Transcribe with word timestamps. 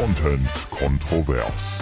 Content 0.00 0.48
kontrovers. 0.70 1.78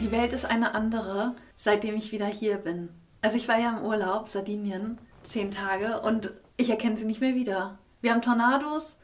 Die 0.00 0.10
Welt 0.10 0.32
ist 0.32 0.44
eine 0.44 0.74
andere, 0.74 1.34
seitdem 1.56 1.96
ich 1.96 2.12
wieder 2.12 2.26
hier 2.26 2.56
bin. 2.56 2.88
Also 3.22 3.36
ich 3.36 3.48
war 3.48 3.58
ja 3.58 3.76
im 3.78 3.84
Urlaub, 3.84 4.28
Sardinien, 4.28 4.98
zehn 5.24 5.50
Tage 5.50 6.00
und 6.02 6.32
ich 6.56 6.68
erkenne 6.70 6.96
sie 6.96 7.04
nicht 7.06 7.20
mehr 7.20 7.34
wieder. 7.34 7.78
Wir 8.00 8.12
haben 8.12 8.22
Tornados, 8.22 8.96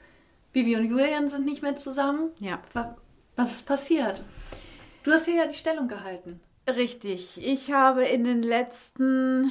Bibi 0.52 0.77
und 0.77 0.84
Julian 0.84 1.29
sind 1.29 1.45
nicht 1.47 1.62
mehr 1.62 1.77
zusammen. 1.77 2.30
Ja. 2.38 2.61
Wa- 2.75 2.97
Was 3.37 3.52
ist 3.52 3.66
passiert? 3.66 4.25
Du 5.05 5.12
hast 5.12 5.25
hier 5.25 5.37
ja 5.37 5.47
die 5.47 5.55
Stellung 5.55 5.88
gehalten. 5.88 6.41
Richtig. 6.69 7.41
Ich 7.43 7.73
habe 7.73 8.05
in 8.05 8.25
den 8.25 8.43
letzten 8.43 9.51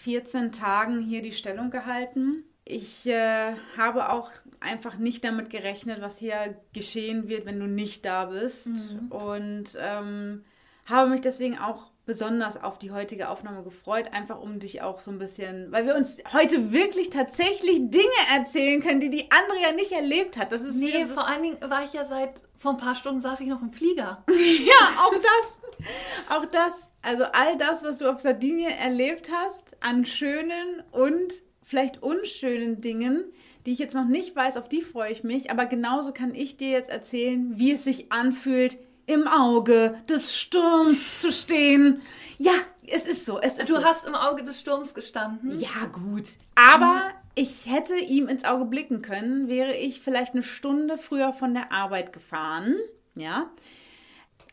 14 0.00 0.52
Tagen 0.52 1.00
hier 1.02 1.20
die 1.20 1.32
Stellung 1.32 1.70
gehalten. 1.70 2.44
Ich 2.64 3.06
äh, 3.06 3.54
habe 3.76 4.10
auch 4.10 4.30
einfach 4.60 4.96
nicht 4.96 5.24
damit 5.24 5.50
gerechnet, 5.50 6.00
was 6.00 6.18
hier 6.18 6.56
geschehen 6.72 7.28
wird, 7.28 7.44
wenn 7.44 7.58
du 7.58 7.66
nicht 7.66 8.04
da 8.04 8.26
bist. 8.26 8.68
Und 9.10 9.76
ähm, 9.78 10.44
habe 10.86 11.10
mich 11.10 11.20
deswegen 11.20 11.58
auch 11.58 11.90
besonders 12.04 12.62
auf 12.62 12.78
die 12.78 12.90
heutige 12.90 13.28
Aufnahme 13.28 13.62
gefreut, 13.62 14.12
einfach 14.12 14.40
um 14.40 14.58
dich 14.58 14.82
auch 14.82 15.00
so 15.00 15.10
ein 15.10 15.18
bisschen, 15.18 15.70
weil 15.70 15.86
wir 15.86 15.94
uns 15.94 16.16
heute 16.32 16.72
wirklich 16.72 17.10
tatsächlich 17.10 17.78
Dinge 17.90 18.10
erzählen 18.34 18.82
können, 18.82 19.00
die 19.00 19.10
die 19.10 19.28
andere 19.30 19.62
ja 19.62 19.72
nicht 19.72 19.92
erlebt 19.92 20.36
hat. 20.36 20.50
Das 20.50 20.62
ist 20.62 20.76
Nee, 20.76 21.04
so 21.06 21.14
vor 21.14 21.28
allen 21.28 21.42
Dingen 21.42 21.58
war 21.60 21.84
ich 21.84 21.92
ja 21.92 22.04
seit, 22.04 22.40
vor 22.58 22.72
ein 22.72 22.78
paar 22.78 22.96
Stunden 22.96 23.20
saß 23.20 23.40
ich 23.40 23.46
noch 23.46 23.62
im 23.62 23.70
Flieger. 23.70 24.24
Ja, 24.64 25.04
auch 25.04 25.14
das. 25.14 25.88
Auch 26.28 26.46
das. 26.46 26.90
Also 27.02 27.24
all 27.24 27.56
das, 27.56 27.82
was 27.82 27.98
du 27.98 28.10
auf 28.10 28.20
Sardinien 28.20 28.72
erlebt 28.72 29.30
hast, 29.32 29.76
an 29.82 30.04
schönen 30.04 30.82
und 30.92 31.42
vielleicht 31.64 32.02
unschönen 32.02 32.80
Dingen, 32.80 33.24
die 33.66 33.72
ich 33.72 33.78
jetzt 33.78 33.94
noch 33.94 34.06
nicht 34.06 34.34
weiß, 34.34 34.56
auf 34.56 34.68
die 34.68 34.82
freue 34.82 35.12
ich 35.12 35.22
mich. 35.24 35.50
Aber 35.50 35.66
genauso 35.66 36.12
kann 36.12 36.34
ich 36.34 36.56
dir 36.56 36.70
jetzt 36.70 36.90
erzählen, 36.90 37.52
wie 37.56 37.72
es 37.72 37.84
sich 37.84 38.10
anfühlt, 38.10 38.78
im 39.06 39.26
Auge 39.26 39.96
des 40.08 40.36
Sturms 40.36 41.18
zu 41.20 41.32
stehen. 41.32 42.02
Ja, 42.38 42.52
es 42.86 43.06
ist 43.06 43.24
so. 43.24 43.40
Es 43.40 43.58
ist 43.58 43.68
Du 43.68 43.74
so. 43.74 43.84
hast 43.84 44.06
im 44.06 44.14
Auge 44.14 44.44
des 44.44 44.60
Sturms 44.60 44.94
gestanden. 44.94 45.58
Ja, 45.58 45.86
gut. 45.92 46.24
Aber 46.54 47.10
ich 47.34 47.66
hätte 47.66 47.96
ihm 47.96 48.28
ins 48.28 48.44
Auge 48.44 48.64
blicken 48.64 49.02
können, 49.02 49.48
wäre 49.48 49.74
ich 49.74 50.00
vielleicht 50.00 50.34
eine 50.34 50.42
Stunde 50.42 50.98
früher 50.98 51.32
von 51.32 51.54
der 51.54 51.72
Arbeit 51.72 52.12
gefahren. 52.12 52.76
Ja. 53.14 53.50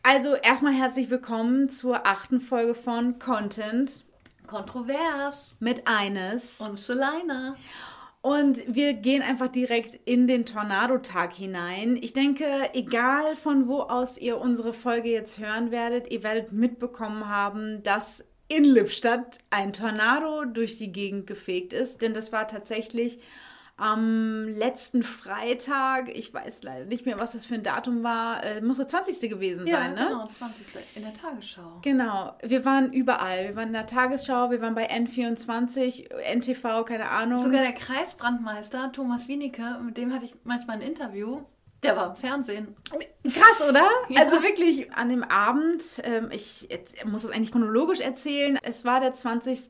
Also 0.02 0.34
erstmal 0.34 0.72
herzlich 0.72 1.10
willkommen 1.10 1.68
zur 1.68 2.06
achten 2.06 2.40
Folge 2.40 2.74
von 2.74 3.18
Content 3.18 4.04
Kontrovers. 4.50 5.56
mit 5.60 5.86
eines. 5.86 6.60
Und 6.60 6.78
Selina. 6.78 7.56
Und 8.22 8.58
wir 8.66 8.92
gehen 8.92 9.22
einfach 9.22 9.48
direkt 9.48 9.94
in 10.04 10.26
den 10.26 10.44
Tornadotag 10.44 11.32
hinein. 11.32 11.96
Ich 11.96 12.12
denke, 12.12 12.44
egal 12.74 13.34
von 13.36 13.66
wo 13.66 13.80
aus 13.80 14.18
ihr 14.18 14.38
unsere 14.38 14.74
Folge 14.74 15.08
jetzt 15.08 15.38
hören 15.38 15.70
werdet, 15.70 16.10
ihr 16.10 16.22
werdet 16.22 16.52
mitbekommen 16.52 17.28
haben, 17.28 17.82
dass 17.82 18.22
in 18.48 18.64
Lippstadt 18.64 19.38
ein 19.48 19.72
Tornado 19.72 20.44
durch 20.44 20.76
die 20.76 20.92
Gegend 20.92 21.26
gefegt 21.26 21.72
ist. 21.72 22.02
Denn 22.02 22.12
das 22.12 22.30
war 22.30 22.46
tatsächlich 22.46 23.20
am 23.80 24.46
letzten 24.46 25.02
Freitag, 25.02 26.10
ich 26.14 26.32
weiß 26.34 26.62
leider 26.64 26.84
nicht 26.84 27.06
mehr, 27.06 27.18
was 27.18 27.32
das 27.32 27.46
für 27.46 27.54
ein 27.54 27.62
Datum 27.62 28.02
war, 28.02 28.44
äh, 28.44 28.60
muss 28.60 28.76
der 28.76 28.86
20. 28.86 29.30
gewesen 29.30 29.66
Ja, 29.66 29.78
sein, 29.78 29.94
ne? 29.94 30.06
genau, 30.08 30.26
20. 30.28 30.66
in 30.94 31.02
der 31.02 31.14
Tagesschau. 31.14 31.78
Genau, 31.82 32.34
wir 32.42 32.64
waren 32.66 32.92
überall. 32.92 33.48
Wir 33.48 33.56
waren 33.56 33.68
in 33.68 33.72
der 33.72 33.86
Tagesschau, 33.86 34.50
wir 34.50 34.60
waren 34.60 34.74
bei 34.74 34.86
N24, 34.90 36.10
NTV, 36.34 36.84
keine 36.84 37.08
Ahnung. 37.08 37.42
Sogar 37.42 37.62
der 37.62 37.72
Kreisbrandmeister 37.72 38.92
Thomas 38.92 39.28
Wienicke, 39.28 39.78
mit 39.82 39.96
dem 39.96 40.12
hatte 40.12 40.26
ich 40.26 40.34
manchmal 40.44 40.76
ein 40.76 40.82
Interview, 40.82 41.40
der 41.82 41.96
war 41.96 42.10
im 42.10 42.16
Fernsehen. 42.16 42.76
Krass, 43.24 43.68
oder? 43.68 43.88
Ja. 44.08 44.24
Also 44.24 44.42
wirklich 44.42 44.92
an 44.92 45.08
dem 45.08 45.22
Abend, 45.22 45.82
ähm, 46.02 46.28
ich 46.30 46.68
muss 47.04 47.24
es 47.24 47.30
eigentlich 47.30 47.52
chronologisch 47.52 48.00
erzählen, 48.00 48.58
es 48.62 48.84
war 48.84 49.00
der 49.00 49.14
20. 49.14 49.68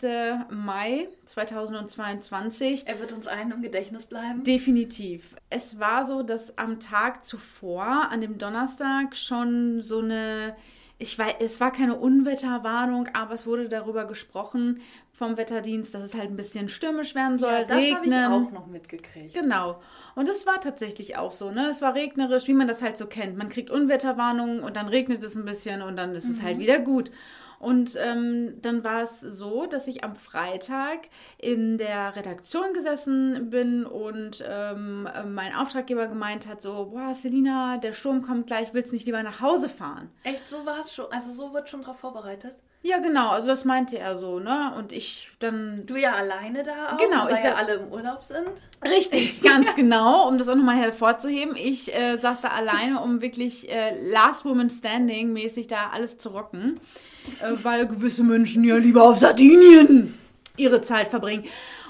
Mai 0.51 1.09
2022. 1.27 2.87
Er 2.87 3.01
wird 3.01 3.13
uns 3.13 3.27
allen 3.27 3.53
im 3.53 3.63
Gedächtnis 3.63 4.07
bleiben. 4.07 4.43
Definitiv. 4.43 5.37
Es 5.51 5.79
war 5.79 6.05
so, 6.05 6.23
dass 6.23 6.59
am 6.59 6.81
Tag 6.81 7.25
zuvor, 7.25 8.09
an 8.11 8.21
dem 8.21 8.39
Donnerstag, 8.39 9.17
schon 9.17 9.81
so 9.81 10.01
eine, 10.01 10.57
ich 10.99 11.17
weiß, 11.17 11.35
es 11.41 11.61
war 11.61 11.73
keine 11.73 11.97
Unwetterwarnung, 11.97 13.09
aber 13.15 13.35
es 13.35 13.47
wurde 13.47 13.69
darüber 13.69 14.05
gesprochen 14.05 14.81
vom 15.21 15.37
Wetterdienst, 15.37 15.95
dass 15.95 16.03
es 16.03 16.15
halt 16.15 16.31
ein 16.31 16.37
bisschen 16.37 16.71
stürmisch 16.71 17.15
werden 17.15 17.39
soll, 17.39 17.53
ja, 17.53 17.65
das 17.65 17.73
habe 17.73 17.83
ich 17.83 17.95
regnen. 17.95 18.33
auch 18.33 18.51
noch 18.53 18.67
mitgekriegt. 18.67 19.35
Genau. 19.35 19.79
Und 20.15 20.31
es 20.31 20.47
war 20.47 20.63
tatsächlich 20.63 21.19
auch 21.19 21.31
so, 21.31 21.51
ne? 21.51 21.69
Es 21.69 21.83
war 21.83 21.95
regnerisch, 21.95 22.49
wie 22.49 22.55
man 22.55 22.67
das 22.67 22.81
halt 22.81 22.97
so 22.97 23.07
kennt. 23.07 23.37
Man 23.37 23.51
kriegt 23.51 23.71
Unwetterwarnungen 23.71 24.61
und 24.61 24.77
dann 24.77 24.89
regnet 24.89 25.23
es 25.23 25.37
ein 25.37 25.45
bisschen 25.45 25.83
und 25.83 25.99
dann 25.99 26.15
ist 26.15 26.25
es 26.25 26.41
halt 26.41 26.59
wieder 26.59 26.79
gut. 26.79 27.11
Und 27.59 27.99
ähm, 28.03 28.63
dann 28.63 28.83
war 28.83 29.03
es 29.03 29.21
so, 29.21 29.67
dass 29.67 29.89
ich 29.89 30.05
am 30.05 30.17
Freitag 30.17 31.09
in 31.37 31.77
der 31.77 32.17
Redaktion 32.17 32.73
gesessen 32.73 33.51
bin 33.51 33.85
und 33.85 34.43
ähm, 34.49 35.07
mein 35.35 35.55
Auftraggeber 35.55 36.07
gemeint 36.07 36.49
hat 36.49 36.63
so, 36.63 36.87
boah, 36.87 37.15
Selina, 37.15 37.77
der 37.77 37.93
Sturm 37.93 38.23
kommt 38.23 38.47
gleich, 38.47 38.73
willst 38.73 38.93
du 38.93 38.97
nicht 38.97 39.05
lieber 39.05 39.23
nach 39.23 39.43
Hause 39.43 39.69
fahren? 39.69 40.09
Echt, 40.23 40.49
so 40.49 40.65
war 40.65 40.81
es 40.81 40.95
schon. 40.95 41.13
Also 41.13 41.31
so 41.35 41.53
wird 41.53 41.69
schon 41.69 41.83
drauf 41.83 41.99
vorbereitet. 41.99 42.55
Ja, 42.83 42.99
genau, 42.99 43.29
also 43.31 43.47
das 43.47 43.67
meinte 43.67 43.99
er 43.99 44.17
so, 44.17 44.41
ne? 44.41 44.73
Und 44.79 44.93
ich 44.93 45.29
dann 45.39 45.85
Du 45.85 45.97
ja 45.97 46.15
alleine 46.15 46.63
da 46.63 46.93
auch, 46.93 46.97
Genau, 46.97 47.27
weil 47.27 47.35
ich 47.35 47.45
ja 47.45 47.55
alle 47.55 47.75
im 47.75 47.93
Urlaub 47.93 48.25
sind. 48.25 48.49
Richtig, 48.83 49.43
ganz 49.43 49.75
genau, 49.75 50.27
um 50.27 50.39
das 50.39 50.49
auch 50.49 50.55
nochmal 50.55 50.77
hervorzuheben. 50.77 51.57
Ich 51.57 51.95
äh, 51.95 52.17
saß 52.19 52.41
da 52.41 52.49
alleine, 52.49 53.01
um 53.03 53.21
wirklich 53.21 53.71
äh, 53.71 53.93
Last 54.11 54.47
Woman 54.47 54.71
Standing 54.71 55.33
mäßig 55.33 55.67
da 55.67 55.91
alles 55.93 56.17
zu 56.17 56.31
rocken, 56.31 56.81
äh, 57.43 57.53
weil 57.63 57.87
gewisse 57.87 58.25
Menschen 58.25 58.65
ja 58.65 58.77
lieber 58.77 59.03
auf 59.03 59.19
Sardinien 59.19 60.15
ihre 60.61 60.81
Zeit 60.81 61.09
verbringen. 61.09 61.45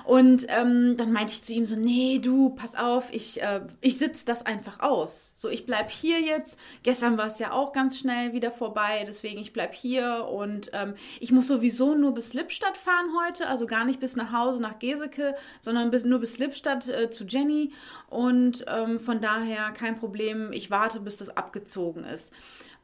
Und 0.04 0.46
ähm, 0.48 0.96
dann 0.96 1.12
meinte 1.12 1.32
ich 1.32 1.42
zu 1.42 1.52
ihm 1.52 1.64
so, 1.64 1.76
nee, 1.76 2.18
du, 2.18 2.50
pass 2.50 2.74
auf, 2.74 3.12
ich, 3.12 3.42
äh, 3.42 3.60
ich 3.80 3.98
sitze 3.98 4.24
das 4.24 4.44
einfach 4.44 4.80
aus. 4.80 5.32
So, 5.34 5.48
ich 5.48 5.66
bleib 5.66 5.90
hier 5.90 6.20
jetzt. 6.20 6.58
Gestern 6.82 7.18
war 7.18 7.26
es 7.26 7.38
ja 7.38 7.52
auch 7.52 7.72
ganz 7.72 7.98
schnell 7.98 8.32
wieder 8.32 8.50
vorbei, 8.50 9.04
deswegen 9.06 9.40
ich 9.40 9.52
bleib 9.52 9.74
hier 9.74 10.26
und 10.30 10.70
ähm, 10.72 10.94
ich 11.20 11.32
muss 11.32 11.48
sowieso 11.48 11.94
nur 11.94 12.14
bis 12.14 12.32
Lippstadt 12.32 12.76
fahren 12.76 13.06
heute, 13.24 13.46
also 13.46 13.66
gar 13.66 13.84
nicht 13.84 14.00
bis 14.00 14.16
nach 14.16 14.32
Hause 14.32 14.60
nach 14.60 14.78
Geseke, 14.78 15.34
sondern 15.60 15.90
bis, 15.90 16.04
nur 16.04 16.18
bis 16.18 16.38
Lippstadt 16.38 16.88
äh, 16.88 17.10
zu 17.10 17.24
Jenny 17.24 17.72
und 18.08 18.64
ähm, 18.68 18.98
von 18.98 19.20
daher 19.20 19.70
kein 19.70 19.98
Problem, 19.98 20.52
ich 20.52 20.70
warte, 20.70 21.00
bis 21.00 21.16
das 21.16 21.36
abgezogen 21.36 22.04
ist. 22.04 22.32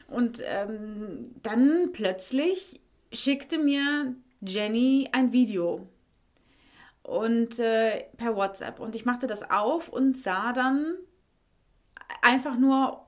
Und 0.09 0.43
ähm, 0.45 1.35
dann 1.43 1.91
plötzlich 1.93 2.81
schickte 3.13 3.59
mir 3.59 4.15
Jenny 4.41 5.09
ein 5.13 5.33
Video 5.33 5.89
und 7.03 7.59
äh, 7.59 8.05
per 8.17 8.37
WhatsApp 8.37 8.81
und 8.81 8.95
ich 8.95 9.05
machte 9.05 9.27
das 9.27 9.49
auf 9.51 9.89
und 9.89 10.19
sah 10.19 10.53
dann 10.53 10.95
einfach 12.23 12.57
nur 12.59 13.07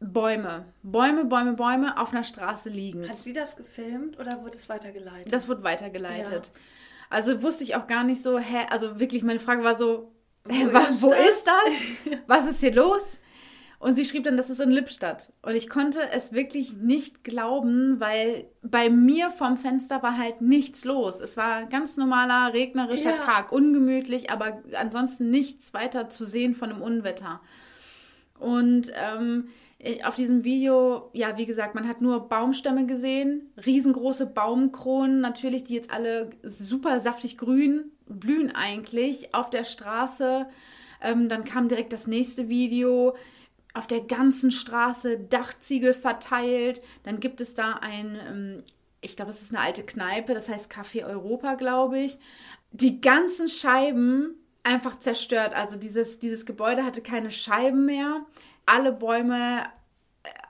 Bäume, 0.00 0.72
Bäume, 0.82 1.24
Bäume, 1.26 1.52
Bäume 1.52 1.98
auf 2.00 2.12
einer 2.12 2.24
Straße 2.24 2.70
liegend. 2.70 3.08
Hat 3.08 3.16
sie 3.16 3.32
das 3.34 3.56
gefilmt 3.56 4.18
oder 4.18 4.42
wurde 4.42 4.56
es 4.56 4.68
weitergeleitet? 4.68 5.32
Das 5.32 5.46
wird 5.46 5.62
weitergeleitet. 5.62 6.52
Also 7.10 7.42
wusste 7.42 7.64
ich 7.64 7.74
auch 7.76 7.86
gar 7.86 8.04
nicht 8.04 8.22
so, 8.22 8.38
hä, 8.38 8.66
also 8.70 8.98
wirklich, 8.98 9.22
meine 9.22 9.40
Frage 9.40 9.62
war 9.62 9.76
so, 9.76 10.12
hä, 10.48 10.66
Wo 10.68 10.72
wa- 10.72 10.78
ist 10.88 11.02
wo 11.02 11.10
das? 11.10 11.28
ist 11.28 11.46
das? 11.46 12.18
Was 12.26 12.46
ist 12.50 12.60
hier 12.60 12.72
los? 12.74 13.02
Und 13.80 13.94
sie 13.94 14.04
schrieb 14.04 14.24
dann, 14.24 14.36
das 14.36 14.50
ist 14.50 14.60
in 14.60 14.70
Lippstadt. 14.70 15.32
Und 15.40 15.56
ich 15.56 15.70
konnte 15.70 16.00
es 16.12 16.32
wirklich 16.34 16.74
nicht 16.74 17.24
glauben, 17.24 17.98
weil 17.98 18.44
bei 18.62 18.90
mir 18.90 19.30
vorm 19.30 19.56
Fenster 19.56 20.02
war 20.02 20.18
halt 20.18 20.42
nichts 20.42 20.84
los. 20.84 21.18
Es 21.18 21.38
war 21.38 21.56
ein 21.56 21.70
ganz 21.70 21.96
normaler 21.96 22.52
regnerischer 22.52 23.16
Ja. 23.16 23.16
Tag, 23.16 23.52
ungemütlich, 23.52 24.30
aber 24.30 24.62
ansonsten 24.78 25.30
nichts 25.30 25.72
weiter 25.72 26.10
zu 26.10 26.26
sehen 26.26 26.54
von 26.54 26.70
einem 26.70 26.82
Unwetter. 26.82 27.40
Und 28.38 28.92
ähm, 28.94 29.48
auf 30.04 30.14
diesem 30.14 30.44
Video, 30.44 31.08
ja, 31.14 31.38
wie 31.38 31.46
gesagt, 31.46 31.74
man 31.74 31.88
hat 31.88 32.02
nur 32.02 32.28
Baumstämme 32.28 32.84
gesehen, 32.84 33.50
riesengroße 33.64 34.26
Baumkronen, 34.26 35.20
natürlich, 35.20 35.64
die 35.64 35.74
jetzt 35.74 35.90
alle 35.90 36.28
super 36.42 37.00
saftig 37.00 37.38
grün 37.38 37.90
blühen 38.06 38.54
eigentlich 38.54 39.34
auf 39.34 39.48
der 39.48 39.64
Straße. 39.64 40.46
Ähm, 41.00 41.30
dann 41.30 41.44
kam 41.44 41.68
direkt 41.68 41.94
das 41.94 42.06
nächste 42.06 42.50
Video. 42.50 43.14
Auf 43.74 43.86
der 43.86 44.00
ganzen 44.00 44.50
Straße 44.50 45.18
Dachziegel 45.18 45.94
verteilt. 45.94 46.82
Dann 47.04 47.20
gibt 47.20 47.40
es 47.40 47.54
da 47.54 47.74
ein, 47.74 48.18
ähm, 48.28 48.64
ich 49.00 49.16
glaube, 49.16 49.30
es 49.30 49.42
ist 49.42 49.54
eine 49.54 49.64
alte 49.64 49.84
Kneipe, 49.84 50.34
das 50.34 50.48
heißt 50.48 50.70
Café 50.70 51.04
Europa, 51.04 51.54
glaube 51.54 51.98
ich. 52.00 52.18
Die 52.72 53.00
ganzen 53.00 53.48
Scheiben 53.48 54.34
einfach 54.62 54.98
zerstört. 54.98 55.54
Also 55.54 55.76
dieses, 55.76 56.18
dieses 56.18 56.46
Gebäude 56.46 56.84
hatte 56.84 57.02
keine 57.02 57.30
Scheiben 57.30 57.86
mehr. 57.86 58.26
Alle 58.66 58.92
Bäume 58.92 59.64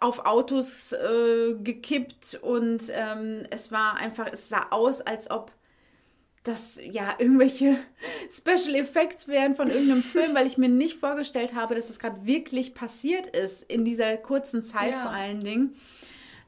auf 0.00 0.26
Autos 0.26 0.92
äh, 0.92 1.54
gekippt 1.62 2.38
und 2.42 2.82
ähm, 2.90 3.44
es 3.50 3.70
war 3.70 3.96
einfach, 3.98 4.26
es 4.32 4.48
sah 4.48 4.66
aus, 4.70 5.00
als 5.00 5.30
ob 5.30 5.52
das 6.42 6.80
ja 6.82 7.14
irgendwelche 7.18 7.76
Special 8.32 8.74
Effects 8.74 9.28
wären 9.28 9.54
von 9.54 9.68
irgendeinem 9.70 10.02
Film, 10.14 10.34
weil 10.34 10.46
ich 10.46 10.58
mir 10.58 10.68
nicht 10.68 10.98
vorgestellt 10.98 11.54
habe, 11.54 11.74
dass 11.74 11.86
das 11.88 11.98
gerade 11.98 12.24
wirklich 12.26 12.74
passiert 12.74 13.26
ist 13.26 13.62
in 13.64 13.84
dieser 13.84 14.16
kurzen 14.16 14.64
Zeit 14.64 14.92
Ja. 14.92 15.02
vor 15.02 15.10
allen 15.10 15.40
Dingen, 15.40 15.76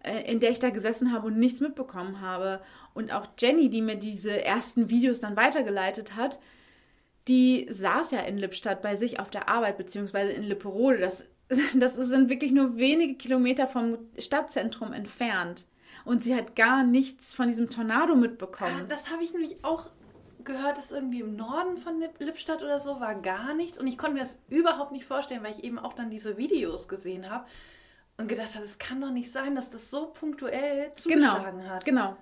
äh, 0.03 0.31
in 0.31 0.41
der 0.41 0.51
ich 0.51 0.59
da 0.59 0.71
gesessen 0.71 1.13
habe 1.13 1.27
und 1.27 1.39
nichts 1.39 1.61
mitbekommen 1.61 2.21
habe. 2.21 2.61
Und 2.95 3.13
auch 3.13 3.27
Jenny, 3.39 3.71
die 3.71 3.83
mir 3.83 3.97
diese 3.97 4.45
ersten 4.45 4.91
Videos 4.91 5.21
dann 5.21 5.37
weitergeleitet 5.37 6.17
hat, 6.17 6.39
die 7.29 7.69
saß 7.71 8.11
ja 8.11 8.21
in 8.21 8.37
Lippstadt 8.39 8.83
bei 8.83 8.97
sich 8.97 9.21
auf 9.21 9.31
der 9.31 9.49
Arbeit, 9.49 9.77
beziehungsweise 9.79 10.33
in 10.33 10.43
Lipperode. 10.43 10.99
Das, 10.99 11.25
das 11.75 11.95
sind 11.95 12.31
wirklich 12.31 12.53
nur 12.53 12.77
wenige 12.77 13.15
Kilometer 13.15 13.67
vom 13.67 13.99
Stadtzentrum 14.19 14.93
entfernt. 14.93 15.67
Und 16.05 16.25
sie 16.25 16.35
hat 16.35 16.57
gar 16.57 16.83
nichts 16.85 17.33
von 17.35 17.49
diesem 17.49 17.71
Tornado 17.71 18.13
Ah, 18.13 18.17
mitbekommen. 18.17 18.87
das 18.89 19.11
habe 19.11 19.23
ich 19.23 19.33
nämlich 19.33 19.65
auch 19.65 19.87
gehört, 20.45 20.77
dass 20.79 20.91
irgendwie 20.91 21.21
im 21.21 21.37
Norden 21.37 21.77
von 21.79 22.01
Lipp 22.01 22.19
Lippstadt 22.19 22.63
oder 22.63 22.81
so 22.81 22.99
war 23.01 23.15
gar 23.15 23.55
nichts. 23.55 23.79
Und 23.79 23.87
ich 23.87 23.97
konnte 23.97 24.15
mir 24.15 24.21
das 24.21 24.39
überhaupt 24.49 24.91
nicht 24.93 25.05
vorstellen, 25.05 25.43
weil 25.45 25.53
ich 25.53 25.63
eben 25.63 25.79
auch 25.79 25.93
dann 25.93 26.11
diese 26.11 26.37
Videos 26.37 26.89
gesehen 26.89 27.31
habe 27.31 27.45
und 28.19 28.29
gedacht 28.29 28.55
habe, 28.57 28.65
es 28.65 28.79
kann 28.79 29.01
doch 29.01 29.11
nicht 29.11 29.31
sein, 29.31 29.55
dass 29.55 29.71
das 29.71 29.91
so 29.91 30.07
punktuell 30.09 30.91
Genau, 31.07 31.31
zugeschlagen 31.35 31.71
hat. 31.71 31.85
genau. 31.85 32.17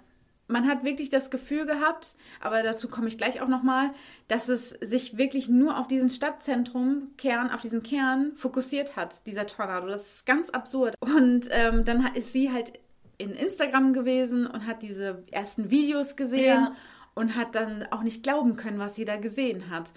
Man 0.48 0.66
hat 0.66 0.82
wirklich 0.82 1.08
das 1.10 1.30
Gefühl 1.30 1.64
gehabt, 1.64 2.16
aber 2.40 2.62
dazu 2.64 2.88
komme 2.88 3.06
ich 3.06 3.16
gleich 3.16 3.40
auch 3.40 3.46
nochmal, 3.46 3.90
dass 4.26 4.48
es 4.48 4.70
sich 4.80 5.16
wirklich 5.16 5.48
nur 5.48 5.78
auf 5.78 5.86
diesen 5.86 6.10
Stadtzentrum, 6.10 7.12
Kern, 7.16 7.50
auf 7.52 7.60
diesen 7.60 7.84
Kern 7.84 8.32
fokussiert 8.36 8.96
hat, 8.96 9.24
dieser 9.26 9.46
Tornado. 9.46 9.86
Das 9.86 10.14
ist 10.16 10.26
ganz 10.26 10.50
absurd. 10.50 10.96
Und 11.00 11.46
ähm, 11.52 11.84
dann 11.84 12.04
ist 12.16 12.32
sie 12.32 12.50
halt 12.52 12.72
in 13.20 13.32
Instagram 13.32 13.92
gewesen 13.92 14.46
und 14.46 14.66
hat 14.66 14.82
diese 14.82 15.22
ersten 15.30 15.70
Videos 15.70 16.16
gesehen 16.16 16.44
Ja. 16.44 16.76
und 17.14 17.36
hat 17.36 17.54
dann 17.54 17.86
auch 17.90 18.02
nicht 18.02 18.22
glauben 18.22 18.56
können, 18.56 18.78
was 18.78 18.94
sie 18.94 19.04
da 19.04 19.16
gesehen 19.16 19.70
hat. 19.70 19.92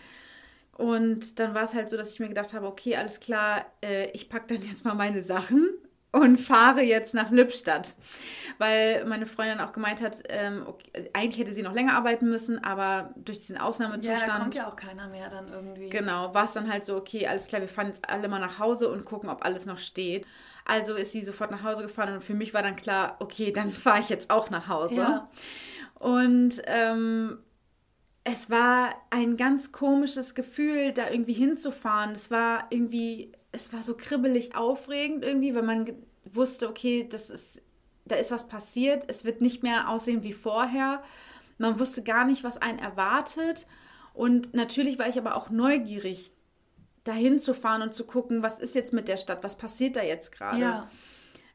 Und 0.77 1.39
dann 1.39 1.53
war 1.53 1.63
es 1.63 1.73
halt 1.73 1.89
so, 1.89 1.97
dass 1.97 2.11
ich 2.11 2.19
mir 2.19 2.27
gedacht 2.29 2.53
habe, 2.53 2.65
okay, 2.67 2.95
alles 2.95 3.19
klar, 3.19 3.65
äh, 3.83 4.09
ich 4.11 4.27
packe 4.29 4.55
dann 4.57 4.67
jetzt 4.67 4.83
mal 4.85 4.95
meine 4.95 5.21
Sachen 5.23 5.69
und 6.13 6.37
fahre 6.37 6.81
jetzt 6.81 7.13
nach 7.13 7.31
Lippstadt. 7.31 7.95
Weil 8.59 9.03
meine 9.05 9.25
Freundin 9.25 9.59
auch 9.59 9.73
gemeint 9.73 10.01
hat, 10.01 10.21
ähm, 10.29 10.63
okay, 10.67 11.09
eigentlich 11.11 11.39
hätte 11.39 11.53
sie 11.53 11.63
noch 11.63 11.73
länger 11.73 11.97
arbeiten 11.97 12.29
müssen, 12.29 12.63
aber 12.63 13.13
durch 13.15 13.39
diesen 13.39 13.55
Ja, 13.55 13.61
da 13.61 13.67
Ausnahmezustand 13.67 14.39
kommt 14.39 14.55
ja 14.55 14.69
auch 14.69 14.75
keiner 14.75 15.07
mehr 15.07 15.29
dann 15.29 15.47
irgendwie. 15.47 15.89
Genau, 15.89 16.33
war 16.33 16.45
es 16.45 16.53
dann 16.53 16.71
halt 16.71 16.85
so, 16.85 16.95
okay, 16.95 17.25
alles 17.25 17.47
klar, 17.47 17.61
wir 17.61 17.67
fahren 17.67 17.87
jetzt 17.87 18.07
alle 18.07 18.27
mal 18.27 18.39
nach 18.39 18.59
Hause 18.59 18.89
und 18.89 19.05
gucken, 19.05 19.27
ob 19.27 19.43
alles 19.43 19.65
noch 19.65 19.79
steht. 19.79 20.27
Also 20.65 20.93
ist 20.93 21.11
sie 21.11 21.23
sofort 21.23 21.49
nach 21.49 21.63
Hause 21.63 21.81
gefahren 21.81 22.13
und 22.13 22.23
für 22.23 22.35
mich 22.35 22.53
war 22.53 22.61
dann 22.61 22.75
klar, 22.75 23.17
okay, 23.19 23.51
dann 23.51 23.71
fahre 23.71 23.99
ich 23.99 24.09
jetzt 24.09 24.29
auch 24.29 24.51
nach 24.51 24.67
Hause. 24.67 24.95
Ja. 24.95 25.29
Und 25.95 26.61
ähm, 26.67 27.39
es 28.23 28.51
war 28.51 28.93
ein 29.09 29.35
ganz 29.35 29.71
komisches 29.71 30.35
Gefühl, 30.35 30.93
da 30.93 31.09
irgendwie 31.09 31.33
hinzufahren. 31.33 32.11
Es 32.11 32.29
war 32.29 32.67
irgendwie, 32.69 33.31
es 33.53 33.71
war 33.71 33.83
so 33.83 33.95
kribbelig 33.95 34.55
aufregend 34.55 35.23
irgendwie, 35.23 35.55
weil 35.55 35.63
man 35.63 35.89
wusste, 36.25 36.67
okay, 36.67 37.07
das 37.09 37.29
ist, 37.29 37.61
da 38.03 38.15
ist 38.15 38.31
was 38.31 38.47
passiert. 38.47 39.05
Es 39.07 39.23
wird 39.23 39.39
nicht 39.39 39.63
mehr 39.63 39.89
aussehen 39.89 40.23
wie 40.23 40.33
vorher. 40.33 41.01
Man 41.57 41.79
wusste 41.79 42.03
gar 42.03 42.25
nicht, 42.25 42.43
was 42.43 42.57
einen 42.57 42.79
erwartet. 42.79 43.67
Und 44.13 44.53
natürlich 44.53 44.99
war 44.99 45.07
ich 45.07 45.17
aber 45.17 45.37
auch 45.37 45.49
neugierig, 45.49 46.31
dahin 47.03 47.39
zu 47.39 47.53
fahren 47.53 47.81
und 47.81 47.93
zu 47.93 48.05
gucken, 48.05 48.43
was 48.43 48.59
ist 48.59 48.75
jetzt 48.75 48.93
mit 48.93 49.07
der 49.07 49.17
Stadt, 49.17 49.43
was 49.43 49.55
passiert 49.55 49.95
da 49.95 50.03
jetzt 50.03 50.31
gerade. 50.31 50.59
Ja. 50.59 50.89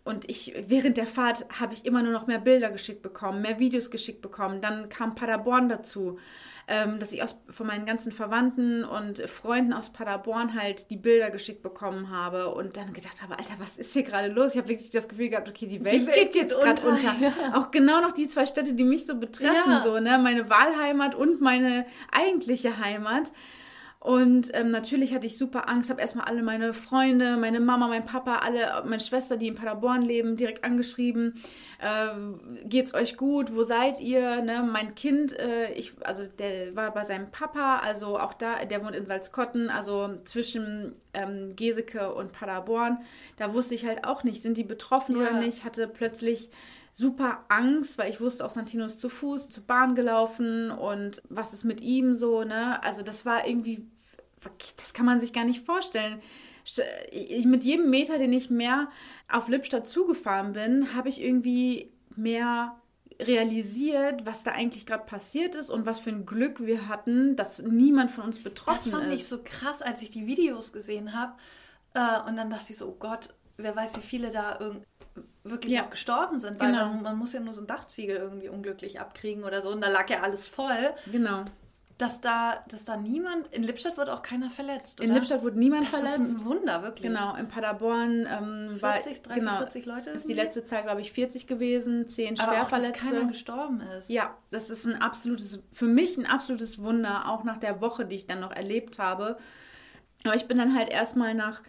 Und 0.05 0.31
ich, 0.31 0.55
während 0.67 0.97
der 0.97 1.06
Fahrt 1.06 1.45
habe 1.61 1.75
ich 1.75 1.85
immer 1.85 2.03
nur 2.03 2.12
noch 2.12 2.27
mehr 2.27 2.39
Bilder 2.39 2.71
geschickt 2.71 3.03
bekommen, 3.03 3.43
mehr 3.43 3.59
Videos 3.59 3.91
geschickt 3.91 4.23
bekommen. 4.23 4.62
Dann 4.62 4.89
kam 4.89 5.15
Paderborn 5.15 5.69
dazu, 5.69 6.19
ähm, 6.67 6.99
dass 6.99 7.12
ich 7.12 7.23
aus, 7.23 7.37
von 7.50 7.67
meinen 7.67 7.85
ganzen 7.85 8.11
Verwandten 8.11 8.85
und 8.85 9.19
Freunden 9.29 9.75
aus 9.75 9.91
Paderborn 9.93 10.55
halt 10.59 10.91
die 10.91 10.97
Bilder 10.97 11.31
geschickt 11.31 11.62
bekommen 11.62 12.09
habe 12.11 12.49
und 12.55 12.79
dann 12.79 12.95
gedacht 12.95 13.21
habe, 13.23 13.39
Alter, 13.39 13.55
was 13.59 13.77
ist 13.77 13.93
hier 13.93 14.03
gerade 14.03 14.29
los? 14.29 14.53
Ich 14.53 14.59
habe 14.59 14.69
wirklich 14.69 14.89
das 14.89 15.09
Gefühl 15.09 15.29
gehabt, 15.29 15.49
okay, 15.49 15.67
die 15.67 15.85
Welt, 15.85 16.06
Welt 16.06 16.15
geht 16.17 16.33
geht 16.33 16.43
jetzt 16.43 16.59
gerade 16.59 16.81
unter, 16.89 17.11
unter. 17.11 17.15
ja. 17.21 17.55
Auch 17.55 17.71
genau 17.71 18.00
noch 18.00 18.12
die 18.12 18.29
zwei 18.29 18.47
Städte, 18.47 18.73
die 18.73 18.85
mich 18.85 19.05
so 19.05 19.15
betreffen, 19.15 19.73
Ja. 19.73 19.81
so, 19.81 20.00
ne? 20.00 20.19
Meine 20.19 20.49
Wahlheimat 20.49 21.15
und 21.17 21.43
meine 21.43 21.85
eigentliche 22.12 22.79
Heimat. 22.79 23.31
Und 24.00 24.50
ähm, 24.55 24.71
natürlich 24.71 25.12
hatte 25.12 25.27
ich 25.27 25.37
super 25.37 25.69
Angst, 25.69 25.91
habe 25.91 26.00
erstmal 26.00 26.27
alle 26.27 26.43
meine 26.45 26.73
Freunde, 26.73 27.37
meine 27.37 27.59
Mama, 27.59 27.89
mein 27.89 28.05
Papa, 28.05 28.37
alle, 28.37 28.85
meine 28.87 29.00
Schwester, 29.00 29.37
die 29.37 29.49
in 29.49 29.56
Paderborn 29.56 30.03
leben, 30.03 30.37
direkt 30.37 30.62
angeschrieben. 30.62 31.43
Ähm, 31.83 32.39
geht's 32.65 32.95
euch 32.95 33.17
gut? 33.17 33.53
Wo 33.53 33.65
seid 33.65 33.99
ihr? 34.00 34.41
Ne? 34.43 34.62
Mein 34.62 34.95
Kind, 34.95 35.37
äh, 35.37 35.73
ich, 35.73 35.95
also 36.05 36.23
der 36.39 36.77
war 36.77 36.95
bei 36.95 37.05
seinem 37.05 37.33
Papa, 37.33 37.79
also 37.79 38.19
auch 38.21 38.35
da, 38.35 38.65
der 38.65 38.85
wohnt 38.85 38.95
in 38.95 39.06
Salzkotten, 39.06 39.69
also 39.69 40.15
zwischen 40.25 40.95
ähm, 41.12 41.56
Geseke 41.56 42.15
und 42.15 42.31
Paderborn. 42.31 42.99
Da 43.37 43.53
wusste 43.53 43.75
ich 43.75 43.85
halt 43.85 44.06
auch 44.06 44.23
nicht, 44.23 44.43
sind 44.43 44.56
die 44.56 44.65
betroffen 44.65 45.17
Ja. 45.17 45.23
oder 45.23 45.41
nicht? 45.41 45.65
Hatte 45.65 45.89
plötzlich 45.89 46.50
super 46.99 47.45
Angst, 47.49 47.97
weil 47.99 48.11
ich 48.11 48.21
wusste, 48.21 48.45
auch 48.45 48.50
Santino 48.50 48.85
ist 48.87 49.00
zu 49.00 49.09
Fuß 49.09 49.50
zur 49.50 49.65
Bahn 49.65 49.95
gelaufen 49.95 50.71
und 50.71 51.23
was 51.29 51.53
ist 51.55 51.65
mit 51.65 51.81
ihm 51.81 52.15
so, 52.15 52.45
ne? 52.45 52.83
Also 52.83 53.03
das 53.03 53.25
war 53.25 53.47
irgendwie, 53.47 53.87
das 54.77 54.93
kann 54.95 55.06
man 55.06 55.21
sich 55.21 55.33
gar 55.33 55.45
nicht 55.45 55.65
vorstellen. 55.65 56.21
St- 56.67 56.83
Ich, 57.12 57.45
mit 57.47 57.65
jedem 57.65 57.91
Meter, 57.91 58.19
den 58.19 58.33
ich 58.33 58.50
mehr 58.50 58.89
auf 59.31 59.49
Lippstadt 59.49 59.87
zugefahren 59.87 60.53
bin, 60.53 60.95
habe 60.95 61.09
ich 61.09 61.23
irgendwie 61.23 61.93
mehr 62.17 62.77
realisiert, 63.21 64.27
was 64.27 64.43
da 64.45 64.53
eigentlich 64.53 64.87
gerade 64.87 65.05
passiert 65.05 65.55
ist 65.55 65.71
und 65.71 65.87
was 65.87 65.99
für 66.00 66.11
ein 66.11 66.27
Glück 66.27 66.65
wir 66.65 66.89
hatten, 66.89 67.37
dass 67.37 67.61
niemand 67.62 68.11
von 68.11 68.25
uns 68.25 68.37
Das 68.37 68.45
betroffen 68.45 68.91
fand 68.93 69.06
ist. 69.06 69.21
ich 69.23 69.27
so 69.29 69.39
krass, 69.43 69.83
als 69.83 70.03
ich 70.03 70.11
die 70.11 70.27
Videos 70.27 70.73
gesehen 70.73 71.15
habe. 71.15 71.35
Äh, 71.95 72.29
und 72.29 72.37
dann 72.37 72.50
dachte 72.50 72.73
ich 72.73 72.79
so, 72.79 72.89
oh 72.89 72.97
Gott, 72.99 73.31
wer 73.56 73.75
weiß, 73.75 73.97
wie 73.97 74.03
viele 74.03 74.31
da 74.31 74.59
irg- 74.61 74.83
wirklich 75.44 75.73
Ja. 75.73 75.85
auch 75.85 75.91
gestorben 75.91 76.41
sind. 76.41 76.61
Weil 76.61 76.73
Genau. 76.73 76.88
man, 76.88 77.03
man 77.03 77.19
muss 77.19 77.32
ja 77.32 77.41
nur 77.41 77.55
so 77.55 77.61
ein 77.61 77.67
Dachziegel 77.67 78.17
irgendwie 78.17 78.49
unglücklich 78.49 79.00
abkriegen 79.00 79.44
oder 79.44 79.62
so. 79.62 79.70
Und 79.70 79.81
da 79.81 79.88
lag 79.88 80.09
ja 80.11 80.20
alles 80.20 80.49
voll. 80.49 80.93
Genau. 81.11 81.44
Dass 81.97 82.20
da, 82.20 82.62
dass 82.69 82.85
da 82.85 82.97
niemand, 82.97 83.49
in 83.53 83.65
Lippstadt 83.65 83.99
wurde 83.99 84.12
auch 84.15 84.23
keiner 84.23 84.50
verletzt, 84.50 85.00
In 85.00 85.06
oder? 85.06 85.15
Lippstadt 85.17 85.43
wurde 85.43 85.59
niemand 85.59 85.82
das 85.82 85.91
verletzt. 86.00 86.20
ist 86.20 86.41
ein 86.43 86.44
Wunder, 86.47 86.82
wirklich. 86.85 87.03
Genau, 87.09 87.35
in 87.35 87.49
Paderborn 87.49 88.20
ähm, 88.31 88.81
war 88.81 88.93
40, 88.99 89.23
30, 89.25 89.43
genau, 89.43 89.56
40 89.56 89.85
Leute 89.87 90.11
ist 90.11 90.29
die 90.29 90.35
letzte 90.35 90.65
Zahl, 90.65 90.85
glaube 90.85 91.00
ich, 91.00 91.12
40 91.12 91.49
gewesen, 91.49 92.06
10 92.09 92.38
Aber 92.38 92.62
auch, 92.62 92.71
dass 92.71 92.93
keiner 92.93 93.25
gestorben 93.25 93.81
ist. 93.99 94.11
Ja, 94.11 94.37
das 94.53 94.71
ist 94.71 94.87
ein 94.87 95.03
absolutes, 95.03 95.61
für 95.73 95.87
mich 95.87 96.17
ein 96.17 96.26
absolutes 96.26 96.81
Wunder, 96.81 97.28
auch 97.28 97.42
nach 97.42 97.59
der 97.59 97.81
Woche, 97.81 98.07
die 98.07 98.14
ich 98.14 98.28
dann 98.28 98.38
noch 98.38 98.52
erlebt 98.52 99.00
habe. 99.00 99.37
Aber 100.25 100.37
ich 100.37 100.47
bin 100.47 100.57
dann 100.59 100.76
halt 100.76 100.90
erstmal 100.90 101.35
nach, 101.35 101.62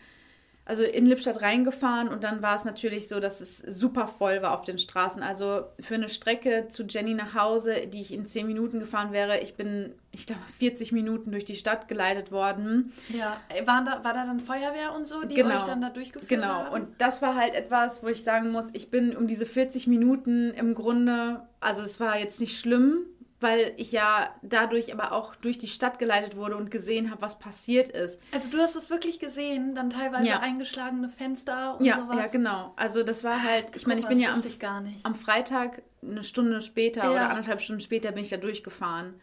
also 0.69 0.83
in 0.83 1.07
Lippstadt 1.07 1.41
reingefahren 1.41 2.09
und 2.09 2.23
dann 2.23 2.43
war 2.43 2.55
es 2.55 2.63
natürlich 2.63 3.07
so, 3.07 3.19
dass 3.19 3.41
es 3.41 3.57
super 3.57 4.05
voll 4.05 4.43
war 4.43 4.53
auf 4.53 4.61
den 4.61 4.77
Straßen. 4.77 5.23
Also 5.23 5.63
für 5.79 5.95
eine 5.95 6.09
Strecke 6.09 6.67
zu 6.69 6.83
Jenny 6.83 7.15
nach 7.15 7.33
Hause, 7.33 7.87
die 7.87 8.01
ich 8.01 8.13
in 8.13 8.27
10 8.27 8.45
Minuten 8.45 8.79
gefahren 8.79 9.11
wäre, 9.11 9.39
ich 9.39 9.55
bin, 9.55 9.93
ich 10.11 10.27
glaube, 10.27 10.43
40 10.59 10.91
Minuten 10.91 11.31
durch 11.31 11.43
die 11.43 11.55
Stadt 11.55 11.87
geleitet 11.87 12.31
worden. 12.31 12.93
Ja, 13.09 13.37
waren 13.65 13.83
da, 13.85 14.03
war 14.03 14.13
da 14.13 14.27
dann 14.27 14.39
Feuerwehr 14.39 14.93
und 14.95 15.07
so, 15.07 15.19
die 15.21 15.33
Genau. 15.33 15.55
euch 15.57 15.63
dann 15.63 15.81
da 15.81 15.89
durchgeführt 15.89 16.29
Genau, 16.29 16.47
haben? 16.65 16.71
und 16.83 16.87
das 16.99 17.23
war 17.23 17.33
halt 17.35 17.55
etwas, 17.55 18.03
wo 18.03 18.07
ich 18.07 18.23
sagen 18.23 18.51
muss, 18.51 18.69
ich 18.73 18.91
bin 18.91 19.17
um 19.17 19.25
diese 19.25 19.47
40 19.47 19.87
Minuten 19.87 20.51
im 20.53 20.75
Grunde, 20.75 21.41
also 21.61 21.81
es 21.81 21.99
war 21.99 22.19
jetzt 22.19 22.39
nicht 22.39 22.59
schlimm, 22.59 23.07
weil 23.41 23.73
ich 23.77 23.91
ja 23.91 24.33
dadurch 24.41 24.91
aber 24.93 25.11
auch 25.13 25.35
durch 25.35 25.57
die 25.57 25.67
Stadt 25.67 25.97
geleitet 25.99 26.35
wurde 26.35 26.57
und 26.57 26.71
gesehen 26.71 27.09
habe, 27.09 27.21
was 27.21 27.39
passiert 27.39 27.87
ist. 27.89 28.19
Also 28.33 28.49
du 28.49 28.57
hast 28.57 28.75
es 28.75 28.89
wirklich 28.89 29.19
gesehen, 29.19 29.75
dann 29.75 29.89
teilweise 29.89 30.27
Ja. 30.27 30.39
eingeschlagene 30.39 31.09
Fenster 31.09 31.77
und 31.79 31.85
Ja, 31.85 31.97
sowas. 31.97 32.17
ja, 32.17 32.27
genau. 32.27 32.73
Also 32.75 33.03
das 33.03 33.23
war 33.23 33.41
halt, 33.43 33.75
ich 33.75 33.87
meine, 33.87 34.01
ich 34.01 34.07
bin 34.07 34.19
ja 34.19 34.33
am, 34.33 34.43
ich 34.45 34.59
gar 34.59 34.81
nicht. 34.81 35.05
am 35.05 35.15
Freitag 35.15 35.81
eine 36.03 36.23
Stunde 36.23 36.61
später 36.61 37.03
Ja. 37.05 37.11
oder 37.11 37.29
anderthalb 37.29 37.61
Stunden 37.61 37.81
später 37.81 38.11
bin 38.11 38.23
ich 38.23 38.29
da 38.29 38.37
durchgefahren. 38.37 39.19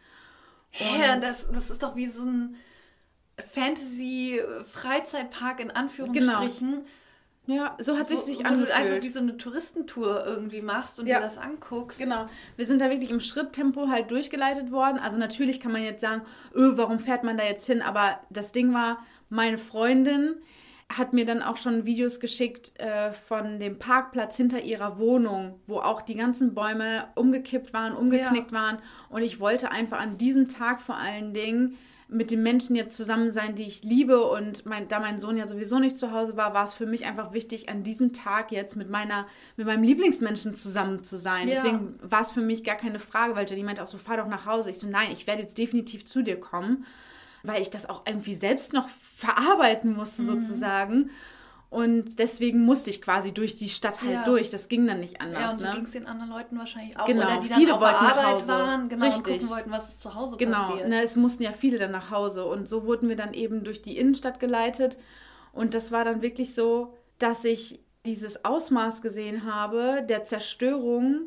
Hä, 0.70 1.20
das, 1.20 1.48
das 1.50 1.70
ist 1.70 1.82
doch 1.82 1.96
wie 1.96 2.06
so 2.08 2.22
ein 2.22 2.56
Fantasy-Freizeitpark 3.52 5.60
in 5.60 5.70
Anführungsstrichen. 5.70 6.86
Ja, 7.46 7.76
so 7.80 7.96
hat 7.96 8.08
sich 8.08 8.18
wo, 8.18 8.22
sich 8.22 8.38
wo 8.38 8.42
du 8.42 8.48
einfach 8.48 8.74
angefühlt. 8.76 9.02
wie 9.04 9.08
so 9.08 9.20
eine 9.20 9.36
Touristentour 9.36 10.24
irgendwie 10.26 10.62
machst 10.62 10.98
und 10.98 11.06
Ja. 11.06 11.18
dir 11.18 11.22
das 11.24 11.38
anguckst. 11.38 11.98
Genau. 11.98 12.28
Wir 12.56 12.66
sind 12.66 12.80
da 12.80 12.90
wirklich 12.90 13.10
im 13.10 13.20
Schritttempo 13.20 13.88
halt 13.88 14.10
durchgeleitet 14.10 14.72
worden. 14.72 14.98
Also 14.98 15.16
natürlich 15.16 15.60
kann 15.60 15.72
man 15.72 15.82
jetzt 15.82 16.00
sagen, 16.00 16.22
öh, 16.54 16.72
warum 16.74 16.98
fährt 16.98 17.22
man 17.24 17.36
da 17.38 17.44
jetzt 17.44 17.66
hin? 17.66 17.82
Aber 17.82 18.18
das 18.30 18.50
Ding 18.52 18.74
war, 18.74 18.98
meine 19.28 19.58
Freundin 19.58 20.36
hat 20.96 21.12
mir 21.12 21.24
dann 21.26 21.42
auch 21.42 21.56
schon 21.56 21.84
Videos 21.84 22.20
geschickt 22.20 22.72
äh, 22.78 23.12
von 23.12 23.58
dem 23.58 23.76
Parkplatz 23.78 24.36
hinter 24.36 24.62
ihrer 24.62 24.98
Wohnung, 24.98 25.58
wo 25.66 25.78
auch 25.78 26.00
die 26.02 26.14
ganzen 26.14 26.54
Bäume 26.54 27.08
umgekippt 27.16 27.72
waren, 27.72 27.92
umgeknickt 27.94 28.52
waren. 28.52 28.78
Und 29.08 29.22
ich 29.22 29.40
wollte 29.40 29.72
einfach 29.72 29.98
an 30.00 30.16
diesem 30.16 30.46
Tag 30.46 30.80
vor 30.80 30.96
allen 30.96 31.34
Dingen 31.34 31.76
mit 32.08 32.30
den 32.30 32.42
Menschen 32.42 32.76
jetzt 32.76 32.96
zusammen 32.96 33.30
sein, 33.30 33.54
die 33.56 33.64
ich 33.64 33.82
liebe. 33.82 34.22
Und 34.24 34.64
mein, 34.64 34.86
da 34.88 35.00
mein 35.00 35.18
Sohn 35.18 35.36
ja 35.36 35.48
sowieso 35.48 35.78
nicht 35.78 35.98
zu 35.98 36.12
Hause 36.12 36.36
war, 36.36 36.54
war 36.54 36.64
es 36.64 36.72
für 36.72 36.86
mich 36.86 37.04
einfach 37.04 37.32
wichtig, 37.32 37.68
an 37.68 37.82
diesem 37.82 38.12
Tag 38.12 38.52
jetzt 38.52 38.76
mit 38.76 38.88
meiner, 38.88 39.26
mit 39.56 39.66
meinem 39.66 39.82
Lieblingsmenschen 39.82 40.54
zusammen 40.54 41.02
zu 41.02 41.16
sein. 41.16 41.48
Ja. 41.48 41.54
Deswegen 41.62 41.98
war 42.02 42.22
es 42.22 42.30
für 42.30 42.40
mich 42.40 42.62
gar 42.62 42.76
keine 42.76 43.00
Frage, 43.00 43.34
weil 43.34 43.48
Jenny 43.48 43.64
meinte 43.64 43.82
auch 43.82 43.88
so, 43.88 43.98
fahr 43.98 44.18
doch 44.18 44.28
nach 44.28 44.46
Hause. 44.46 44.70
Ich 44.70 44.78
so, 44.78 44.86
nein, 44.86 45.10
ich 45.12 45.26
werde 45.26 45.42
jetzt 45.42 45.58
definitiv 45.58 46.06
zu 46.06 46.22
dir 46.22 46.38
kommen, 46.38 46.84
weil 47.42 47.60
ich 47.60 47.70
das 47.70 47.88
auch 47.88 48.02
irgendwie 48.06 48.36
selbst 48.36 48.72
noch 48.72 48.88
verarbeiten 49.16 49.92
musste, 49.94 50.22
Mhm. 50.22 50.26
sozusagen. 50.26 51.10
Und 51.76 52.18
deswegen 52.18 52.64
musste 52.64 52.88
ich 52.88 53.02
quasi 53.02 53.32
durch 53.32 53.54
die 53.54 53.68
Stadt 53.68 54.00
halt 54.00 54.10
Ja. 54.12 54.24
durch. 54.24 54.50
Das 54.50 54.68
ging 54.68 54.86
dann 54.86 55.00
nicht 55.00 55.20
anders. 55.20 55.40
Ja, 55.42 55.50
und 55.50 55.60
so 55.60 55.66
ne? 55.66 55.72
ging 55.74 55.84
es 55.84 55.90
den 55.92 56.06
anderen 56.06 56.30
Leuten 56.30 56.58
wahrscheinlich 56.58 56.98
auch. 56.98 57.04
Genau, 57.04 57.26
Oder 57.26 57.40
die 57.40 57.48
viele 57.48 57.66
dann 57.66 57.74
auf 57.76 57.80
wollten 57.82 58.04
nach 58.04 58.16
Arbeit 58.16 58.34
Hause. 58.34 58.48
waren, 58.48 58.88
genau, 58.88 59.04
Richtig. 59.04 59.26
und 59.26 59.40
gucken 59.40 59.50
wollten, 59.50 59.70
was 59.70 59.88
ist 59.90 60.00
zu 60.00 60.14
Hause 60.14 60.36
Genau, 60.38 60.68
passiert. 60.68 60.88
ne, 60.88 61.02
es 61.02 61.16
mussten 61.16 61.42
ja 61.42 61.52
viele 61.52 61.78
dann 61.78 61.90
nach 61.90 62.10
Hause 62.10 62.46
und 62.46 62.66
so 62.66 62.86
wurden 62.86 63.08
wir 63.10 63.16
dann 63.16 63.34
eben 63.34 63.62
durch 63.62 63.82
die 63.82 63.98
Innenstadt 63.98 64.40
geleitet 64.40 64.96
und 65.52 65.74
das 65.74 65.92
war 65.92 66.04
dann 66.04 66.22
wirklich 66.22 66.54
so, 66.54 66.94
dass 67.18 67.44
ich 67.44 67.80
dieses 68.06 68.44
Ausmaß 68.44 69.02
gesehen 69.02 69.44
habe 69.52 70.02
der 70.08 70.24
Zerstörung, 70.24 71.22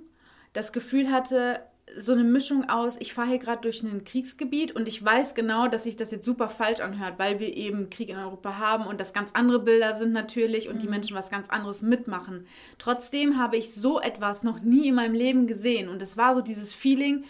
das 0.53 0.71
Gefühl 0.73 1.11
hatte, 1.11 1.59
so 1.98 2.13
eine 2.13 2.24
Mischung 2.24 2.69
aus, 2.69 2.98
ich 3.00 3.13
fahre 3.13 3.29
hier 3.29 3.39
gerade 3.39 3.62
durch 3.62 3.81
ein 3.84 4.03
Kriegsgebiet 4.03 4.75
und 4.75 4.88
ich 4.88 5.03
weiß 5.03 5.34
genau, 5.34 5.67
dass 5.67 5.84
sich 5.84 5.96
das 5.96 6.12
jetzt 6.12 6.25
super 6.25 6.50
falsch 6.50 6.79
anhört, 6.79 7.17
weil 7.17 7.39
wir 7.39 7.55
eben 7.55 7.89
Krieg 7.89 8.10
in 8.10 8.17
Europa 8.17 8.58
haben 8.58 8.86
und 8.86 9.00
das 9.00 9.13
ganz 9.13 9.31
andere 9.34 9.60
Bilder 9.60 9.96
sind 9.96 10.12
natürlich 10.12 10.69
und 10.69 10.81
die 10.81 10.88
Menschen 10.88 11.15
was 11.15 11.29
ganz 11.29 11.50
anderes 11.50 11.81
mitmachen. 11.81 12.46
Trotzdem 12.77 13.39
habe 13.39 13.58
ich 13.58 13.74
so 13.74 14.00
etwas 14.00 14.43
noch 14.43 14.60
nie 14.60 14.89
in 14.89 14.96
meinem 14.96 15.13
Leben 15.13 15.48
gesehen 15.48 15.89
und 15.89 16.01
es 16.01 16.17
war 16.17 16.36
so 16.36 16.41
dieses 16.41 16.74
Feeling, 16.74 17.25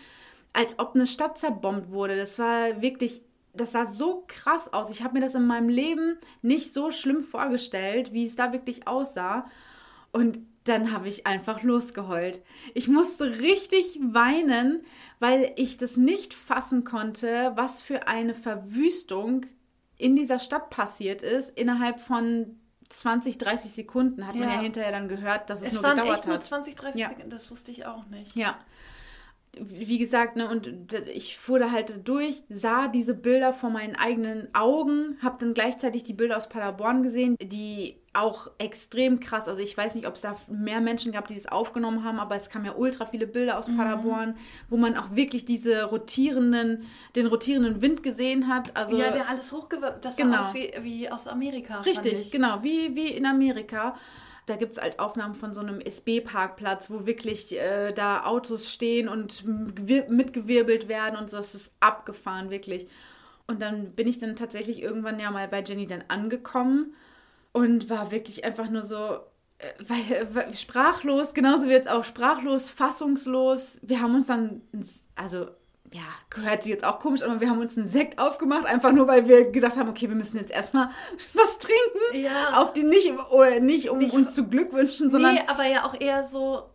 als 0.54 0.80
ob 0.80 0.96
eine 0.96 1.08
Stadt 1.08 1.38
zerbombt 1.38 1.92
wurde. 1.92 2.18
Das 2.18 2.40
war 2.40 2.82
wirklich, 2.82 3.22
das 3.54 3.72
sah 3.72 3.86
so 3.86 4.24
krass 4.28 4.74
aus. 4.74 4.90
Ich 4.90 5.04
habe 5.04 5.14
mir 5.14 5.22
das 5.22 5.36
in 5.36 5.46
meinem 5.46 5.70
Leben 5.70 6.18
nicht 6.42 6.74
so 6.74 6.92
schlimm 6.92 7.24
vorgestellt, 7.24 8.14
wie 8.14 8.26
es 8.26 8.36
da 8.36 8.52
wirklich 8.52 8.88
aussah. 8.88 9.50
Und 10.12 10.40
dann 10.66 10.92
habe 10.92 11.08
ich 11.08 11.26
einfach 11.26 11.64
losgeheult. 11.64 12.42
Ich 12.74 12.88
musste 12.88 13.40
richtig 13.40 14.00
weinen, 14.02 14.84
weil 15.20 15.52
ich 15.56 15.78
das 15.78 15.98
nicht 15.98 16.34
fassen 16.34 16.84
konnte, 16.84 17.54
was 17.56 17.82
für 17.82 18.08
eine 18.08 18.34
Verwüstung 18.34 19.46
in 19.98 20.16
dieser 20.16 20.40
Stadt 20.40 20.70
passiert 20.70 21.22
ist, 21.24 21.58
innerhalb 21.58 22.00
von 22.00 22.60
20, 22.90 23.38
30 23.38 23.72
Sekunden. 23.72 24.26
Hat 24.28 24.36
man 24.36 24.50
Ja. 24.50 24.56
ja 24.56 24.62
hinterher 24.62 24.92
dann 24.92 25.08
gehört, 25.08 25.50
dass 25.50 25.62
es, 25.62 25.68
es 25.68 25.74
nur 25.74 25.84
gedauert 25.84 26.18
echt 26.20 26.26
nur 26.26 26.36
hat. 26.36 26.46
20, 26.46 26.76
30 26.76 27.00
Ja. 27.02 27.10
Sekunden, 27.10 27.30
das 27.30 27.50
wusste 27.52 27.72
ich 27.72 27.86
auch 27.86 28.06
nicht. 28.08 28.36
Ja. 28.36 28.58
Wie 29.58 29.98
gesagt, 29.98 30.36
ne, 30.36 30.48
und 30.48 30.94
ich 31.14 31.38
fuhr 31.38 31.60
da 31.60 31.72
halt 31.72 32.08
durch, 32.08 32.44
sah 32.50 32.88
diese 32.88 33.14
Bilder 33.14 33.52
vor 33.54 33.70
meinen 33.70 33.96
eigenen 33.96 34.54
Augen, 34.54 35.18
habe 35.22 35.38
dann 35.40 35.54
gleichzeitig 35.54 36.04
die 36.04 36.14
Bilder 36.14 36.38
aus 36.38 36.50
Paderborn 36.50 37.04
gesehen, 37.04 37.36
die 37.42 37.96
auch 38.14 38.50
extrem 38.58 39.20
krass, 39.20 39.48
also 39.48 39.62
ich 39.62 39.78
weiß 39.78 39.96
nicht, 39.96 40.08
ob 40.08 40.16
es 40.16 40.22
da 40.22 40.36
mehr 40.50 40.82
Menschen 40.82 41.12
gab, 41.12 41.28
die 41.28 41.36
das 41.36 41.48
aufgenommen 41.48 42.04
haben, 42.04 42.20
aber 42.20 42.36
es 42.36 42.50
kamen 42.50 42.66
ja 42.66 42.76
ultra 42.76 43.06
viele 43.06 43.28
Bilder 43.28 43.58
aus 43.58 43.68
Paderborn, 43.68 44.36
wo 44.70 44.78
man 44.78 44.98
auch 44.98 45.16
wirklich 45.16 45.46
diese 45.46 45.84
rotierenden, 45.84 46.86
den 47.16 47.28
rotierenden 47.28 47.82
Wind 47.82 48.02
gesehen 48.04 48.48
hat. 48.48 48.76
Also 48.76 48.98
ja, 48.98 49.12
der 49.12 49.30
alles 49.30 49.52
hochgewirkt. 49.52 50.06
Das 50.06 50.16
Genau. 50.16 50.34
sah 50.34 50.50
aus 50.50 50.54
wie, 50.54 50.72
wie 50.82 51.10
aus 51.10 51.28
Amerika. 51.28 51.82
Richtig, 51.82 52.14
ich. 52.14 52.32
genau, 52.32 52.64
wie, 52.64 52.96
wie 52.96 53.10
in 53.10 53.26
Amerika. 53.26 53.96
Da 54.50 54.56
gibt 54.56 54.74
es 54.74 54.82
halt 54.82 55.00
Aufnahmen 55.00 55.36
von 55.36 55.52
so 55.52 55.60
einem 55.62 55.80
SB-Parkplatz, 55.80 56.90
wo 56.90 57.06
wirklich 57.06 57.56
äh, 57.56 57.94
da 57.94 58.26
Autos 58.26 58.72
stehen 58.72 59.08
und 59.08 59.44
gewir- 59.44 60.10
mitgewirbelt 60.10 60.88
werden 60.88 61.18
und 61.20 61.30
so. 61.30 61.38
Das 61.38 61.54
ist 61.54 61.72
abgefahren, 61.80 62.50
wirklich. 62.50 62.88
Und 63.48 63.62
dann 63.62 63.92
bin 63.92 64.08
ich 64.08 64.20
dann 64.20 64.36
tatsächlich 64.36 64.82
irgendwann 64.82 65.20
ja 65.20 65.32
mal 65.32 65.48
bei 65.48 65.62
Jenny 65.64 65.88
dann 65.88 66.04
angekommen 66.08 66.96
und 67.52 67.90
war 67.90 68.12
wirklich 68.12 68.44
einfach 68.46 68.70
nur 68.70 68.84
so, 68.84 69.20
äh, 69.60 69.74
weil, 69.80 70.54
sprachlos, 70.54 71.34
genauso 71.34 71.68
wie 71.68 71.72
jetzt 71.72 71.90
auch 71.90 72.04
sprachlos, 72.04 72.70
fassungslos. 72.70 73.80
Wir 73.82 74.02
haben 74.02 74.16
uns 74.16 74.28
dann, 74.28 74.62
also 75.16 75.48
ja, 75.92 76.02
gehört 76.30 76.64
sie 76.64 76.70
jetzt 76.70 76.84
auch 76.86 77.00
komisch, 77.00 77.24
aber 77.24 77.40
wir 77.40 77.50
haben 77.50 77.60
uns 77.60 77.78
einen 77.78 77.88
Sekt 77.88 78.20
aufgemacht, 78.20 78.66
einfach 78.66 78.92
nur, 78.92 79.08
weil 79.08 79.28
wir 79.28 79.50
gedacht 79.52 79.76
haben, 79.78 79.90
okay, 79.90 80.08
wir 80.08 80.16
müssen 80.16 80.38
jetzt 80.38 80.52
erstmal 80.52 80.90
was 81.34 81.58
trinken. 81.58 82.24
Ja. 82.24 82.58
Auf 82.62 82.74
die 82.74 82.84
nicht, 82.84 83.12
oh, 83.32 83.44
nicht 83.60 83.90
um 83.90 83.98
Nicht- 83.98 84.14
uns 84.14 84.36
zu 84.36 84.48
glückwünschen, 84.48 85.10
sondern 85.10 85.36
Nee, 85.36 85.44
aber 85.48 85.66
ja 85.66 85.86
auch 85.86 86.00
eher 86.00 86.24
so, 86.24 86.70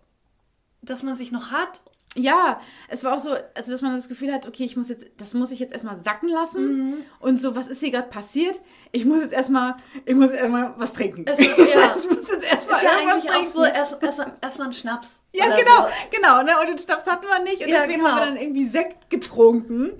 dass 0.83 1.03
man 1.03 1.15
sich 1.17 1.31
noch 1.33 1.51
hat. 1.51 1.81
Ja, 2.17 2.61
es 2.89 3.03
war 3.05 3.15
auch 3.15 3.19
so, 3.19 3.31
also 3.55 3.73
dass 3.73 3.83
man 3.83 3.95
das 3.97 4.09
Gefühl 4.09 4.33
hat, 4.33 4.47
okay, 4.47 4.65
ich 4.65 4.77
muss 4.77 4.89
jetzt, 4.89 5.05
das 5.17 5.35
muss 5.35 5.51
ich 5.51 5.59
jetzt 5.59 5.73
erstmal 5.73 6.03
sacken 6.05 6.29
lassen. 6.29 6.77
Mhm. 6.91 6.97
Und 7.21 7.41
so, 7.41 7.57
was 7.57 7.67
ist 7.67 7.81
hier 7.81 7.91
gerade 7.91 8.09
passiert? 8.09 8.61
Ich 8.93 9.05
muss 9.05 9.21
jetzt 9.21 9.33
erstmal, 9.33 9.75
ich 10.07 10.15
muss 10.15 10.31
erstmal 10.31 10.75
was 10.79 10.93
trinken. 10.93 11.25
Es 11.27 11.39
ist- 11.41 11.59
ja. 11.59 11.65
ich 11.99 12.09
muss 12.09 12.31
jetzt 12.31 12.51
erstmal 12.51 12.79
Ist 12.79 12.85
ja 12.85 12.93
irgendwas 12.99 13.15
eigentlich 13.15 13.31
trinken. 13.33 13.49
auch 13.49 13.53
so, 13.53 13.65
erst, 13.65 13.97
erst, 14.03 14.23
erst 14.41 14.59
mal 14.59 14.67
ein 14.67 14.73
Schnaps. 14.73 15.23
Ja, 15.33 15.47
genau, 15.57 15.89
So. 15.89 16.09
genau. 16.13 16.43
Ne? 16.43 16.53
Und 16.61 16.69
den 16.69 16.79
Schnaps 16.79 17.07
hatten 17.07 17.27
wir 17.27 17.43
nicht. 17.43 17.63
Und 17.63 17.69
Ja, 17.69 17.79
deswegen 17.79 18.01
genau. 18.01 18.11
haben 18.13 18.21
wir 18.21 18.27
dann 18.27 18.37
irgendwie 18.37 18.69
Sekt 18.69 19.11
getrunken, 19.11 19.91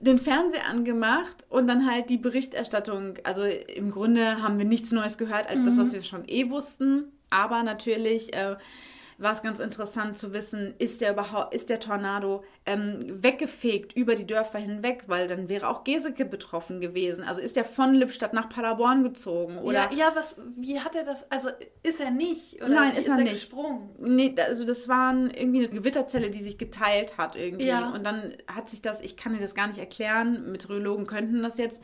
den 0.00 0.18
Fernseher 0.18 0.66
angemacht 0.66 1.44
und 1.48 1.66
dann 1.68 1.88
halt 1.90 2.08
die 2.10 2.18
Berichterstattung. 2.18 3.14
Also 3.24 3.42
im 3.44 3.90
Grunde 3.90 4.42
haben 4.42 4.58
wir 4.58 4.64
nichts 4.64 4.90
Neues 4.92 5.18
gehört 5.18 5.48
als 5.48 5.62
das, 5.64 5.74
Mhm. 5.74 5.78
was 5.80 5.92
wir 5.92 6.02
schon 6.02 6.24
eh 6.28 6.50
wussten. 6.50 7.12
Aber 7.30 7.62
natürlich 7.62 8.32
äh, 8.34 8.56
war 9.18 9.32
es 9.32 9.42
ganz 9.42 9.58
interessant 9.58 10.16
zu 10.16 10.32
wissen, 10.32 10.74
ist 10.78 11.00
der 11.00 11.12
überhaupt, 11.12 11.52
ist 11.52 11.68
der 11.68 11.80
Tornado 11.80 12.44
ähm, 12.64 13.00
weggefegt 13.22 13.92
über 13.96 14.14
die 14.14 14.26
Dörfer 14.26 14.60
hinweg, 14.60 15.04
weil 15.08 15.26
dann 15.26 15.48
wäre 15.48 15.68
auch 15.68 15.82
Geseke 15.82 16.24
betroffen 16.24 16.80
gewesen. 16.80 17.24
Also 17.24 17.40
ist 17.40 17.56
der 17.56 17.64
von 17.64 17.94
Lippstadt 17.94 18.32
nach 18.32 18.48
Paderborn 18.48 19.02
gezogen 19.02 19.58
oder 19.58 19.90
ja, 19.90 19.98
ja, 19.98 20.12
was, 20.14 20.36
wie 20.56 20.78
hat 20.78 20.94
er 20.94 21.02
das, 21.02 21.28
also 21.32 21.48
ist 21.82 21.98
er 22.00 22.12
nicht? 22.12 22.62
Oder 22.62 22.68
Nein, 22.68 22.94
wie 22.94 22.98
ist 22.98 23.08
er 23.08 23.16
nicht. 23.16 23.32
gesprungen? 23.32 23.90
Nee, 23.98 24.36
also 24.38 24.64
das 24.64 24.86
waren 24.86 25.30
irgendwie 25.30 25.64
eine 25.64 25.68
Gewitterzelle, 25.68 26.30
die 26.30 26.44
sich 26.44 26.56
geteilt 26.56 27.18
hat 27.18 27.34
irgendwie. 27.34 27.66
Ja. 27.66 27.90
Und 27.90 28.06
dann 28.06 28.34
hat 28.46 28.70
sich 28.70 28.82
das, 28.82 29.00
ich 29.00 29.16
kann 29.16 29.34
dir 29.34 29.40
das 29.40 29.56
gar 29.56 29.66
nicht 29.66 29.78
erklären, 29.78 30.52
Meteorologen 30.52 31.08
könnten 31.08 31.42
das 31.42 31.58
jetzt, 31.58 31.82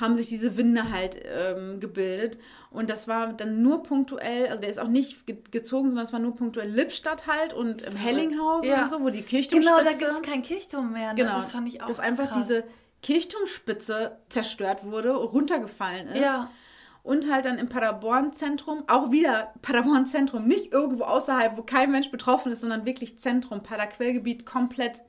haben 0.00 0.14
sich 0.14 0.28
diese 0.28 0.56
Winde 0.56 0.90
halt 0.92 1.18
ähm, 1.24 1.80
gebildet. 1.80 2.38
Und 2.70 2.90
das 2.90 3.08
war 3.08 3.32
dann 3.32 3.62
nur 3.62 3.82
punktuell, 3.82 4.48
also 4.48 4.60
der 4.60 4.70
ist 4.70 4.78
auch 4.78 4.88
nicht 4.88 5.26
ge 5.26 5.36
gezogen, 5.50 5.88
sondern 5.88 6.04
es 6.04 6.12
war 6.12 6.20
nur 6.20 6.34
punktuell 6.36 6.68
Lippstadt 6.68 7.26
halt 7.26 7.52
und 7.52 7.82
im 7.82 7.96
Hellinghausen 7.96 8.68
Ja. 8.68 8.82
und 8.82 8.90
so, 8.90 9.00
wo 9.00 9.08
die 9.08 9.22
Kirchturmspitze... 9.22 9.78
Genau, 9.78 9.90
da 9.90 9.96
gibt 9.96 10.10
es 10.10 10.22
keinen 10.22 10.42
Kirchturm 10.42 10.92
mehr. 10.92 11.10
Ne? 11.10 11.22
Genau, 11.22 11.38
Das 11.38 11.52
fand 11.52 11.68
ich 11.68 11.80
auch 11.82 11.86
dass 11.86 12.00
einfach 12.00 12.28
krass. 12.28 12.42
diese 12.42 12.64
Kirchturmspitze 13.02 14.18
zerstört 14.28 14.84
wurde, 14.84 15.14
runtergefallen 15.14 16.08
ist. 16.08 16.20
Ja. 16.20 16.50
Und 17.02 17.30
halt 17.30 17.44
dann 17.44 17.58
im 17.58 17.68
Paderborn-Zentrum, 17.68 18.82
auch 18.88 19.12
wieder 19.12 19.54
Paderborn-Zentrum, 19.62 20.44
nicht 20.46 20.72
irgendwo 20.72 21.04
außerhalb, 21.04 21.56
wo 21.56 21.62
kein 21.62 21.92
Mensch 21.92 22.10
betroffen 22.10 22.50
ist, 22.50 22.62
sondern 22.62 22.84
wirklich 22.84 23.18
Zentrum, 23.20 23.62
Paderquellgebiet 23.62 24.44
komplett 24.44 25.02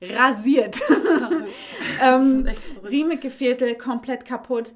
rasiert. 0.00 0.80
Ähm. 2.02 2.48
Riemeke-Viertel 2.84 3.74
komplett 3.74 4.24
kaputt. 4.24 4.74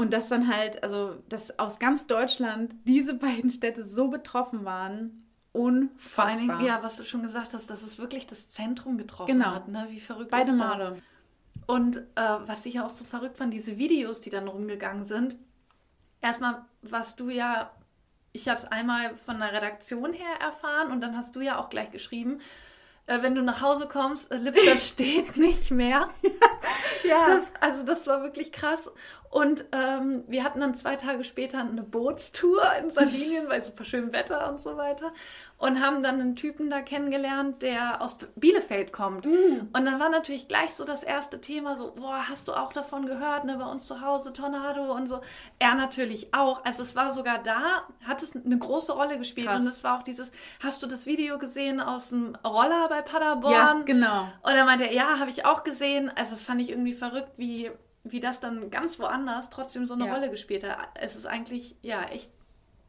Und 0.00 0.12
dass 0.12 0.28
dann 0.28 0.46
halt, 0.46 0.82
also, 0.84 1.16
dass 1.28 1.58
aus 1.58 1.78
ganz 1.80 2.06
Deutschland 2.06 2.74
diese 2.84 3.14
beiden 3.14 3.50
Städte 3.50 3.84
so 3.84 4.08
betroffen 4.08 4.64
waren, 4.64 5.24
Vor 5.52 5.62
unfassbar. 5.64 6.26
allen 6.26 6.38
Dingen, 6.48 6.64
ja, 6.64 6.82
was 6.84 6.96
du 6.96 7.04
schon 7.04 7.22
gesagt 7.22 7.52
hast, 7.52 7.68
dass 7.68 7.82
es 7.82 7.98
wirklich 7.98 8.26
das 8.28 8.48
Zentrum 8.48 8.96
getroffen 8.96 9.32
Genau. 9.32 9.46
hat. 9.46 9.66
Ne? 9.66 9.86
Wie 9.90 9.98
verrückt 9.98 10.30
Beide 10.30 10.52
ist 10.52 10.60
das? 10.60 10.68
Male. 10.78 11.02
Und 11.66 11.96
äh, 11.96 12.02
was 12.46 12.64
ich 12.64 12.80
auch 12.80 12.90
so 12.90 13.04
verrückt 13.04 13.38
fand, 13.38 13.52
diese 13.52 13.76
Videos, 13.76 14.20
die 14.20 14.30
dann 14.30 14.46
rumgegangen 14.46 15.04
sind. 15.04 15.36
Erstmal 16.20 16.64
warst 16.82 17.18
du 17.18 17.28
ja, 17.28 17.72
ich 18.32 18.48
habe 18.48 18.60
es 18.60 18.66
einmal 18.66 19.16
von 19.16 19.40
der 19.40 19.52
Redaktion 19.52 20.12
her 20.12 20.40
erfahren 20.40 20.92
und 20.92 21.00
dann 21.00 21.16
hast 21.16 21.34
du 21.34 21.40
ja 21.40 21.58
auch 21.58 21.70
gleich 21.70 21.90
geschrieben, 21.90 22.40
äh, 23.08 23.22
wenn 23.22 23.34
du 23.34 23.42
nach 23.42 23.62
Hause 23.62 23.88
kommst, 23.88 24.30
äh, 24.30 24.36
Lippstadt 24.36 24.80
steht 24.80 25.36
nicht 25.36 25.70
mehr. 25.70 26.08
Ja. 27.04 27.36
Das, 27.36 27.44
also 27.60 27.82
das 27.84 28.06
war 28.06 28.22
wirklich 28.22 28.52
krass. 28.52 28.90
Und 29.30 29.64
ähm, 29.72 30.24
wir 30.26 30.44
hatten 30.44 30.60
dann 30.60 30.74
zwei 30.74 30.96
Tage 30.96 31.24
später 31.24 31.58
eine 31.58 31.82
Bootstour 31.82 32.62
in 32.82 32.90
Sardinien 32.90 33.48
bei 33.48 33.60
super 33.60 33.84
schönem 33.84 34.12
Wetter 34.12 34.48
und 34.50 34.60
so 34.60 34.76
weiter. 34.76 35.12
Und 35.60 35.80
haben 35.84 36.04
dann 36.04 36.20
einen 36.20 36.36
Typen 36.36 36.70
da 36.70 36.80
kennengelernt, 36.82 37.62
der 37.62 38.00
aus 38.00 38.16
Bielefeld 38.36 38.92
kommt. 38.92 39.26
Und 39.26 39.72
dann 39.72 39.98
war 39.98 40.08
natürlich 40.08 40.46
gleich 40.46 40.72
so 40.74 40.84
das 40.84 41.02
erste 41.02 41.40
Thema 41.40 41.76
so, 41.76 41.90
boah, 41.96 42.28
hast 42.28 42.46
du 42.46 42.52
auch 42.52 42.72
davon 42.72 43.06
gehört, 43.06 43.44
ne, 43.44 43.56
bei 43.58 43.66
uns 43.66 43.84
zu 43.84 44.00
Hause, 44.00 44.32
Tornado 44.32 44.94
und 44.94 45.08
so. 45.08 45.20
Er 45.58 45.74
natürlich 45.74 46.32
auch. 46.32 46.64
Also 46.64 46.84
es 46.84 46.94
war 46.94 47.10
sogar 47.10 47.42
da, 47.42 47.82
hat 48.06 48.22
es 48.22 48.36
eine 48.36 48.56
große 48.56 48.92
Rolle 48.92 49.18
gespielt. 49.18 49.48
Krass. 49.48 49.60
Und 49.60 49.66
es 49.66 49.82
war 49.82 49.98
auch 49.98 50.04
dieses, 50.04 50.30
hast 50.62 50.80
du 50.84 50.86
das 50.86 51.06
Video 51.06 51.38
gesehen 51.38 51.80
aus 51.80 52.10
dem 52.10 52.36
Roller 52.44 52.88
bei 52.88 53.02
Paderborn? 53.02 53.52
Ja, 53.52 53.72
genau. 53.84 54.28
Und 54.42 54.52
er 54.52 54.64
meinte, 54.64 54.84
ja, 54.94 55.18
habe 55.18 55.30
ich 55.30 55.44
auch 55.44 55.64
gesehen. 55.64 56.08
Also 56.14 56.36
das 56.36 56.44
fand 56.44 56.60
ich 56.62 56.70
irgendwie 56.70 56.94
verrückt, 56.94 57.32
wie, 57.36 57.72
wie 58.04 58.20
das 58.20 58.38
dann 58.38 58.70
ganz 58.70 59.00
woanders 59.00 59.50
trotzdem 59.50 59.86
so 59.86 59.94
eine 59.94 60.06
Ja. 60.06 60.14
Rolle 60.14 60.30
gespielt 60.30 60.62
hat. 60.62 60.78
Es 60.94 61.16
ist 61.16 61.26
eigentlich, 61.26 61.74
ja, 61.82 62.04
echt 62.04 62.30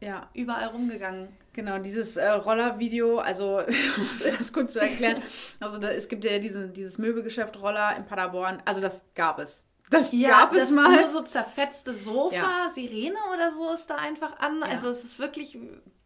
Ja, 0.01 0.29
überall 0.33 0.67
rumgegangen. 0.67 1.27
Genau, 1.59 1.77
dieses 1.77 2.15
äh, 2.15 2.25
Rollervideo, 2.29 3.19
also 3.19 3.57
um 3.97 4.09
das 4.23 4.53
kurz 4.53 4.71
zu 4.71 4.79
erklären, 4.79 5.21
also 5.59 5.77
da, 5.77 5.89
es 5.89 6.07
gibt 6.07 6.23
ja 6.23 6.39
diese, 6.39 6.69
dieses 6.69 6.97
Möbelgeschäft 6.97 7.61
Roller 7.61 7.97
in 7.97 8.05
Paderborn, 8.05 8.61
also 8.63 8.79
das 8.79 9.03
gab 9.13 9.39
es. 9.39 9.65
Das 9.89 10.13
Ja, 10.13 10.29
gab 10.29 10.53
das 10.53 10.63
es 10.63 10.71
mal. 10.71 10.89
nur 11.01 11.09
so 11.09 11.21
zerfetzte 11.21 11.93
Sofa, 11.93 12.35
Ja. 12.35 12.69
Sirene 12.73 13.17
oder 13.35 13.51
so 13.51 13.73
ist 13.73 13.87
da 13.89 13.95
einfach 13.95 14.39
an. 14.39 14.59
Ja. 14.61 14.67
Also 14.67 14.87
es 14.89 15.03
ist 15.03 15.19
wirklich, 15.19 15.57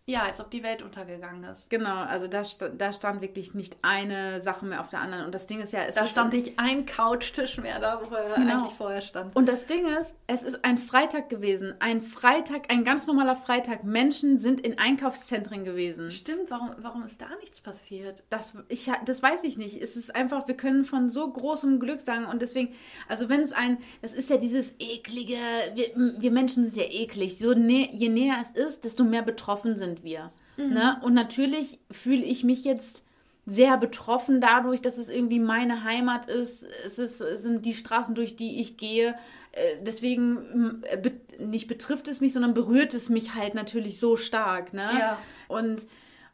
ja, 0.06 0.24
als 0.24 0.42
ob 0.42 0.52
die 0.52 0.64
Welt 0.64 0.82
untergegangen 0.82 1.46
ist. 1.46 1.70
Genau, 1.70 1.96
also 1.96 2.28
da, 2.28 2.44
sta- 2.44 2.68
da 2.68 2.92
stand 2.92 3.22
wirklich 3.22 3.54
nicht 3.54 3.78
eine 3.84 4.42
Sache 4.42 4.66
mehr 4.66 4.82
auf 4.82 4.90
der 4.90 5.00
anderen. 5.00 5.24
Und 5.26 5.34
das 5.34 5.46
Ding 5.48 5.62
ist 5.62 5.72
ja, 5.72 5.80
es 5.84 5.96
Da 5.96 6.04
ist 6.04 6.12
stand 6.12 6.34
nicht 6.34 6.60
ein 6.60 6.86
Couchtisch 6.86 7.58
mehr 7.58 7.80
da, 7.80 8.02
wo 8.04 8.14
er 8.14 8.36
Genau. 8.36 8.64
eigentlich 8.64 8.74
vorher 8.74 9.02
stand. 9.02 9.34
Und 9.34 9.48
das 9.48 9.66
Ding 9.66 9.86
ist, 9.86 10.14
es 10.28 10.44
ist 10.44 10.66
ein 10.66 10.78
Freitag 10.78 11.30
gewesen. 11.30 11.76
Ein 11.80 12.02
Freitag, 12.02 12.70
ein 12.70 12.84
ganz 12.84 13.08
normaler 13.08 13.38
Freitag. 13.38 13.86
Menschen 13.86 14.40
sind 14.40 14.60
in 14.60 14.78
Einkaufszentren 14.78 15.64
gewesen. 15.64 16.12
Stimmt, 16.12 16.52
warum, 16.52 16.72
warum 16.80 17.04
ist 17.06 17.22
da 17.22 17.28
nichts 17.40 17.62
passiert? 17.62 18.24
Das, 18.30 18.56
ich, 18.68 18.92
das 19.06 19.24
weiß 19.24 19.46
ich 19.46 19.58
nicht. 19.58 19.82
Es 19.82 19.96
ist 19.96 20.14
einfach, 20.14 20.50
wir 20.50 20.58
können 20.58 20.84
von 20.84 21.10
so 21.10 21.32
großem 21.32 21.80
Glück 21.80 22.02
sagen. 22.02 22.26
Und 22.26 22.42
deswegen, 22.42 22.74
also 23.08 23.30
wenn 23.30 23.40
es 23.40 23.54
ein, 23.54 23.78
das 24.02 24.12
ist 24.12 24.30
ja 24.30 24.36
dieses 24.36 24.74
eklige, 24.80 25.38
wir, 25.76 25.86
wir 26.18 26.32
Menschen 26.32 26.66
sind 26.66 26.76
ja 26.76 26.84
eklig. 26.84 27.38
So 27.40 27.54
nä, 27.54 27.88
je 27.94 28.10
näher 28.10 28.36
es 28.42 28.52
ist, 28.52 28.84
desto 28.84 29.06
mehr 29.06 29.22
betroffen 29.22 29.78
sind 29.78 29.93
wir. 30.02 30.32
Ne? 30.58 30.98
Und 31.02 31.14
natürlich 31.14 31.80
fühle 31.92 32.24
ich 32.24 32.44
mich 32.44 32.64
jetzt 32.64 33.04
sehr 33.46 33.78
betroffen 33.78 34.40
dadurch, 34.40 34.82
dass 34.82 34.98
es 34.98 35.10
irgendwie 35.10 35.40
meine 35.40 35.84
Heimat 35.84 36.28
ist. 36.28 36.64
Es, 36.86 36.98
ist, 36.98 37.22
es 37.22 37.42
sind 37.42 37.66
die 37.66 37.74
Straßen, 37.74 38.16
durch 38.16 38.36
die 38.36 38.62
ich 38.62 38.78
gehe. 38.78 39.16
Äh, 39.52 39.78
Deswegen 39.82 40.82
äh, 40.90 40.98
be 40.98 41.12
nicht 41.40 41.68
betrifft 41.68 42.08
es 42.08 42.22
mich, 42.22 42.32
sondern 42.32 42.54
berührt 42.54 42.94
es 42.94 43.10
mich 43.10 43.36
halt 43.36 43.54
natürlich 43.56 44.00
so 44.00 44.16
stark. 44.16 44.74
Ne? 44.74 44.88
Ja. 44.98 45.18
Und, 45.50 45.88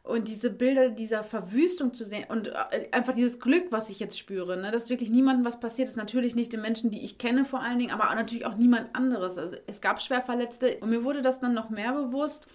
und 0.04 0.28
diese 0.28 0.50
Bilder 0.50 0.90
dieser 0.90 1.24
Verwüstung 1.24 1.94
zu 1.94 2.04
sehen 2.04 2.26
und 2.28 2.48
äh, 2.48 2.88
einfach 2.92 3.14
dieses 3.14 3.40
Glück, 3.40 3.66
was 3.70 3.90
ich 3.90 3.98
jetzt 3.98 4.18
spüre, 4.18 4.56
ne? 4.56 4.70
dass 4.70 4.88
wirklich 4.88 5.10
niemandem 5.10 5.44
was 5.44 5.58
passiert 5.58 5.88
ist, 5.88 5.96
natürlich 5.96 6.36
nicht 6.36 6.52
den 6.52 6.60
Menschen, 6.60 6.92
die 6.92 7.04
ich 7.04 7.18
kenne 7.18 7.44
vor 7.44 7.60
allen 7.60 7.78
Dingen, 7.80 7.90
aber 7.90 8.14
natürlich 8.14 8.46
auch 8.46 8.56
niemand 8.56 8.94
anderes. 8.94 9.36
Also 9.36 9.56
es 9.66 9.80
gab 9.80 10.00
Schwerverletzte 10.00 10.76
und 10.80 10.90
mir 10.90 11.02
wurde 11.02 11.22
das 11.22 11.40
dann 11.40 11.54
noch 11.54 11.70
mehr 11.70 11.92
bewusst, 11.92 12.46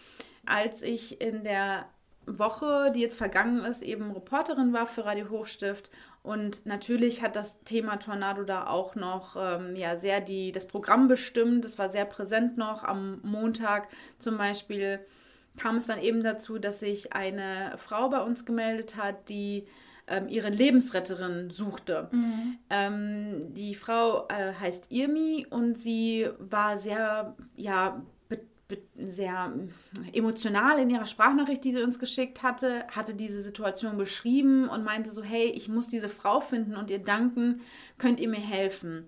als 0.45 0.81
ich 0.81 1.21
in 1.21 1.43
der 1.43 1.85
Woche, 2.25 2.91
die 2.93 3.01
jetzt 3.01 3.17
vergangen 3.17 3.63
ist, 3.65 3.81
eben 3.81 4.11
Reporterin 4.11 4.73
war 4.73 4.87
für 4.87 5.05
Radio 5.05 5.29
Hochstift. 5.29 5.91
Und 6.23 6.65
natürlich 6.65 7.21
hat 7.21 7.35
das 7.35 7.61
Thema 7.63 7.97
Tornado 7.97 8.43
da 8.43 8.67
auch 8.67 8.95
noch 8.95 9.35
ähm, 9.39 9.75
ja, 9.75 9.95
sehr 9.95 10.21
die, 10.21 10.51
das 10.51 10.67
Programm 10.67 11.07
bestimmt. 11.07 11.65
Es 11.65 11.77
war 11.77 11.91
sehr 11.91 12.05
präsent 12.05 12.57
noch. 12.57 12.83
Am 12.83 13.19
Montag 13.21 13.87
zum 14.17 14.37
Beispiel 14.37 14.99
kam 15.57 15.77
es 15.77 15.85
dann 15.85 16.01
eben 16.01 16.23
dazu, 16.23 16.57
dass 16.57 16.79
sich 16.79 17.13
eine 17.13 17.73
Frau 17.77 18.09
bei 18.09 18.21
uns 18.21 18.43
gemeldet 18.45 18.95
hat, 18.97 19.29
die 19.29 19.67
ähm, 20.07 20.27
ihre 20.27 20.49
Lebensretterin 20.49 21.49
suchte. 21.49 22.09
Ähm, 22.69 23.53
die 23.53 23.75
Frau 23.75 24.27
äh, 24.27 24.53
heißt 24.59 24.91
Irmi 24.91 25.47
und 25.49 25.77
sie 25.77 26.27
war 26.39 26.77
sehr, 26.77 27.35
ja, 27.55 28.01
sehr 28.97 29.53
emotional 30.13 30.79
in 30.79 30.89
ihrer 30.89 31.05
Sprachnachricht, 31.05 31.63
die 31.63 31.73
sie 31.73 31.83
uns 31.83 31.99
geschickt 31.99 32.41
hatte, 32.43 32.85
hatte 32.87 33.13
diese 33.13 33.41
Situation 33.41 33.97
beschrieben 33.97 34.67
und 34.69 34.83
meinte 34.83 35.11
so, 35.11 35.21
hey, 35.23 35.45
ich 35.47 35.69
muss 35.69 35.87
diese 35.87 36.09
Frau 36.09 36.41
finden 36.41 36.75
und 36.75 36.89
ihr 36.89 36.99
danken, 36.99 37.61
könnt 37.97 38.19
ihr 38.19 38.29
mir 38.29 38.39
helfen? 38.39 39.07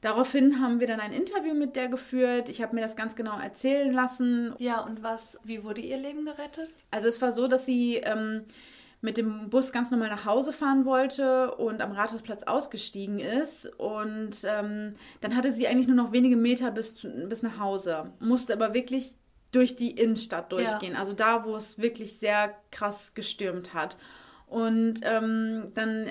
Daraufhin 0.00 0.60
haben 0.60 0.80
wir 0.80 0.86
dann 0.86 1.00
ein 1.00 1.14
Interview 1.14 1.54
mit 1.54 1.76
der 1.76 1.88
geführt. 1.88 2.50
Ich 2.50 2.60
habe 2.62 2.74
mir 2.74 2.82
das 2.82 2.94
ganz 2.94 3.16
genau 3.16 3.38
erzählen 3.38 3.90
lassen 3.90 4.54
Ja, 4.58 4.80
und 4.80 5.02
was, 5.02 5.38
wie 5.44 5.64
wurde 5.64 5.80
ihr 5.80 5.96
Leben 5.96 6.26
gerettet? 6.26 6.68
also 6.90 7.08
es 7.08 7.22
war 7.22 7.32
so, 7.32 7.48
dass 7.48 7.64
sie 7.64 7.96
ähm, 7.96 8.42
mit 9.04 9.18
dem 9.18 9.50
Bus 9.50 9.70
ganz 9.70 9.90
normal 9.90 10.08
nach 10.08 10.24
Hause 10.24 10.50
fahren 10.50 10.86
wollte 10.86 11.54
und 11.56 11.82
am 11.82 11.92
Rathausplatz 11.92 12.42
ausgestiegen 12.44 13.18
ist. 13.18 13.66
Und 13.78 14.38
ähm, 14.44 14.94
dann 15.20 15.36
hatte 15.36 15.52
sie 15.52 15.68
eigentlich 15.68 15.86
nur 15.86 15.96
noch 15.96 16.12
wenige 16.12 16.36
Meter 16.36 16.70
bis, 16.70 16.94
zu, 16.94 17.08
bis 17.28 17.42
nach 17.42 17.58
Hause, 17.58 18.12
musste 18.18 18.54
aber 18.54 18.72
wirklich 18.72 19.12
durch 19.52 19.76
die 19.76 19.90
Innenstadt 19.90 20.50
durchgehen. 20.50 20.96
Also 20.96 21.12
da, 21.12 21.44
wo 21.44 21.54
es 21.54 21.78
wirklich 21.78 22.18
sehr 22.18 22.54
krass 22.70 23.12
gestürmt 23.12 23.74
hat. 23.74 23.98
Und 24.46 25.00
ähm, 25.02 25.70
dann 25.74 26.10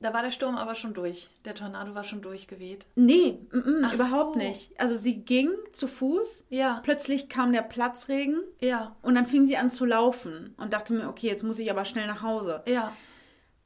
Da 0.00 0.12
war 0.14 0.22
der 0.22 0.30
Sturm 0.30 0.56
aber 0.56 0.76
schon 0.76 0.94
durch. 0.94 1.28
Der 1.44 1.56
Tornado 1.56 1.92
war 1.94 2.04
schon 2.04 2.22
durchgeweht. 2.22 2.86
Nee, 2.94 3.38
mm, 3.52 3.82
Ach 3.84 3.94
überhaupt 3.94 4.34
so. 4.34 4.38
nicht. 4.38 4.78
Also 4.80 4.94
sie 4.94 5.16
ging 5.24 5.50
zu 5.72 5.88
Fuß, 5.88 6.44
Ja, 6.50 6.80
plötzlich 6.84 7.28
kam 7.28 7.52
der 7.52 7.62
Platzregen 7.62 8.40
ja, 8.60 8.94
und 9.02 9.16
dann 9.16 9.26
fing 9.26 9.46
sie 9.46 9.56
an 9.56 9.72
zu 9.72 9.84
laufen 9.84 10.54
und 10.56 10.72
dachte 10.72 10.94
mir, 10.94 11.08
okay, 11.08 11.26
jetzt 11.26 11.42
muss 11.42 11.58
ich 11.58 11.70
aber 11.70 11.84
schnell 11.84 12.06
nach 12.06 12.22
Hause. 12.22 12.62
ja. 12.66 12.92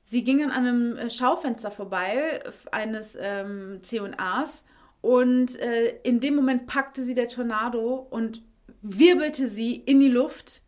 Sie 0.05 0.25
ging 0.25 0.43
an 0.45 0.51
einem 0.51 0.97
äh, 0.99 1.09
Schaufenster 1.11 1.71
vorbei 1.71 2.41
eines 2.71 3.17
ähm, 3.19 3.81
C&As 3.83 4.63
und 5.01 5.59
äh, 5.59 5.97
in 6.03 6.21
dem 6.21 6.35
Moment 6.35 6.67
packte 6.67 7.03
sie 7.03 7.15
der 7.15 7.29
Tornado 7.29 8.07
und 8.11 8.43
wirbelte 8.83 9.49
sie 9.49 9.75
in 9.77 10.01
die 10.01 10.11
Luft. 10.11 10.61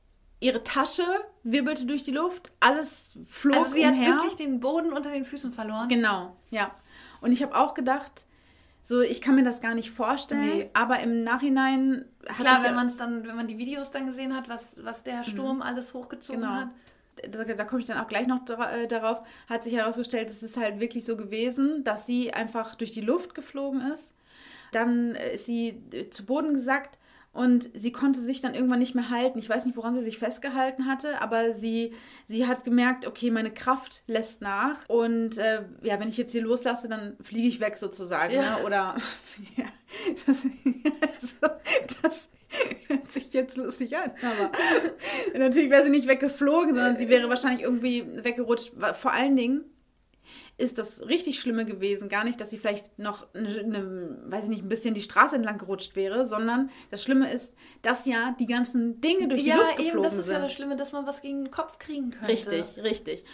Ihre 0.44 0.62
Tasche 0.62 1.04
wirbelte 1.42 1.86
durch 1.86 2.02
die 2.02 2.10
Luft, 2.10 2.52
alles 2.60 3.16
flog 3.28 3.56
Also 3.56 3.72
sie 3.74 3.84
umher. 3.84 4.08
hat 4.16 4.22
wirklich 4.24 4.34
den 4.34 4.60
Boden 4.60 4.92
unter 4.92 5.10
den 5.10 5.24
Füßen 5.24 5.52
verloren. 5.52 5.88
Genau, 5.88 6.36
ja. 6.50 6.70
Und 7.22 7.32
ich 7.32 7.42
habe 7.42 7.56
auch 7.56 7.72
gedacht, 7.72 8.26
so 8.82 9.00
ich 9.00 9.22
kann 9.22 9.36
mir 9.36 9.42
das 9.44 9.62
gar 9.62 9.74
nicht 9.74 9.90
vorstellen, 9.90 10.58
Nee. 10.58 10.70
aber 10.74 11.00
im 11.00 11.24
Nachhinein 11.24 12.04
hatte 12.28 12.42
Klar, 12.42 12.62
wenn 12.62 12.74
man 12.74 12.88
es 12.88 12.98
dann, 12.98 13.26
wenn 13.26 13.36
man 13.36 13.46
die 13.48 13.56
Videos 13.56 13.90
dann 13.90 14.06
gesehen 14.06 14.36
hat, 14.36 14.50
was, 14.50 14.76
was 14.84 15.02
der 15.02 15.24
Sturm 15.24 15.62
alles 15.62 15.94
hochgezogen 15.94 16.42
Genau. 16.42 16.52
hat. 16.52 16.68
da, 17.30 17.44
da 17.44 17.64
komme 17.64 17.80
ich 17.80 17.86
dann 17.86 17.96
auch 17.98 18.08
gleich 18.08 18.26
noch 18.26 18.40
äh, 18.50 18.86
darauf, 18.86 19.22
hat 19.48 19.64
sich 19.64 19.72
herausgestellt, 19.74 20.28
es 20.28 20.42
ist 20.42 20.58
halt 20.58 20.78
wirklich 20.78 21.06
so 21.06 21.16
gewesen, 21.16 21.84
dass 21.84 22.04
sie 22.04 22.34
einfach 22.34 22.74
durch 22.74 22.90
die 22.92 23.00
Luft 23.00 23.34
geflogen 23.34 23.80
ist. 23.92 24.12
Dann 24.72 25.14
äh, 25.14 25.36
ist 25.36 25.46
sie 25.46 25.80
äh, 25.92 26.10
zu 26.10 26.26
Boden 26.26 26.52
gesackt 26.52 26.98
und 27.34 27.68
sie 27.74 27.92
konnte 27.92 28.20
sich 28.20 28.40
dann 28.40 28.54
irgendwann 28.54 28.78
nicht 28.78 28.94
mehr 28.94 29.10
halten. 29.10 29.38
Ich 29.38 29.48
weiß 29.48 29.66
nicht, 29.66 29.76
woran 29.76 29.94
sie 29.94 30.02
sich 30.02 30.18
festgehalten 30.18 30.86
hatte, 30.86 31.20
aber 31.20 31.52
sie, 31.54 31.92
sie 32.28 32.46
hat 32.46 32.64
gemerkt, 32.64 33.06
okay, 33.06 33.30
meine 33.30 33.52
Kraft 33.52 34.04
lässt 34.06 34.40
nach 34.40 34.88
und 34.88 35.36
äh, 35.38 35.62
ja, 35.82 36.00
wenn 36.00 36.08
ich 36.08 36.16
jetzt 36.16 36.32
hier 36.32 36.42
loslasse, 36.42 36.88
dann 36.88 37.16
fliege 37.22 37.48
ich 37.48 37.60
weg 37.60 37.76
sozusagen. 37.76 38.32
Ja. 38.32 38.58
Ne? 38.58 38.64
Oder 38.64 38.96
ja, 39.56 39.64
das, 40.26 40.44
also, 40.44 41.56
das 42.02 42.28
hört 42.86 43.12
sich 43.12 43.32
jetzt 43.32 43.56
lustig 43.56 43.96
an, 43.96 44.12
aber 44.22 44.52
natürlich 45.38 45.70
wäre 45.70 45.84
sie 45.84 45.90
nicht 45.90 46.06
weggeflogen, 46.06 46.74
sondern 46.74 46.96
sie 46.96 47.08
wäre 47.08 47.28
wahrscheinlich 47.28 47.62
irgendwie 47.62 48.04
weggerutscht. 48.22 48.72
Vor 49.00 49.12
allen 49.12 49.34
Dingen 49.34 49.64
ist 50.56 50.78
das 50.78 51.00
richtig 51.06 51.40
Schlimme 51.40 51.64
gewesen. 51.64 52.08
Gar 52.08 52.24
nicht, 52.24 52.40
dass 52.40 52.50
sie 52.50 52.58
vielleicht 52.58 52.98
noch, 52.98 53.26
eine, 53.34 53.48
eine, 53.48 54.18
weiß 54.26 54.44
ich 54.44 54.50
nicht, 54.50 54.62
ein 54.62 54.68
bisschen 54.68 54.94
die 54.94 55.02
Straße 55.02 55.34
entlang 55.36 55.58
gerutscht 55.58 55.96
wäre, 55.96 56.26
sondern 56.26 56.70
das 56.90 57.02
Schlimme 57.02 57.32
ist, 57.32 57.52
dass 57.82 58.06
ja 58.06 58.34
die 58.38 58.46
ganzen 58.46 59.00
Dinge 59.00 59.28
durch 59.28 59.42
die 59.42 59.48
ja, 59.48 59.56
Luft 59.56 59.72
eben, 59.74 59.84
geflogen 59.84 60.02
das 60.04 60.14
ist 60.14 60.26
sind. 60.26 60.34
ja 60.34 60.40
das 60.42 60.52
Schlimme, 60.52 60.76
dass 60.76 60.92
man 60.92 61.06
was 61.06 61.20
gegen 61.20 61.44
den 61.44 61.50
Kopf 61.50 61.78
kriegen 61.78 62.10
könnte. 62.10 62.28
Richtig, 62.28 62.82
richtig. 62.82 63.24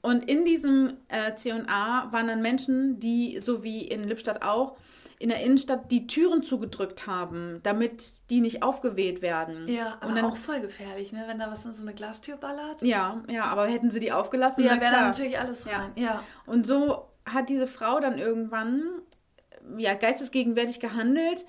Und 0.00 0.28
in 0.28 0.44
diesem 0.44 0.96
äh, 1.08 1.34
C&A 1.36 2.10
waren 2.10 2.26
dann 2.26 2.42
Menschen, 2.42 2.98
die, 2.98 3.38
so 3.38 3.62
wie 3.62 3.86
in 3.86 4.08
Lippstadt 4.08 4.42
auch, 4.42 4.76
in 5.22 5.28
der 5.28 5.40
Innenstadt 5.40 5.90
die 5.90 6.06
Türen 6.06 6.42
zugedrückt 6.42 7.06
haben, 7.06 7.60
damit 7.62 8.28
die 8.30 8.40
nicht 8.40 8.62
aufgeweht 8.62 9.22
werden. 9.22 9.68
Ja, 9.68 9.96
aber 10.00 10.06
und 10.08 10.16
dann, 10.16 10.24
auch 10.26 10.36
voll 10.36 10.60
gefährlich, 10.60 11.12
ne? 11.12 11.24
wenn 11.28 11.38
da 11.38 11.50
was 11.50 11.64
in 11.64 11.74
so 11.74 11.82
eine 11.82 11.94
Glastür 11.94 12.36
ballert. 12.36 12.82
ja, 12.82 13.22
ja, 13.28 13.44
aber 13.44 13.66
hätten 13.66 13.90
sie 13.90 14.00
die 14.00 14.12
aufgelassen, 14.12 14.64
Ja, 14.64 14.80
wäre 14.80 14.92
da 14.92 15.00
natürlich 15.08 15.38
alles 15.38 15.64
Ja. 15.64 15.78
rein. 15.78 15.92
Ja. 15.94 16.22
Und 16.46 16.66
so 16.66 17.06
hat 17.24 17.48
diese 17.48 17.66
Frau 17.68 18.00
dann 18.00 18.18
irgendwann 18.18 18.82
ja, 19.78 19.94
geistesgegenwärtig 19.94 20.80
gehandelt 20.80 21.46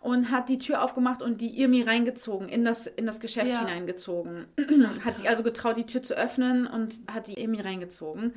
und 0.00 0.30
hat 0.30 0.50
die 0.50 0.58
Tür 0.58 0.82
aufgemacht 0.82 1.22
und 1.22 1.40
die 1.40 1.58
Irmi 1.60 1.80
reingezogen, 1.82 2.50
in 2.50 2.62
das, 2.62 2.86
in 2.86 3.06
das 3.06 3.20
Geschäft 3.20 3.48
Ja. 3.52 3.60
hineingezogen. 3.60 4.46
hat 5.04 5.16
sich 5.16 5.28
also 5.28 5.42
getraut, 5.42 5.78
die 5.78 5.86
Tür 5.86 6.02
zu 6.02 6.14
öffnen 6.14 6.66
und 6.66 6.94
hat 7.10 7.26
die 7.26 7.40
Irmi 7.40 7.60
reingezogen. 7.62 8.34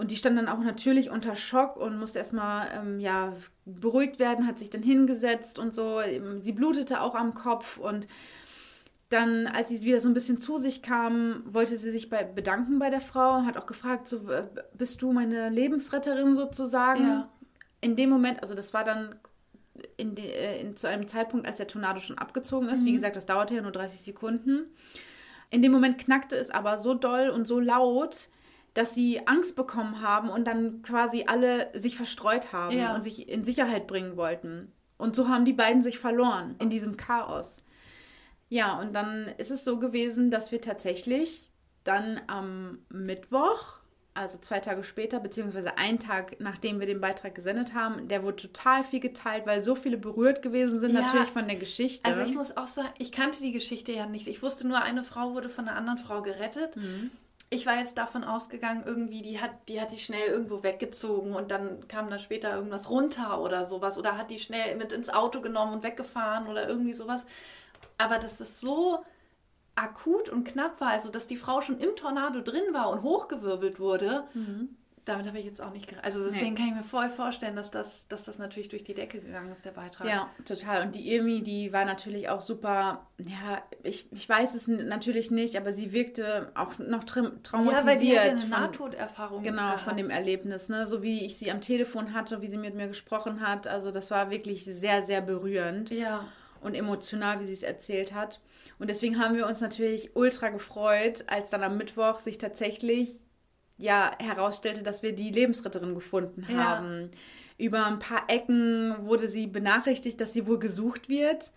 Und 0.00 0.10
die 0.10 0.16
stand 0.16 0.38
dann 0.38 0.48
auch 0.48 0.60
natürlich 0.60 1.10
unter 1.10 1.36
Schock 1.36 1.76
und 1.76 1.98
musste 1.98 2.20
erstmal 2.20 2.68
ähm, 2.74 3.00
ja, 3.00 3.34
beruhigt 3.66 4.18
werden, 4.18 4.46
hat 4.46 4.58
sich 4.58 4.70
dann 4.70 4.82
hingesetzt 4.82 5.58
und 5.58 5.74
so. 5.74 6.00
Sie 6.40 6.52
blutete 6.52 7.02
auch 7.02 7.14
am 7.14 7.34
Kopf 7.34 7.76
und 7.76 8.08
dann, 9.10 9.46
als 9.46 9.68
sie 9.68 9.82
wieder 9.82 10.00
so 10.00 10.08
ein 10.08 10.14
bisschen 10.14 10.38
zu 10.38 10.56
sich 10.56 10.80
kam, 10.80 11.42
wollte 11.44 11.76
sie 11.76 11.90
sich 11.90 12.08
bei, 12.08 12.24
bedanken 12.24 12.78
bei 12.78 12.88
der 12.88 13.02
Frau 13.02 13.36
und 13.36 13.46
hat 13.46 13.58
auch 13.58 13.66
gefragt, 13.66 14.08
so, 14.08 14.26
äh, 14.30 14.44
bist 14.72 15.02
du 15.02 15.12
meine 15.12 15.50
Lebensretterin 15.50 16.34
sozusagen? 16.34 17.06
Ja. 17.06 17.28
In 17.82 17.94
dem 17.94 18.08
Moment, 18.08 18.40
also 18.40 18.54
das 18.54 18.72
war 18.72 18.84
dann 18.84 19.16
in 19.98 20.14
de, 20.14 20.24
äh, 20.24 20.60
in, 20.62 20.78
zu 20.78 20.88
einem 20.88 21.08
Zeitpunkt, 21.08 21.46
als 21.46 21.58
der 21.58 21.66
Tornado 21.66 22.00
schon 22.00 22.16
abgezogen 22.16 22.70
ist. 22.70 22.86
Wie 22.86 22.92
gesagt, 22.92 23.16
das 23.16 23.26
dauerte 23.26 23.54
ja 23.54 23.60
nur 23.60 23.72
30 23.72 24.00
Sekunden. 24.00 24.64
In 25.50 25.60
dem 25.60 25.72
Moment 25.72 25.98
knackte 25.98 26.36
es 26.36 26.50
aber 26.50 26.78
so 26.78 26.94
doll 26.94 27.28
und 27.28 27.46
so 27.46 27.60
laut, 27.60 28.30
dass 28.74 28.94
sie 28.94 29.26
Angst 29.26 29.56
bekommen 29.56 30.00
haben 30.00 30.28
und 30.30 30.46
dann 30.46 30.82
quasi 30.82 31.24
alle 31.26 31.70
sich 31.78 31.96
verstreut 31.96 32.52
haben 32.52 32.76
Ja. 32.76 32.94
und 32.94 33.02
sich 33.02 33.28
in 33.28 33.44
Sicherheit 33.44 33.86
bringen 33.86 34.16
wollten. 34.16 34.72
Und 34.96 35.16
so 35.16 35.28
haben 35.28 35.44
die 35.44 35.52
beiden 35.52 35.82
sich 35.82 35.98
verloren 35.98 36.54
in 36.60 36.70
diesem 36.70 36.96
Chaos. 36.96 37.58
Ja, 38.48 38.78
und 38.80 38.94
dann 38.94 39.26
ist 39.38 39.50
es 39.50 39.64
so 39.64 39.78
gewesen, 39.78 40.30
dass 40.30 40.52
wir 40.52 40.60
tatsächlich 40.60 41.50
dann 41.84 42.20
am 42.26 42.78
Mittwoch, 42.90 43.78
also 44.12 44.38
zwei 44.38 44.58
Tage 44.60 44.82
später, 44.84 45.20
beziehungsweise 45.20 45.78
einen 45.78 45.98
Tag 46.00 46.36
nachdem 46.40 46.80
wir 46.80 46.86
den 46.86 47.00
Beitrag 47.00 47.34
gesendet 47.34 47.74
haben. 47.74 48.08
Der 48.08 48.22
wurde 48.24 48.36
total 48.36 48.84
viel 48.84 49.00
geteilt, 49.00 49.46
weil 49.46 49.62
so 49.62 49.74
viele 49.76 49.96
berührt 49.96 50.42
gewesen 50.42 50.80
sind, 50.80 50.92
Ja. 50.94 51.02
natürlich 51.02 51.28
von 51.30 51.46
der 51.46 51.56
Geschichte. 51.56 52.04
Also 52.04 52.22
ich 52.22 52.34
muss 52.34 52.56
auch 52.56 52.66
sagen, 52.66 52.90
ich 52.98 53.12
kannte 53.12 53.38
die 53.40 53.52
Geschichte 53.52 53.92
ja 53.92 54.06
nicht. 54.06 54.26
Ich 54.26 54.42
wusste 54.42 54.66
nur, 54.68 54.82
eine 54.82 55.02
Frau 55.04 55.32
wurde 55.32 55.48
von 55.48 55.66
einer 55.68 55.76
anderen 55.76 55.98
Frau 55.98 56.20
gerettet. 56.22 56.76
Mhm. 56.76 57.10
Ich 57.52 57.66
war 57.66 57.76
jetzt 57.78 57.98
davon 57.98 58.22
ausgegangen, 58.22 58.84
irgendwie, 58.86 59.22
die 59.22 59.40
hat, 59.40 59.50
die 59.68 59.80
hat 59.80 59.90
die 59.90 59.98
schnell 59.98 60.28
irgendwo 60.28 60.62
weggezogen 60.62 61.34
und 61.34 61.50
dann 61.50 61.88
kam 61.88 62.08
da 62.08 62.20
später 62.20 62.54
irgendwas 62.54 62.88
runter 62.88 63.40
oder 63.40 63.66
sowas. 63.66 63.98
Oder 63.98 64.16
hat 64.16 64.30
die 64.30 64.38
schnell 64.38 64.76
mit 64.76 64.92
ins 64.92 65.10
Auto 65.10 65.40
genommen 65.40 65.72
und 65.74 65.82
weggefahren 65.82 66.46
oder 66.46 66.68
irgendwie 66.68 66.94
sowas. 66.94 67.26
Aber 67.98 68.18
dass 68.18 68.38
das 68.38 68.60
so 68.60 69.04
akut 69.74 70.28
und 70.28 70.44
knapp 70.44 70.80
war, 70.80 70.90
also 70.90 71.10
dass 71.10 71.26
die 71.26 71.36
Frau 71.36 71.60
schon 71.60 71.80
im 71.80 71.96
Tornado 71.96 72.40
drin 72.40 72.72
war 72.72 72.90
und 72.90 73.02
hochgewirbelt 73.02 73.80
wurde, 73.80 74.24
damit 75.04 75.26
habe 75.26 75.38
ich 75.38 75.44
jetzt 75.44 75.60
auch 75.62 75.72
nicht 75.72 75.86
gerechnet. 75.86 76.04
Also 76.04 76.24
deswegen. 76.24 76.50
Nee. 76.54 76.56
kann 76.58 76.68
ich 76.68 76.74
mir 76.74 76.82
voll 76.82 77.08
vorstellen, 77.08 77.56
dass 77.56 77.70
das, 77.70 78.06
dass 78.08 78.24
das 78.24 78.38
natürlich 78.38 78.68
durch 78.68 78.84
die 78.84 78.94
Decke 78.94 79.20
gegangen 79.20 79.50
ist, 79.50 79.64
der 79.64 79.70
Beitrag. 79.72 80.06
Ja, 80.06 80.28
total. 80.44 80.82
Und 80.82 80.94
die 80.94 81.12
Irmi, 81.14 81.42
die 81.42 81.72
war 81.72 81.84
natürlich 81.84 82.28
auch 82.28 82.40
super, 82.40 83.06
ja, 83.18 83.62
ich, 83.82 84.06
ich 84.12 84.28
weiß 84.28 84.54
es 84.54 84.68
natürlich 84.68 85.30
nicht, 85.30 85.56
aber 85.56 85.72
sie 85.72 85.92
wirkte 85.92 86.52
auch 86.54 86.78
noch 86.78 87.04
tra 87.04 87.22
Ja, 87.22 87.30
traumatisiert. 87.42 87.86
weil 87.86 87.98
die 87.98 88.18
hat 88.18 88.26
ja 88.26 88.32
eine 88.32 88.46
Nahtoderfahrung 88.46 89.42
Genau, 89.42 89.62
gehabt. 89.62 89.80
von 89.82 89.96
dem 89.96 90.10
Erlebnis, 90.10 90.68
ne? 90.68 90.86
So 90.86 91.02
wie 91.02 91.24
ich 91.24 91.36
sie 91.38 91.50
am 91.50 91.60
Telefon 91.60 92.14
hatte, 92.14 92.40
wie 92.42 92.48
sie 92.48 92.58
mit 92.58 92.74
mir 92.74 92.88
gesprochen 92.88 93.40
hat. 93.40 93.66
Also 93.66 93.90
das 93.90 94.10
war 94.10 94.30
wirklich 94.30 94.64
sehr, 94.64 95.02
sehr 95.02 95.20
berührend 95.22 95.90
Ja, 95.90 96.26
und 96.60 96.74
emotional, 96.74 97.40
wie 97.40 97.46
sie 97.46 97.54
es 97.54 97.62
erzählt 97.62 98.14
hat. 98.14 98.40
Und 98.78 98.88
deswegen 98.90 99.18
haben 99.18 99.34
wir 99.36 99.46
uns 99.46 99.60
natürlich 99.60 100.14
ultra 100.14 100.48
gefreut, 100.50 101.24
als 101.26 101.50
dann 101.50 101.62
am 101.62 101.76
Mittwoch 101.76 102.18
sich 102.20 102.38
tatsächlich 102.38 103.18
ja 103.80 104.10
herausstellte, 104.18 104.82
dass 104.82 105.02
wir 105.02 105.12
die 105.12 105.30
Lebensretterin 105.30 105.94
gefunden 105.94 106.46
Ja. 106.48 106.56
haben. 106.76 107.10
Über 107.58 107.84
ein 107.86 107.98
paar 107.98 108.24
Ecken 108.28 108.94
wurde 109.00 109.28
sie 109.28 109.46
benachrichtigt, 109.46 110.20
dass 110.20 110.32
sie 110.32 110.46
wohl 110.46 110.58
gesucht 110.58 111.08
wird. 111.08 111.50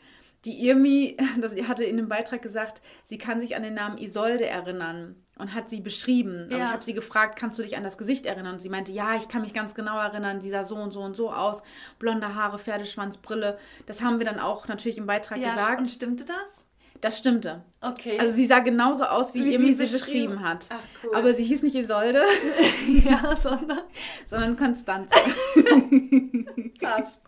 Die 0.46 0.68
Irmi 0.68 1.16
das, 1.40 1.54
hatte 1.68 1.84
in 1.86 1.96
dem 1.98 2.10
Beitrag 2.10 2.42
gesagt, 2.42 2.82
sie 3.06 3.18
kann 3.18 3.40
sich 3.40 3.56
an 3.56 3.64
den 3.64 3.74
Namen 3.76 3.98
Isolde 3.98 4.46
erinnern 4.46 5.16
und 5.38 5.54
hat 5.54 5.70
sie 5.70 5.80
beschrieben. 5.80 6.44
Also 6.44 6.58
Ja. 6.58 6.66
ich 6.66 6.72
habe 6.72 6.84
sie 6.84 6.94
gefragt, 6.94 7.38
kannst 7.40 7.58
du 7.58 7.64
dich 7.64 7.78
an 7.78 7.84
das 7.84 7.98
Gesicht 7.98 8.26
erinnern? 8.26 8.54
Und 8.56 8.60
sie 8.62 8.70
meinte, 8.70 8.92
ja, 8.92 9.16
ich 9.16 9.30
kann 9.30 9.42
mich 9.42 9.54
ganz 9.54 9.74
genau 9.76 9.98
erinnern, 9.98 10.42
sie 10.42 10.50
sah 10.50 10.64
so 10.66 10.76
und 10.76 10.92
so 10.92 11.00
und 11.02 11.16
so 11.16 11.32
aus, 11.32 11.62
blonde 12.00 12.36
Haare, 12.36 12.60
Pferdeschwanz, 12.60 13.18
Brille. 13.18 13.58
Das 13.86 14.02
haben 14.02 14.20
wir 14.20 14.26
dann 14.26 14.40
auch 14.40 14.68
natürlich 14.68 14.98
im 14.98 15.06
Beitrag 15.06 15.40
ja 15.40 15.54
gesagt. 15.56 15.80
und 15.80 15.86
stimmte 15.88 16.26
das? 16.26 16.63
Das 17.04 17.18
stimmte. 17.18 17.62
Okay. 17.82 18.18
Also 18.18 18.34
sie 18.34 18.48
sah 18.48 18.60
genauso 18.60 19.04
aus, 19.04 19.34
wie, 19.34 19.44
Wie 19.44 19.54
Irmi 19.56 19.74
sie 19.74 19.88
sie 19.88 19.94
beschrieben- 19.94 20.42
hat. 20.42 20.68
Ach, 20.70 20.80
cool. 21.04 21.14
Aber 21.16 21.34
sie 21.34 21.44
hieß 21.44 21.62
nicht 21.62 21.76
Isolde, 21.76 22.24
ja, 23.10 23.36
sondern 23.36 23.82
sondern 24.26 24.56
Konstanze. 24.56 25.10
krass. 26.80 27.20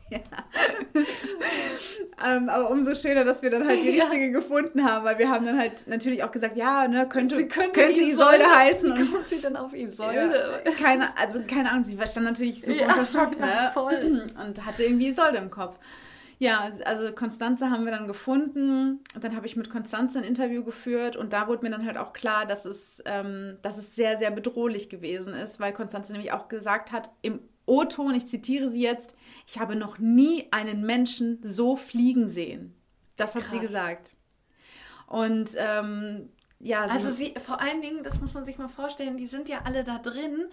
ähm, 2.25 2.47
aber 2.47 2.69
umso 2.69 2.95
schöner, 2.95 3.25
dass 3.25 3.41
wir 3.41 3.49
dann 3.49 3.67
halt 3.67 3.83
die 3.83 3.89
Ja. 3.91 4.05
richtige 4.05 4.31
gefunden 4.31 4.85
haben, 4.85 5.03
weil 5.03 5.17
wir 5.19 5.29
haben 5.29 5.45
dann 5.45 5.59
halt 5.59 5.87
natürlich 5.87 6.23
auch 6.23 6.31
gesagt, 6.31 6.55
ja, 6.57 6.87
ne, 6.87 7.07
könnte, 7.09 7.35
Sie 7.37 7.47
könnte, 7.47 7.81
könnte 7.81 8.01
Isolde, 8.01 8.45
heißen. 8.55 8.95
Wie 8.97 9.01
Und 9.01 9.11
kommt 9.11 9.27
sie 9.27 9.41
denn 9.41 9.55
auf 9.57 9.73
Isolde? 9.73 10.61
ja, 10.65 10.71
keine, 10.71 11.17
also 11.17 11.41
keine 11.45 11.69
Ahnung, 11.71 11.83
sie 11.83 11.97
war 11.99 12.07
stand 12.07 12.25
natürlich 12.27 12.61
super 12.61 12.79
Ja, 12.79 12.87
unter 12.87 13.05
Schock, 13.05 13.37
ne? 13.39 13.47
ja, 13.47 13.71
voll. 13.73 14.25
Und 14.45 14.65
hatte 14.65 14.83
irgendwie 14.85 15.09
Isolde 15.09 15.37
im 15.39 15.49
Kopf. 15.51 15.77
Ja, 16.37 16.71
also 16.83 17.11
Konstanze 17.13 17.69
haben 17.69 17.85
wir 17.85 17.91
dann 17.91 18.07
gefunden. 18.07 18.99
Und 19.13 19.23
dann 19.23 19.35
habe 19.35 19.45
ich 19.45 19.55
mit 19.55 19.69
Konstanze 19.69 20.19
ein 20.19 20.23
Interview 20.23 20.63
geführt 20.63 21.15
und 21.15 21.33
da 21.33 21.47
wurde 21.47 21.63
mir 21.63 21.71
dann 21.71 21.85
halt 21.85 21.97
auch 21.97 22.13
klar, 22.13 22.45
dass 22.45 22.65
es, 22.65 23.01
ähm, 23.05 23.57
dass 23.61 23.77
es 23.77 23.95
sehr, 23.95 24.17
sehr 24.17 24.31
bedrohlich 24.31 24.89
gewesen 24.89 25.33
ist, 25.33 25.59
weil 25.59 25.73
Konstanze 25.73 26.11
nämlich 26.11 26.33
auch 26.33 26.47
gesagt 26.47 26.91
hat, 26.91 27.09
im 27.21 27.39
O-Ton, 27.65 28.13
ich 28.13 28.27
zitiere 28.27 28.69
sie 28.69 28.81
jetzt, 28.81 29.15
ich 29.47 29.59
habe 29.59 29.75
noch 29.75 29.97
nie 29.97 30.47
einen 30.51 30.85
Menschen 30.85 31.39
so 31.43 31.75
fliegen 31.75 32.27
sehen. 32.29 32.75
Das 33.17 33.35
hat 33.35 33.43
sie 33.43 33.57
Krass. 33.57 33.61
gesagt. 33.61 34.15
Und 35.07 35.51
ähm, 35.55 36.29
ja, 36.59 36.81
Also 36.85 37.11
sie, 37.11 37.33
vor 37.45 37.61
allen 37.61 37.81
Dingen, 37.81 38.03
das 38.03 38.19
muss 38.21 38.33
man 38.33 38.45
sich 38.45 38.57
mal 38.57 38.67
vorstellen, 38.67 39.17
die 39.17 39.27
sind 39.27 39.47
ja 39.47 39.61
alle 39.63 39.83
da 39.83 39.99
drin 39.99 40.45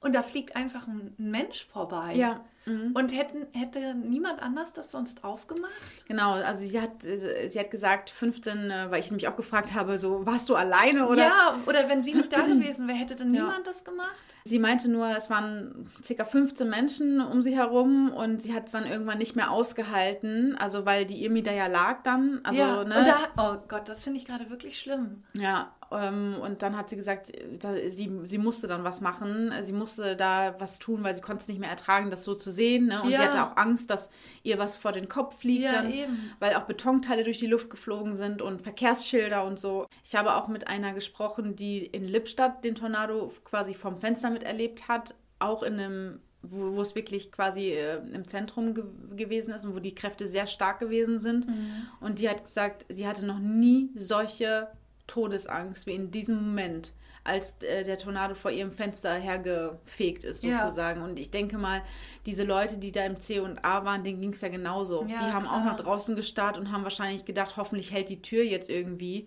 und 0.00 0.14
da 0.14 0.22
fliegt 0.22 0.56
einfach 0.56 0.86
ein 0.86 1.14
ein 1.18 1.30
Mensch 1.30 1.66
vorbei. 1.66 2.14
ja, 2.14 2.44
mhm. 2.68 2.92
Und 2.94 3.12
hätten, 3.16 3.46
hätte 3.52 3.94
niemand 3.94 4.42
anders 4.42 4.72
das 4.72 4.90
sonst 4.90 5.24
aufgemacht? 5.24 5.72
Genau, 6.06 6.32
also 6.32 6.60
sie 6.60 6.80
hat, 6.80 7.04
äh, 7.04 7.48
sie 7.48 7.58
hat 7.58 7.70
gesagt, 7.70 8.10
15, 8.10 8.70
äh, 8.70 8.90
weil 8.90 9.00
ich 9.00 9.10
nämlich 9.10 9.28
auch 9.28 9.36
gefragt 9.36 9.74
habe, 9.74 9.98
so, 9.98 10.26
warst 10.26 10.48
du 10.48 10.54
alleine 10.54 11.08
oder? 11.08 11.22
ja, 11.22 11.58
oder 11.66 11.88
wenn 11.88 12.02
sie 12.02 12.14
nicht 12.14 12.32
da 12.32 12.42
gewesen 12.46 12.86
wäre, 12.88 12.98
hätte 12.98 13.16
dann 13.16 13.34
Ja. 13.34 13.44
niemand 13.44 13.66
das 13.66 13.84
gemacht? 13.84 14.14
Sie 14.44 14.58
meinte 14.58 14.90
nur, 14.90 15.08
es 15.10 15.28
waren 15.28 15.90
ca. 16.06 16.24
15 16.24 16.68
Menschen 16.68 17.20
um 17.20 17.42
sie 17.42 17.54
herum 17.56 18.10
und 18.12 18.42
sie 18.42 18.54
hat 18.54 18.66
es 18.66 18.72
dann 18.72 18.86
irgendwann 18.86 19.18
nicht 19.18 19.36
mehr 19.36 19.50
ausgehalten, 19.50 20.56
also 20.58 20.86
weil 20.86 21.04
die 21.04 21.22
Irmi 21.24 21.42
da 21.42 21.52
ja 21.52 21.66
lag 21.66 22.02
dann, 22.02 22.40
also, 22.44 22.58
ja, 22.58 22.84
ne? 22.84 23.04
da, 23.04 23.42
oh 23.42 23.58
Gott, 23.68 23.88
das 23.88 24.02
finde 24.02 24.20
ich 24.20 24.24
gerade 24.26 24.48
wirklich 24.48 24.78
schlimm. 24.78 25.24
Ja, 25.36 25.72
und 25.90 26.56
dann 26.60 26.76
hat 26.76 26.90
sie 26.90 26.96
gesagt, 26.96 27.32
sie, 27.90 28.20
sie 28.24 28.38
musste 28.38 28.66
dann 28.66 28.84
was 28.84 29.00
machen. 29.00 29.52
Sie 29.62 29.72
musste 29.72 30.16
da 30.16 30.54
was 30.58 30.78
tun, 30.78 31.02
weil 31.02 31.14
sie 31.14 31.22
konnte 31.22 31.42
es 31.42 31.48
nicht 31.48 31.60
mehr 31.60 31.70
ertragen, 31.70 32.10
das 32.10 32.24
so 32.24 32.34
zu 32.34 32.50
sehen. 32.50 32.86
Ne? 32.88 33.02
Und 33.02 33.10
Ja. 33.10 33.18
sie 33.18 33.24
hatte 33.24 33.42
auch 33.42 33.56
Angst, 33.56 33.88
dass 33.88 34.10
ihr 34.42 34.58
was 34.58 34.76
vor 34.76 34.92
den 34.92 35.08
Kopf 35.08 35.38
fliegt, 35.38 35.64
Ja, 35.64 35.72
dann, 35.82 35.92
weil 36.40 36.54
auch 36.56 36.64
Betonteile 36.64 37.24
durch 37.24 37.38
die 37.38 37.46
Luft 37.46 37.70
geflogen 37.70 38.14
sind 38.14 38.42
und 38.42 38.60
Verkehrsschilder 38.60 39.44
und 39.44 39.58
so. 39.58 39.86
Ich 40.04 40.14
habe 40.14 40.34
auch 40.34 40.48
mit 40.48 40.68
einer 40.68 40.92
gesprochen, 40.92 41.56
die 41.56 41.86
in 41.86 42.04
Lippstadt 42.04 42.64
den 42.64 42.74
Tornado 42.74 43.32
quasi 43.44 43.72
vom 43.72 43.96
Fenster 43.96 44.28
miterlebt 44.30 44.88
hat, 44.88 45.14
auch 45.38 45.62
in 45.62 45.74
einem 45.80 46.20
wo, 46.42 46.76
wo 46.76 46.80
es 46.82 46.94
wirklich 46.94 47.32
quasi 47.32 47.72
äh, 47.72 47.96
im 48.12 48.28
Zentrum 48.28 48.72
ge 48.72 48.84
gewesen 49.16 49.52
ist 49.52 49.64
und 49.64 49.74
wo 49.74 49.80
die 49.80 49.94
Kräfte 49.94 50.28
sehr 50.28 50.46
stark 50.46 50.78
gewesen 50.78 51.18
sind. 51.18 51.48
Mhm. 51.48 51.88
Und 52.00 52.20
die 52.20 52.28
hat 52.28 52.44
gesagt, 52.44 52.86
sie 52.88 53.08
hatte 53.08 53.26
noch 53.26 53.40
nie 53.40 53.90
solche 53.96 54.68
Todesangst 55.08 55.86
wie 55.86 55.94
in 55.94 56.12
diesem 56.12 56.36
Moment, 56.36 56.92
als 57.24 57.56
äh, 57.62 57.82
der 57.82 57.98
Tornado 57.98 58.34
vor 58.36 58.50
ihrem 58.52 58.70
Fenster 58.70 59.12
hergefegt 59.14 60.22
ist, 60.22 60.42
Ja. 60.44 60.60
sozusagen. 60.62 61.02
Und 61.02 61.18
ich 61.18 61.30
denke 61.32 61.58
mal, 61.58 61.82
diese 62.26 62.44
Leute, 62.44 62.78
die 62.78 62.92
da 62.92 63.04
im 63.04 63.20
C 63.20 63.40
und 63.40 63.64
A 63.64 63.84
waren, 63.84 64.04
denen 64.04 64.20
ging 64.20 64.32
es 64.32 64.40
ja 64.40 64.48
genauso. 64.48 65.02
Ja, 65.08 65.18
die 65.26 65.32
haben 65.32 65.46
auch 65.46 65.50
klar. 65.62 65.64
nach 65.64 65.76
draußen 65.76 66.14
gestarrt 66.14 66.56
und 66.56 66.70
haben 66.70 66.84
wahrscheinlich 66.84 67.24
gedacht, 67.24 67.56
hoffentlich 67.56 67.90
hält 67.92 68.08
die 68.08 68.22
Tür 68.22 68.44
jetzt 68.44 68.70
irgendwie. 68.70 69.26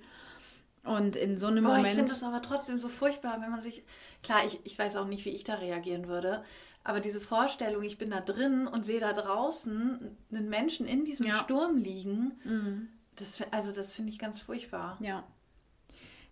Und 0.83 1.15
in 1.15 1.37
so 1.37 1.45
einem 1.47 1.63
Boah, 1.63 1.71
ich 1.73 1.77
Moment. 1.77 1.95
finde 1.95 2.11
das 2.13 2.23
aber 2.23 2.41
trotzdem 2.41 2.77
so 2.77 2.89
furchtbar, 2.89 3.39
wenn 3.41 3.51
man 3.51 3.61
sich. 3.61 3.83
Klar, 4.23 4.45
ich, 4.47 4.59
ich 4.63 4.79
weiß 4.79 4.95
auch 4.95 5.05
nicht, 5.05 5.25
wie 5.25 5.29
ich 5.29 5.43
da 5.43 5.55
reagieren 5.55 6.07
würde. 6.07 6.43
Aber 6.83 6.99
diese 6.99 7.21
Vorstellung, 7.21 7.83
ich 7.83 7.99
bin 7.99 8.09
da 8.09 8.21
drin 8.21 8.65
und 8.65 8.83
sehe 8.83 8.99
da 8.99 9.13
draußen 9.13 10.17
einen 10.31 10.49
Menschen 10.49 10.87
in 10.87 11.05
diesem 11.05 11.27
Ja. 11.27 11.35
Sturm 11.35 11.77
liegen, 11.77 12.31
Mhm. 12.43 12.87
das, 13.17 13.43
also 13.51 13.71
das 13.71 13.91
finde 13.91 14.11
ich 14.11 14.17
ganz 14.17 14.39
furchtbar. 14.39 14.97
Ja. 15.01 15.23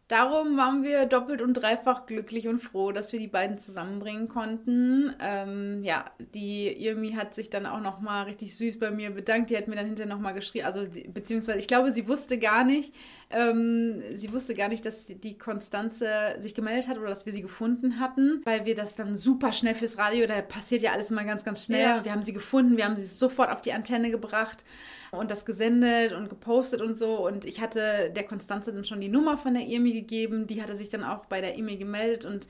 Darum 0.10 0.58
waren 0.58 0.82
wir 0.82 1.06
doppelt 1.06 1.40
und 1.40 1.54
dreifach 1.54 2.08
glücklich 2.08 2.48
und 2.48 2.62
froh, 2.62 2.92
dass 2.92 3.14
wir 3.14 3.20
die 3.20 3.28
beiden 3.28 3.60
zusammenbringen 3.60 4.28
konnten. 4.28 5.14
Ähm, 5.22 5.84
ja, 5.84 6.06
die 6.34 6.66
Irmi 6.84 7.12
hat 7.12 7.36
sich 7.36 7.52
dann 7.52 7.68
auch 7.68 7.80
noch 7.80 8.00
mal 8.00 8.24
richtig 8.24 8.56
süß 8.56 8.80
bei 8.80 8.90
mir 8.90 9.12
bedankt. 9.12 9.52
Die 9.52 9.56
hat 9.56 9.68
mir 9.68 9.76
dann 9.76 9.86
hinterher 9.86 10.12
noch 10.12 10.20
mal 10.20 10.32
geschrieben, 10.32 10.66
also 10.66 10.84
beziehungsweise 11.14 11.60
ich 11.60 11.68
glaube, 11.68 11.92
sie 11.92 12.08
wusste 12.08 12.40
gar 12.40 12.64
nicht, 12.64 12.92
ähm, 13.32 14.02
sie 14.18 14.34
wusste 14.34 14.56
gar 14.56 14.70
nicht, 14.70 14.86
dass 14.86 15.06
die 15.06 15.38
Konstanze 15.38 16.08
sich 16.40 16.56
gemeldet 16.56 16.88
hat 16.88 16.98
oder 16.98 17.10
dass 17.10 17.28
wir 17.28 17.34
sie 17.34 17.44
gefunden 17.44 18.00
hatten, 18.00 18.42
weil 18.44 18.66
wir 18.66 18.74
das 18.74 18.96
dann 18.96 19.18
super 19.18 19.54
schnell 19.54 19.76
fürs 19.76 20.00
Radio, 20.00 20.26
da 20.26 20.42
passiert 20.42 20.82
ja 20.82 20.94
alles 20.94 21.12
immer 21.12 21.24
ganz, 21.24 21.44
ganz 21.44 21.66
schnell. 21.66 21.82
Ja. 21.82 22.04
Wir 22.04 22.12
haben 22.12 22.24
sie 22.24 22.34
gefunden, 22.34 22.76
wir 22.76 22.86
haben 22.86 22.98
sie 22.98 23.06
sofort 23.06 23.52
auf 23.52 23.62
die 23.62 23.74
Antenne 23.74 24.10
gebracht 24.10 24.66
und 25.12 25.30
das 25.30 25.46
gesendet 25.46 26.12
und 26.14 26.30
gepostet 26.30 26.82
und 26.82 26.98
so. 26.98 27.26
Und 27.26 27.46
ich 27.46 27.62
hatte 27.62 28.12
der 28.16 28.24
Konstanze 28.24 28.74
dann 28.74 28.84
schon 28.84 29.00
die 29.00 29.10
Nummer 29.10 29.38
von 29.38 29.54
der 29.54 29.68
Irmi 29.68 29.94
gegeben. 29.94 30.48
Die 30.48 30.64
hatte 30.64 30.76
sich 30.76 30.90
dann 30.90 31.04
auch 31.04 31.26
bei 31.26 31.40
der 31.40 31.56
Irmi 31.56 31.78
gemeldet 31.78 32.26
und 32.26 32.48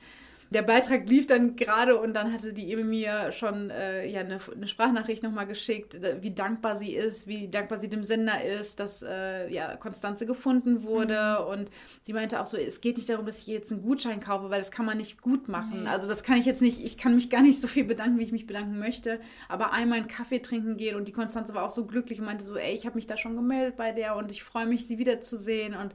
der 0.50 0.62
Beitrag 0.62 1.08
lief 1.08 1.26
dann 1.26 1.56
gerade 1.56 1.96
und 1.96 2.14
dann 2.14 2.32
hatte 2.32 2.52
die 2.52 2.70
Irmi 2.72 2.90
mir 2.90 3.32
schon 3.32 3.70
äh, 3.70 4.06
ja, 4.06 4.20
eine, 4.20 4.40
eine 4.54 4.66
Sprachnachricht 4.66 5.22
nochmal 5.22 5.46
geschickt, 5.46 5.98
wie 6.20 6.32
dankbar 6.32 6.76
sie 6.76 6.92
ist, 6.92 7.26
wie 7.26 7.48
dankbar 7.48 7.80
sie 7.80 7.88
dem 7.88 8.04
Sender 8.04 8.44
ist, 8.44 8.80
dass 8.80 9.02
äh, 9.02 9.48
ja, 9.52 9.76
Konstanze 9.76 10.26
gefunden 10.26 10.82
wurde. 10.82 11.46
Und 11.46 11.70
sie 12.02 12.12
meinte 12.12 12.40
auch 12.40 12.46
so, 12.46 12.56
es 12.56 12.80
geht 12.80 12.96
nicht 12.96 13.08
darum, 13.08 13.26
dass 13.26 13.38
ich 13.38 13.46
jetzt 13.46 13.72
einen 13.72 13.82
Gutschein 13.82 14.20
kaufe, 14.20 14.50
weil 14.50 14.58
das 14.58 14.70
kann 14.70 14.86
man 14.86 14.98
nicht 14.98 15.22
gut 15.22 15.48
machen. 15.48 15.84
Nee. 15.84 15.88
Also 15.88 16.08
das 16.08 16.22
kann 16.22 16.36
ich 16.36 16.44
jetzt 16.44 16.62
nicht, 16.62 16.84
ich 16.84 16.98
kann 16.98 17.14
mich 17.14 17.30
gar 17.30 17.42
nicht 17.42 17.60
so 17.60 17.68
viel 17.68 17.84
bedanken, 17.84 18.18
wie 18.18 18.24
ich 18.24 18.32
mich 18.32 18.46
bedanken 18.46 18.78
möchte. 18.78 19.20
Aber 19.48 19.72
einmal 19.72 19.98
einen 19.98 20.08
Kaffee 20.08 20.40
trinken 20.40 20.76
gehen 20.76 20.96
und 20.96 21.06
die 21.06 21.12
Konstanze 21.12 21.54
war 21.54 21.64
auch 21.64 21.70
so 21.70 21.86
glücklich 21.86 22.18
und 22.18 22.26
meinte 22.26 22.44
so, 22.44 22.56
ey, 22.56 22.74
ich 22.74 22.86
habe 22.86 22.96
mich 22.96 23.06
da 23.06 23.16
schon 23.16 23.36
gemeldet 23.36 23.76
bei 23.76 23.92
der 23.92 24.16
und 24.16 24.32
ich 24.32 24.42
freue 24.42 24.66
mich, 24.66 24.86
sie 24.86 24.98
wiederzusehen. 24.98 25.74
Und 25.74 25.94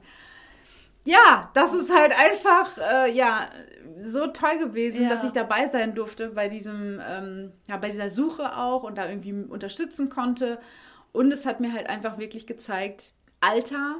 ja, 1.06 1.50
das 1.54 1.72
ist 1.72 1.90
halt 1.90 2.12
einfach, 2.18 2.76
äh, 2.78 3.10
ja, 3.12 3.48
so 4.04 4.26
toll 4.26 4.58
gewesen, 4.58 5.04
Ja. 5.04 5.08
dass 5.08 5.24
ich 5.24 5.32
dabei 5.32 5.68
sein 5.68 5.94
durfte 5.94 6.28
bei 6.30 6.48
diesem, 6.48 7.00
ähm, 7.08 7.52
ja, 7.68 7.78
bei 7.78 7.88
dieser 7.88 8.10
Suche 8.10 8.56
auch 8.56 8.82
und 8.82 8.98
da 8.98 9.08
irgendwie 9.08 9.32
unterstützen 9.32 10.08
konnte. 10.10 10.58
Und 11.12 11.32
es 11.32 11.46
hat 11.46 11.60
mir 11.60 11.72
halt 11.72 11.88
einfach 11.88 12.18
wirklich 12.18 12.46
gezeigt, 12.46 13.12
Alter, 13.40 13.96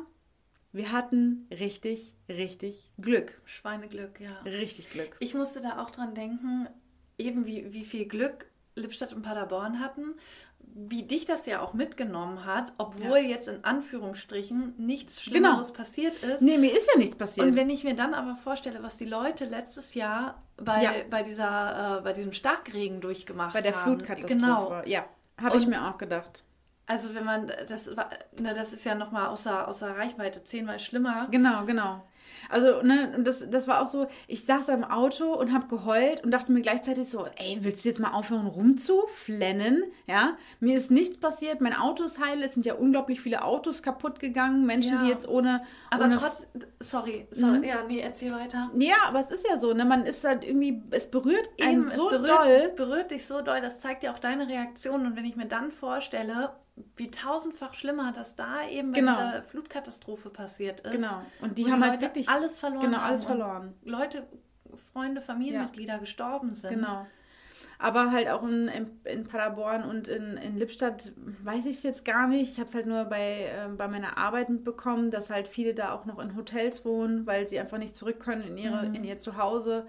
wir 0.73 0.93
hatten 0.93 1.49
richtig, 1.51 2.13
richtig 2.29 2.91
Glück. 3.01 3.41
Schweineglück, 3.47 4.21
ja. 4.21 4.37
Richtig 4.45 4.91
Glück. 4.91 5.17
Ich 5.21 5.35
musste 5.35 5.63
da 5.63 5.79
auch 5.83 5.91
dran 5.91 6.15
denken, 6.15 6.69
eben 7.17 7.47
wie, 7.47 7.73
wie 7.73 7.85
viel 7.85 8.05
Glück 8.07 8.47
Lippstadt 8.75 9.15
und 9.15 9.23
Paderborn 9.23 9.81
hatten, 9.81 10.15
wie 10.79 11.05
dich 11.05 11.25
das 11.25 11.47
ja 11.47 11.61
auch 11.63 11.73
mitgenommen 11.73 12.45
hat, 12.45 12.75
obwohl 12.77 13.19
jetzt 13.19 13.49
in 13.49 13.65
Anführungsstrichen 13.65 14.75
nichts 14.77 15.23
Schlimmeres 15.23 15.73
passiert 15.73 16.17
ist. 16.23 16.43
Nee, 16.43 16.59
mir 16.59 16.71
ist 16.77 16.87
ja 16.93 16.99
nichts 16.99 17.17
passiert. 17.17 17.47
Und 17.47 17.57
wenn 17.57 17.71
ich 17.71 17.83
mir 17.83 17.95
dann 17.95 18.13
aber 18.13 18.37
vorstelle, 18.37 18.83
was 18.83 18.97
die 18.99 19.07
Leute 19.07 19.47
letztes 19.47 19.95
Jahr 19.95 20.43
bei, 20.59 20.83
Ja. 20.83 20.93
bei, 21.09 21.23
dieser, 21.23 21.99
äh, 21.99 22.03
bei 22.03 22.13
diesem 22.13 22.33
Starkregen 22.35 23.01
durchgemacht 23.01 23.55
Bei 23.55 23.63
der 23.63 23.75
haben. 23.75 23.85
Flutkatastrophe. 23.97 24.35
Genau. 24.39 24.83
Ja, 24.85 25.05
habe 25.41 25.57
ich 25.57 25.67
mir 25.67 25.89
auch 25.89 25.97
gedacht. 25.97 26.45
Also 26.87 27.15
wenn 27.15 27.25
man, 27.25 27.51
das, 27.69 27.97
war- 27.97 28.11
ne, 28.39 28.55
das 28.55 28.73
ist 28.73 28.85
ja 28.85 28.95
nochmal 28.95 29.29
außer, 29.29 29.67
außer 29.67 29.97
Reichweite 29.97 30.45
zehnmal 30.45 30.79
schlimmer. 30.79 31.27
Genau, 31.31 31.65
genau. 31.65 32.07
Also, 32.51 32.83
ne, 32.83 33.15
das, 33.19 33.49
das 33.51 33.67
war 33.69 33.83
auch 33.83 33.89
so, 33.89 34.07
ich 34.27 34.45
saß 34.45 34.69
im 34.71 34.85
Auto 34.85 35.33
und 35.35 35.53
habe 35.53 35.67
geheult 35.67 36.25
und 36.25 36.31
dachte 36.31 36.53
mir 36.53 36.61
gleichzeitig 36.63 37.09
so, 37.09 37.27
ey, 37.37 37.59
willst 37.61 37.85
du 37.85 37.89
jetzt 37.89 37.99
mal 38.01 38.13
aufhören 38.13 38.47
rumzuflennen? 38.47 39.83
Ja, 40.07 40.37
mir 40.61 40.77
ist 40.77 40.91
nichts 40.91 41.19
passiert, 41.19 41.61
mein 41.61 41.75
Auto 41.75 42.05
ist 42.05 42.21
heil, 42.25 42.43
es 42.43 42.55
sind 42.55 42.67
ja 42.67 42.75
unglaublich 42.75 43.21
viele 43.21 43.45
Autos 43.45 43.83
kaputt 43.83 44.19
gegangen, 44.19 44.67
Menschen, 44.67 44.95
Ja. 44.97 45.03
die 45.03 45.09
jetzt 45.09 45.29
ohne... 45.29 45.63
Aber 45.91 46.05
ohne 46.05 46.17
trotz, 46.19 46.47
sorry, 46.81 47.27
sorry 47.33 47.59
Mhm. 47.59 47.65
ja, 47.65 47.83
nee, 47.87 48.01
erzähl 48.01 48.33
weiter. 48.33 48.71
Ja, 48.79 48.97
aber 49.09 49.21
es 49.21 49.31
ist 49.31 49.47
ja 49.49 49.59
so, 49.59 49.73
ne, 49.73 49.85
man 49.85 50.05
ist 50.07 50.25
halt 50.25 50.45
irgendwie, 50.45 50.83
es 50.91 51.11
berührt 51.11 51.49
einen 51.61 51.83
Eben, 51.83 51.91
so 51.91 52.11
es 52.11 52.19
berührt, 52.19 52.29
doll. 52.29 52.73
berührt 52.77 53.11
dich 53.11 53.27
so 53.27 53.41
doll, 53.41 53.61
das 53.61 53.79
zeigt 53.79 54.03
ja 54.03 54.13
auch 54.13 54.19
deine 54.19 54.49
Reaktion. 54.49 55.07
Und 55.07 55.17
wenn 55.17 55.25
ich 55.25 55.37
mir 55.37 55.47
dann 55.47 55.71
vorstelle, 55.71 56.51
wie 56.97 57.11
tausendfach 57.11 57.75
schlimmer 57.75 58.13
das 58.13 58.37
da 58.37 58.67
eben 58.69 58.93
bei 58.93 59.01
Genau. 59.01 59.13
dieser 59.17 59.43
Flutkatastrophe 59.43 60.31
passiert 60.31 60.81
ist. 60.81 60.93
Genau. 60.93 61.23
Und 61.41 61.57
die 61.59 61.71
haben 61.71 61.83
halt 61.83 61.95
Leute 61.95 62.03
wirklich 62.07 62.29
alles 62.29 62.59
verloren 62.59 62.83
Genau, 62.85 62.99
alles 63.01 63.25
verloren. 63.25 63.75
Leute, 63.85 64.27
Freunde, 64.93 65.21
Familienmitglieder 65.23 65.99
gestorben 65.99 66.55
sind. 66.55 66.75
Genau. 66.75 67.07
Aber 67.79 68.11
halt 68.11 68.29
auch 68.31 68.43
in, 68.43 68.69
in, 68.69 68.91
in 69.05 69.25
Paderborn 69.27 69.85
und 69.85 70.09
in, 70.09 70.39
in 70.39 70.57
Lippstadt 70.57 71.13
weiß 71.43 71.67
ich 71.67 71.77
es 71.77 71.83
jetzt 71.83 72.05
gar 72.07 72.27
nicht. 72.27 72.53
Ich 72.53 72.59
habe 72.59 72.69
es 72.69 72.75
halt 72.75 72.87
nur 72.87 73.05
bei, 73.05 73.51
ähm, 73.55 73.77
bei 73.77 73.87
meiner 73.87 74.17
Arbeit 74.17 74.49
mitbekommen, 74.49 75.11
dass 75.11 75.29
halt 75.29 75.47
viele 75.47 75.75
da 75.75 75.93
auch 75.93 76.07
noch 76.07 76.19
in 76.19 76.37
Hotels 76.37 76.85
wohnen, 76.87 77.27
weil 77.27 77.47
sie 77.49 77.61
einfach 77.61 77.77
nicht 77.79 77.95
zurück 77.95 78.19
können 78.19 78.43
in, 78.45 78.57
ihre, 78.59 78.87
Mhm. 78.89 78.95
in 78.95 79.05
ihr 79.05 79.19
Zuhause. 79.19 79.87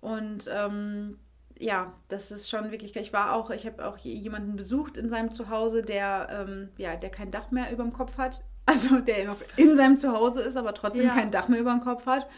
Und 0.00 0.48
ähm, 0.50 1.18
ja, 1.60 1.92
das 2.08 2.32
ist 2.32 2.48
schon 2.48 2.70
wirklich. 2.70 2.96
Ich 2.96 3.12
war 3.12 3.34
auch, 3.34 3.50
ich 3.50 3.66
habe 3.66 3.86
auch 3.86 3.98
jemanden 3.98 4.56
besucht 4.56 4.96
in 4.96 5.08
seinem 5.08 5.30
Zuhause, 5.30 5.82
der, 5.82 6.28
ähm, 6.30 6.70
ja, 6.78 6.96
der 6.96 7.10
kein 7.10 7.30
Dach 7.30 7.50
mehr 7.50 7.70
über 7.72 7.84
dem 7.84 7.92
Kopf 7.92 8.18
hat. 8.18 8.44
Also 8.66 9.00
der 9.00 9.24
noch 9.24 9.38
in 9.56 9.76
seinem 9.76 9.96
Zuhause 9.96 10.42
ist, 10.42 10.56
aber 10.56 10.74
trotzdem 10.74 11.06
Ja. 11.06 11.14
kein 11.14 11.32
Dach 11.32 11.48
mehr 11.48 11.58
über 11.58 11.72
dem 11.72 11.80
Kopf 11.80 12.06
hat 12.06 12.28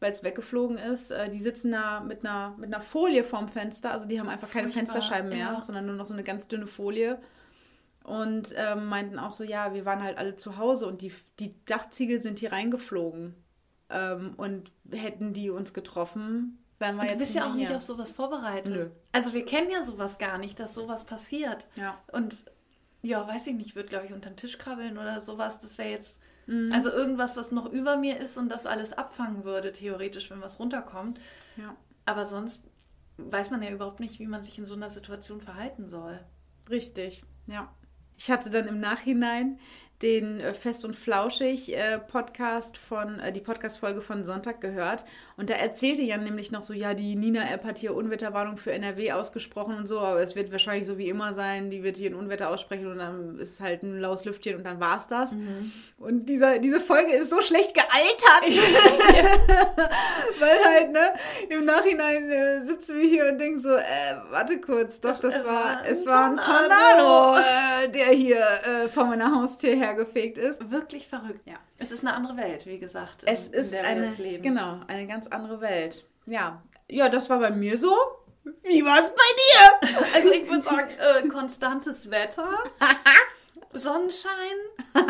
weil 0.00 0.12
es 0.12 0.22
weggeflogen 0.22 0.76
ist. 0.76 1.10
Äh, 1.10 1.30
Die 1.30 1.40
sitzen 1.40 1.72
da 1.72 2.00
mit 2.00 2.24
einer, 2.24 2.54
mit 2.58 2.72
einer 2.72 2.82
Folie 2.82 3.24
vorm 3.24 3.48
Fenster. 3.48 3.90
Also 3.90 4.06
die 4.06 4.20
haben 4.20 4.28
einfach 4.28 4.50
keine 4.50 4.68
Furchtbar, 4.68 4.92
Fensterscheiben 4.92 5.30
mehr, 5.30 5.52
ja. 5.54 5.60
sondern 5.62 5.86
nur 5.86 5.94
noch 5.94 6.04
so 6.04 6.12
eine 6.12 6.24
ganz 6.24 6.46
dünne 6.46 6.66
Folie. 6.66 7.18
Und 8.02 8.54
ähm, 8.56 8.86
meinten 8.86 9.18
auch 9.18 9.32
so, 9.32 9.44
ja, 9.44 9.72
wir 9.72 9.86
waren 9.86 10.02
halt 10.02 10.18
alle 10.18 10.36
zu 10.36 10.58
Hause 10.58 10.86
und 10.86 11.00
die, 11.00 11.12
die 11.40 11.54
Dachziegel 11.64 12.20
sind 12.20 12.38
hier 12.38 12.52
reingeflogen. 12.52 13.34
Ähm, 13.88 14.34
und 14.36 14.72
hätten 14.90 15.32
die 15.32 15.48
uns 15.48 15.72
getroffen, 15.72 16.62
wären 16.84 16.96
wir 16.96 17.02
Und 17.02 17.06
du 17.08 17.12
jetzt 17.14 17.18
bist 17.18 17.34
ja 17.34 17.50
auch 17.50 17.54
nicht 17.54 17.68
hier. 17.68 17.76
auf 17.76 17.82
sowas 17.82 18.10
vorbereitet. 18.12 18.72
Nö. 18.74 18.90
Also 19.12 19.32
wir 19.32 19.44
kennen 19.44 19.70
ja 19.70 19.82
sowas 19.82 20.18
gar 20.18 20.38
nicht, 20.38 20.60
dass 20.60 20.74
sowas 20.74 21.04
passiert. 21.04 21.66
Ja. 21.76 21.98
Und 22.12 22.36
ja, 23.02 23.26
weiß 23.26 23.46
ich 23.48 23.54
nicht, 23.54 23.66
ich 23.68 23.76
würde, 23.76 23.88
glaube 23.88 24.06
ich, 24.06 24.12
unter 24.12 24.30
den 24.30 24.36
Tisch 24.36 24.56
krabbeln 24.58 24.96
oder 24.98 25.20
sowas. 25.20 25.60
Das 25.60 25.76
wäre 25.78 25.90
jetzt, 25.90 26.20
Mhm. 26.46 26.72
also 26.72 26.90
irgendwas, 26.90 27.36
was 27.38 27.52
noch 27.52 27.66
über 27.72 27.96
mir 27.96 28.18
ist 28.18 28.36
und 28.36 28.50
das 28.50 28.66
alles 28.66 28.92
abfangen 28.92 29.44
würde, 29.44 29.72
theoretisch, 29.72 30.30
wenn 30.30 30.42
was 30.42 30.58
runterkommt. 30.60 31.18
ja, 31.56 31.74
Aber 32.06 32.26
sonst 32.26 32.66
weiß 33.16 33.50
man 33.50 33.62
ja 33.62 33.70
überhaupt 33.70 34.00
nicht, 34.00 34.18
wie 34.18 34.26
man 34.26 34.42
sich 34.42 34.58
in 34.58 34.66
so 34.66 34.74
einer 34.74 34.90
Situation 34.90 35.40
verhalten 35.40 35.88
soll. 35.88 36.20
richtig, 36.70 37.22
ja. 37.46 37.72
Ich 38.16 38.30
hatte 38.30 38.48
dann 38.50 38.66
im 38.68 38.78
Nachhinein 38.78 39.58
den 40.02 40.38
äh, 40.40 40.52
Fest 40.54 40.84
und 40.84 40.94
Flauschig 40.96 41.74
äh, 41.74 41.98
Podcast 41.98 42.76
von, 42.76 43.20
äh, 43.20 43.32
die 43.32 43.40
Podcast-Folge 43.40 44.02
von 44.02 44.24
Sonntag 44.24 44.60
gehört. 44.60 45.04
Und 45.36 45.50
da 45.50 45.54
erzählte 45.54 46.02
Jan 46.02 46.24
nämlich 46.24 46.52
noch 46.52 46.62
so, 46.62 46.72
ja, 46.72 46.94
die 46.94 47.16
Nina-App 47.16 47.64
hat 47.64 47.78
hier 47.78 47.94
Unwetterwarnung 47.94 48.56
für 48.56 48.72
NRW 48.72 49.12
ausgesprochen 49.12 49.76
und 49.76 49.86
so, 49.86 49.98
aber 49.98 50.20
es 50.22 50.36
wird 50.36 50.52
wahrscheinlich 50.52 50.86
so 50.86 50.96
wie 50.98 51.08
immer 51.08 51.34
sein, 51.34 51.70
die 51.70 51.82
wird 51.82 51.96
hier 51.96 52.10
ein 52.10 52.14
Unwetter 52.14 52.50
aussprechen 52.50 52.86
und 52.86 52.98
dann 52.98 53.38
ist 53.38 53.60
halt 53.60 53.82
ein 53.82 53.98
laues 53.98 54.24
Lüftchen 54.24 54.56
und 54.56 54.64
dann 54.64 54.80
war's 54.80 55.06
das. 55.06 55.32
Und 55.98 56.28
dieser, 56.28 56.58
diese 56.58 56.80
Folge 56.80 57.12
ist 57.12 57.30
so 57.30 57.40
schlecht 57.40 57.74
gealtert. 57.74 58.44
Weil 60.38 60.64
halt, 60.64 60.92
ne, 60.92 61.12
im 61.48 61.64
Nachhinein 61.64 62.30
äh, 62.30 62.64
sitzen 62.66 63.00
wir 63.00 63.08
hier 63.08 63.28
und 63.28 63.38
denken 63.38 63.60
so, 63.60 63.74
äh, 63.74 63.82
warte 64.30 64.60
kurz, 64.60 65.00
doch, 65.00 65.18
das 65.20 65.36
Es 65.36 65.44
war, 65.44 65.64
war 65.64 65.86
es 65.86 66.06
war 66.06 66.24
ein 66.30 66.36
Tornado. 66.36 67.38
Äh, 67.38 67.88
der 67.88 68.06
hier 68.08 68.38
äh, 68.38 68.88
vor 68.88 69.04
meiner 69.04 69.34
Haustür 69.34 69.74
hergefegt 69.74 70.38
ist. 70.38 70.70
Wirklich 70.70 71.06
verrückt. 71.08 71.40
Ja. 71.46 71.56
Es 71.76 71.90
ist 71.90 72.04
eine 72.04 72.14
andere 72.14 72.36
Welt, 72.36 72.66
wie 72.66 72.78
gesagt, 72.78 73.24
in, 73.24 73.28
Es 73.28 73.48
in 73.48 73.54
ist 73.54 73.72
wir 73.72 73.84
eine, 73.84 74.12
genau, 74.40 74.80
eine 74.86 75.06
ganz 75.06 75.23
andere 75.32 75.60
Welt. 75.60 76.04
Ja, 76.26 76.62
ja, 76.88 77.08
das 77.08 77.30
war 77.30 77.38
bei 77.38 77.50
mir 77.50 77.78
so. 77.78 77.96
Wie 78.62 78.84
war 78.84 79.02
es 79.02 79.10
bei 79.10 79.86
dir? 79.86 79.94
Also 80.14 80.30
ich 80.32 80.48
würde 80.48 80.62
sagen, 80.62 80.90
äh, 80.98 81.26
konstantes 81.28 82.10
Wetter, 82.10 82.50
Sonnenschein, 83.72 84.56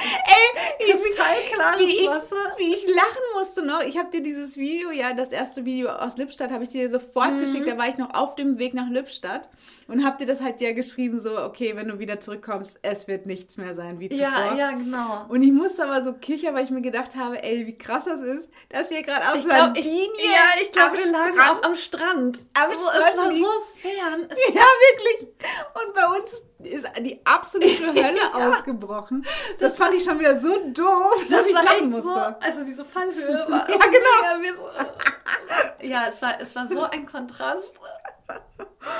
Ey, 0.00 0.86
ich, 0.86 0.92
kristallklares 0.92 1.80
wie 1.80 2.00
ich, 2.02 2.08
Wasser. 2.08 2.36
wie 2.56 2.74
ich 2.74 2.86
lachen 2.86 3.22
musste 3.34 3.62
noch. 3.62 3.80
Ich 3.82 3.98
habe 3.98 4.10
dir 4.10 4.22
dieses 4.22 4.56
Video, 4.56 4.90
ja, 4.90 5.12
das 5.12 5.28
erste 5.30 5.64
Video 5.64 5.90
aus 5.90 6.16
Lippstadt, 6.16 6.50
habe 6.50 6.62
ich 6.64 6.70
dir 6.70 6.88
sofort 6.90 7.32
Mhm. 7.32 7.40
geschickt. 7.40 7.66
Da 7.68 7.76
war 7.76 7.88
ich 7.88 7.98
noch 7.98 8.14
auf 8.14 8.34
dem 8.36 8.58
Weg 8.58 8.74
nach 8.74 8.88
Lippstadt 8.88 9.48
und 9.88 10.04
habe 10.04 10.18
dir 10.18 10.26
das 10.26 10.40
halt 10.40 10.60
ja 10.60 10.72
geschrieben, 10.72 11.20
so, 11.20 11.38
okay, 11.38 11.74
wenn 11.76 11.88
du 11.88 11.98
wieder 11.98 12.20
zurückkommst, 12.20 12.78
es 12.82 13.08
wird 13.08 13.26
nichts 13.26 13.56
mehr 13.56 13.74
sein 13.74 13.98
wie 14.00 14.08
zuvor. 14.08 14.24
Ja, 14.26 14.54
ja, 14.54 14.70
genau. 14.72 15.26
Und 15.28 15.42
ich 15.42 15.52
musste 15.52 15.84
aber 15.84 16.04
so 16.04 16.12
kichern, 16.12 16.54
weil 16.54 16.64
ich 16.64 16.70
mir 16.70 16.82
gedacht 16.82 17.16
habe, 17.16 17.42
ey, 17.42 17.66
wie 17.66 17.76
krass 17.76 18.04
das 18.04 18.20
ist, 18.20 18.48
dass 18.68 18.90
ihr 18.90 19.02
gerade 19.02 19.32
auf 19.32 19.40
Sardinien 19.40 20.08
ja, 20.18 20.62
ich 20.62 20.70
glaube, 20.72 20.96
wir 20.96 21.12
lagen 21.12 21.40
auch 21.40 21.62
am 21.62 21.74
Strand. 21.74 22.38
Am 22.54 22.70
also, 22.70 22.82
Strand 22.90 23.04
es 23.10 23.16
war 23.16 23.32
so 23.32 23.52
fern. 23.76 24.28
Es, 24.30 24.38
Ja, 24.54 24.62
wirklich. 24.62 25.28
Und 25.74 25.94
bei 25.94 26.06
uns 26.18 26.42
ist 26.64 26.86
die 27.00 27.20
absolute 27.24 27.86
Hölle 27.94 28.34
ausgebrochen. 28.34 29.24
Das 29.60 29.78
fand 29.78 29.94
ich 29.94 30.02
schon 30.04 30.18
wieder 30.18 30.40
so 30.40 30.70
doof, 30.72 31.24
dass 31.30 31.46
ich 31.46 31.52
lachen 31.52 31.90
musste. 31.90 32.08
So, 32.08 32.18
also 32.18 32.64
diese 32.64 32.84
Fallhöhe 32.84 33.46
war. 33.48 33.70
Ja, 33.70 33.76
genau. 33.76 34.42
Ja, 34.42 34.54
so, 34.56 35.86
ja 35.86 36.06
es, 36.08 36.20
war, 36.22 36.40
es 36.40 36.56
war 36.56 36.66
so 36.68 36.82
ein 36.82 37.06
Kontrast. 37.06 37.72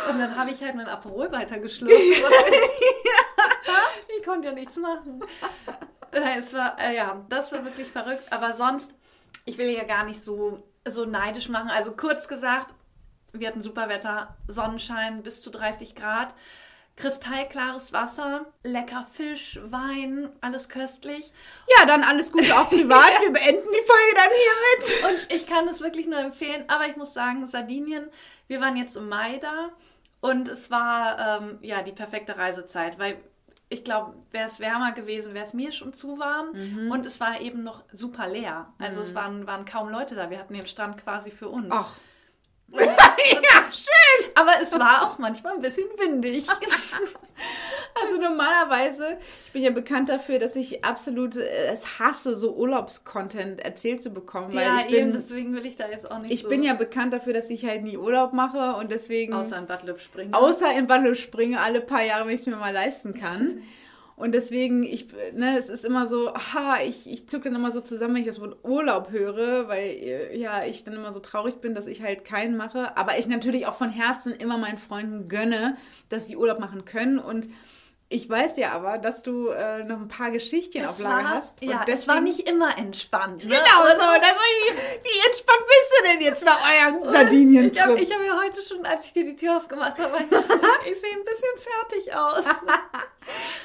Und 0.08 0.18
dann 0.18 0.36
habe 0.36 0.50
ich 0.50 0.62
halt 0.62 0.74
mein 0.74 0.88
Aperol 0.88 1.30
weitergeschluckt. 1.32 1.92
ich 4.18 4.24
konnte 4.24 4.48
ja 4.48 4.54
nichts 4.54 4.76
machen. 4.76 5.20
Nein, 6.12 6.38
Es 6.38 6.54
war, 6.54 6.78
äh, 6.78 6.94
ja, 6.96 7.24
das 7.28 7.52
war 7.52 7.64
wirklich 7.64 7.88
verrückt. 7.88 8.24
Aber 8.30 8.54
sonst, 8.54 8.92
ich 9.44 9.58
will 9.58 9.68
ja 9.68 9.84
gar 9.84 10.04
nicht 10.04 10.24
so, 10.24 10.62
so 10.86 11.04
neidisch 11.04 11.48
machen. 11.48 11.70
Also 11.70 11.92
kurz 11.92 12.28
gesagt, 12.28 12.72
wir 13.32 13.48
hatten 13.48 13.62
super 13.62 13.88
Wetter, 13.88 14.36
Sonnenschein 14.46 15.22
bis 15.22 15.42
zu 15.42 15.50
30 15.50 15.94
Grad, 15.94 16.34
kristallklares 16.98 17.92
Wasser, 17.92 18.46
lecker 18.64 19.06
Fisch, 19.12 19.58
Wein, 19.64 20.28
alles 20.40 20.68
köstlich. 20.68 21.32
Ja, 21.78 21.86
dann 21.86 22.02
alles 22.02 22.32
Gute 22.32 22.54
auch 22.58 22.68
privat. 22.68 23.12
Wir 23.22 23.32
beenden 23.32 23.68
die 23.70 23.86
Folge 23.86 24.14
dann 24.16 24.30
hiermit. 25.04 25.20
Und 25.20 25.34
ich 25.34 25.46
kann 25.46 25.68
es 25.68 25.80
wirklich 25.80 26.06
nur 26.06 26.18
empfehlen, 26.18 26.64
aber 26.68 26.86
ich 26.88 26.96
muss 26.96 27.14
sagen, 27.14 27.46
Sardinien, 27.46 28.08
wir 28.48 28.60
waren 28.60 28.76
jetzt 28.76 28.96
im 28.96 29.08
Mai 29.08 29.38
da 29.38 29.70
und 30.20 30.48
es 30.48 30.70
war 30.70 31.40
ähm, 31.42 31.58
ja 31.62 31.82
die 31.82 31.92
perfekte 31.92 32.36
Reisezeit, 32.36 32.98
weil 32.98 33.16
ich 33.68 33.84
glaube, 33.84 34.14
wäre 34.30 34.46
es 34.46 34.58
wärmer 34.60 34.92
gewesen, 34.92 35.34
wäre 35.34 35.44
es 35.44 35.52
mir 35.52 35.72
schon 35.72 35.92
zu 35.94 36.18
warm 36.18 36.52
Mhm. 36.52 36.90
und 36.90 37.04
es 37.06 37.20
war 37.20 37.40
eben 37.40 37.62
noch 37.62 37.84
super 37.92 38.26
leer. 38.26 38.72
Also 38.78 39.02
es 39.02 39.14
waren, 39.14 39.46
waren 39.46 39.66
kaum 39.66 39.90
Leute 39.90 40.14
da, 40.14 40.30
wir 40.30 40.38
hatten 40.38 40.54
den 40.54 40.66
Strand 40.66 41.02
quasi 41.04 41.30
für 41.30 41.48
uns. 41.48 41.68
Ach. 41.70 41.94
ja, 43.32 43.72
schön. 43.72 44.30
Aber 44.34 44.52
es 44.62 44.72
war 44.72 45.06
auch 45.06 45.18
manchmal 45.18 45.54
ein 45.54 45.62
bisschen 45.62 45.86
windig. 45.98 46.46
Also 48.00 48.20
normalerweise, 48.20 49.18
ich 49.46 49.52
bin 49.52 49.62
ja 49.62 49.70
bekannt 49.70 50.08
dafür, 50.08 50.38
dass 50.38 50.54
ich 50.56 50.84
absolut 50.84 51.36
äh, 51.36 51.72
es 51.72 51.98
hasse, 51.98 52.38
so 52.38 52.54
Urlaubscontent 52.54 53.60
erzählt 53.60 54.02
zu 54.02 54.10
bekommen, 54.10 54.54
weil 54.54 54.66
ja, 54.66 54.78
ich 54.78 54.86
bin, 54.86 54.94
eben, 54.94 55.12
deswegen 55.12 55.54
will 55.54 55.66
ich 55.66 55.76
da 55.76 55.88
jetzt 55.88 56.10
auch 56.10 56.20
nicht 56.20 56.32
ich 56.32 56.42
so, 56.42 56.48
bin 56.48 56.62
ja 56.62 56.74
bekannt 56.74 57.12
dafür, 57.12 57.32
dass 57.32 57.50
ich 57.50 57.64
halt 57.64 57.82
nie 57.82 57.96
Urlaub 57.96 58.32
mache 58.32 58.76
und 58.76 58.90
deswegen 58.90 59.32
außer 59.34 59.58
in 59.58 59.66
Bad 59.66 59.84
Lipp 59.84 60.00
springen. 60.00 60.34
außer 60.34 60.72
in 60.76 60.86
Ballo 60.86 61.14
springe 61.14 61.60
alle 61.60 61.80
paar 61.80 62.02
Jahre, 62.02 62.26
wenn 62.26 62.34
ich 62.34 62.40
es 62.40 62.46
mir 62.46 62.56
mal 62.56 62.72
leisten 62.72 63.14
kann. 63.14 63.62
Und 64.18 64.32
deswegen, 64.32 64.82
ich, 64.82 65.06
ne, 65.32 65.56
es 65.56 65.68
ist 65.68 65.84
immer 65.84 66.08
so, 66.08 66.34
aha, 66.34 66.78
ich, 66.84 67.08
ich 67.08 67.28
zucke 67.28 67.44
dann 67.44 67.54
immer 67.54 67.70
so 67.70 67.80
zusammen, 67.80 68.14
wenn 68.14 68.22
ich 68.22 68.26
das 68.26 68.40
Wort 68.40 68.56
Urlaub 68.64 69.12
höre, 69.12 69.68
weil 69.68 69.90
äh, 69.90 70.36
ja, 70.36 70.64
ich 70.64 70.82
dann 70.82 70.94
immer 70.94 71.12
so 71.12 71.20
traurig 71.20 71.60
bin, 71.60 71.74
dass 71.74 71.86
ich 71.86 72.02
halt 72.02 72.24
keinen 72.24 72.56
mache. 72.56 72.96
Aber 72.96 73.16
ich 73.16 73.28
natürlich 73.28 73.66
auch 73.66 73.76
von 73.76 73.90
Herzen 73.90 74.32
immer 74.32 74.58
meinen 74.58 74.78
Freunden 74.78 75.28
gönne, 75.28 75.76
dass 76.08 76.26
sie 76.26 76.36
Urlaub 76.36 76.58
machen 76.58 76.84
können. 76.84 77.20
Und 77.20 77.48
Ich 78.10 78.26
weiß 78.28 78.56
ja 78.56 78.72
aber, 78.72 78.96
dass 78.96 79.22
du 79.22 79.48
äh, 79.48 79.84
noch 79.84 79.98
ein 80.00 80.08
paar 80.08 80.30
Geschichtchen 80.30 80.86
auf 80.86 80.96
Es 80.96 81.02
Lager 81.02 81.24
war, 81.24 81.30
hast. 81.34 81.60
und 81.60 81.68
ja, 81.68 81.80
es 81.80 81.84
deswegen- 81.84 82.08
war 82.08 82.20
nicht 82.22 82.48
immer 82.48 82.78
entspannt. 82.78 83.44
Ne? 83.44 83.50
Genau 83.50 83.82
Und- 83.82 83.90
so. 83.90 83.98
Das 83.98 84.06
war 84.08 84.22
die, 84.22 85.04
wie 85.04 85.26
entspannt 85.26 85.64
bist 85.66 85.92
du 85.92 86.04
denn 86.08 86.20
jetzt 86.22 86.44
nach 86.44 86.58
eurem 86.58 87.02
Ich 87.72 87.82
habe 87.82 88.00
ich 88.00 88.10
hab 88.10 88.22
ja 88.24 88.40
heute 88.42 88.62
schon, 88.62 88.86
als 88.86 89.04
ich 89.04 89.12
dir 89.12 89.24
die 89.24 89.36
Tür 89.36 89.58
aufgemacht 89.58 89.98
habe, 89.98 90.16
ich, 90.18 90.22
ich 90.92 91.00
sehe 91.00 91.12
ein 91.12 91.24
bisschen 91.24 91.58
fertig 91.58 92.14
aus. 92.14 92.44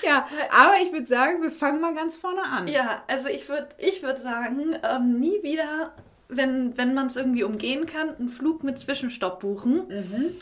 Ja, 0.06 0.28
aber 0.52 0.74
ich 0.84 0.92
würde 0.92 1.06
sagen, 1.08 1.42
wir 1.42 1.50
fangen 1.50 1.80
mal 1.80 1.94
ganz 1.96 2.18
vorne 2.18 2.44
an. 2.44 2.68
Ja, 2.68 3.02
also 3.08 3.30
ich 3.30 3.48
würde 3.48 3.70
ich 3.78 4.04
würd 4.04 4.18
sagen, 4.20 4.78
ähm, 4.84 5.22
nie 5.22 5.42
wieder, 5.42 5.94
wenn, 6.28 6.78
wenn 6.78 6.94
man 6.94 7.08
es 7.08 7.16
irgendwie 7.16 7.46
umgehen 7.46 7.86
kann, 7.86 8.14
einen 8.14 8.28
Flug 8.28 8.64
mit 8.66 8.78
Zwischenstopp 8.78 9.40
buchen. 9.40 9.88
Mhm. 9.88 10.36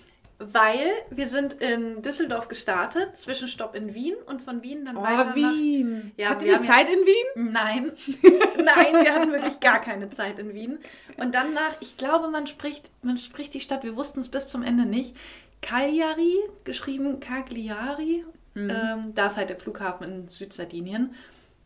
Weil 0.51 0.89
wir 1.09 1.27
sind 1.27 1.53
in 1.53 2.01
Düsseldorf 2.01 2.47
gestartet, 2.47 3.15
Zwischenstopp 3.17 3.75
in 3.75 3.93
Wien 3.93 4.15
und 4.25 4.41
von 4.41 4.63
Wien 4.63 4.85
dann 4.85 4.97
Oh, 4.97 5.03
weiter 5.03 5.25
nach... 5.25 5.35
Wien. 5.35 6.11
Ja, 6.17 6.29
Hattet 6.29 6.47
ihr 6.47 6.55
haben 6.55 6.63
ja- 6.65 6.71
Zeit 6.73 6.89
in 6.89 6.99
Wien? 6.99 7.51
Nein, 7.51 7.91
nein, 8.57 9.03
wir 9.05 9.13
hatten 9.13 9.31
wirklich 9.31 9.59
gar 9.59 9.79
keine 9.79 10.09
Zeit 10.09 10.39
in 10.39 10.53
Wien. 10.53 10.79
Und 11.17 11.35
dann 11.35 11.53
nach, 11.53 11.75
ich 11.79 11.95
glaube, 11.97 12.29
man 12.29 12.47
spricht, 12.47 12.89
man 13.03 13.17
spricht 13.17 13.53
die 13.53 13.59
Stadt, 13.59 13.83
wir 13.83 13.95
wussten 13.95 14.21
es 14.21 14.29
bis 14.29 14.47
zum 14.47 14.63
Ende 14.63 14.85
nicht, 14.85 15.15
Cagliari, 15.61 16.35
geschrieben 16.63 17.19
Cagliari. 17.19 18.25
Ähm, 18.55 19.13
da 19.15 19.27
ist 19.27 19.37
halt 19.37 19.49
der 19.49 19.57
Flughafen 19.57 20.05
in 20.07 20.27
Südsardinien. 20.27 21.15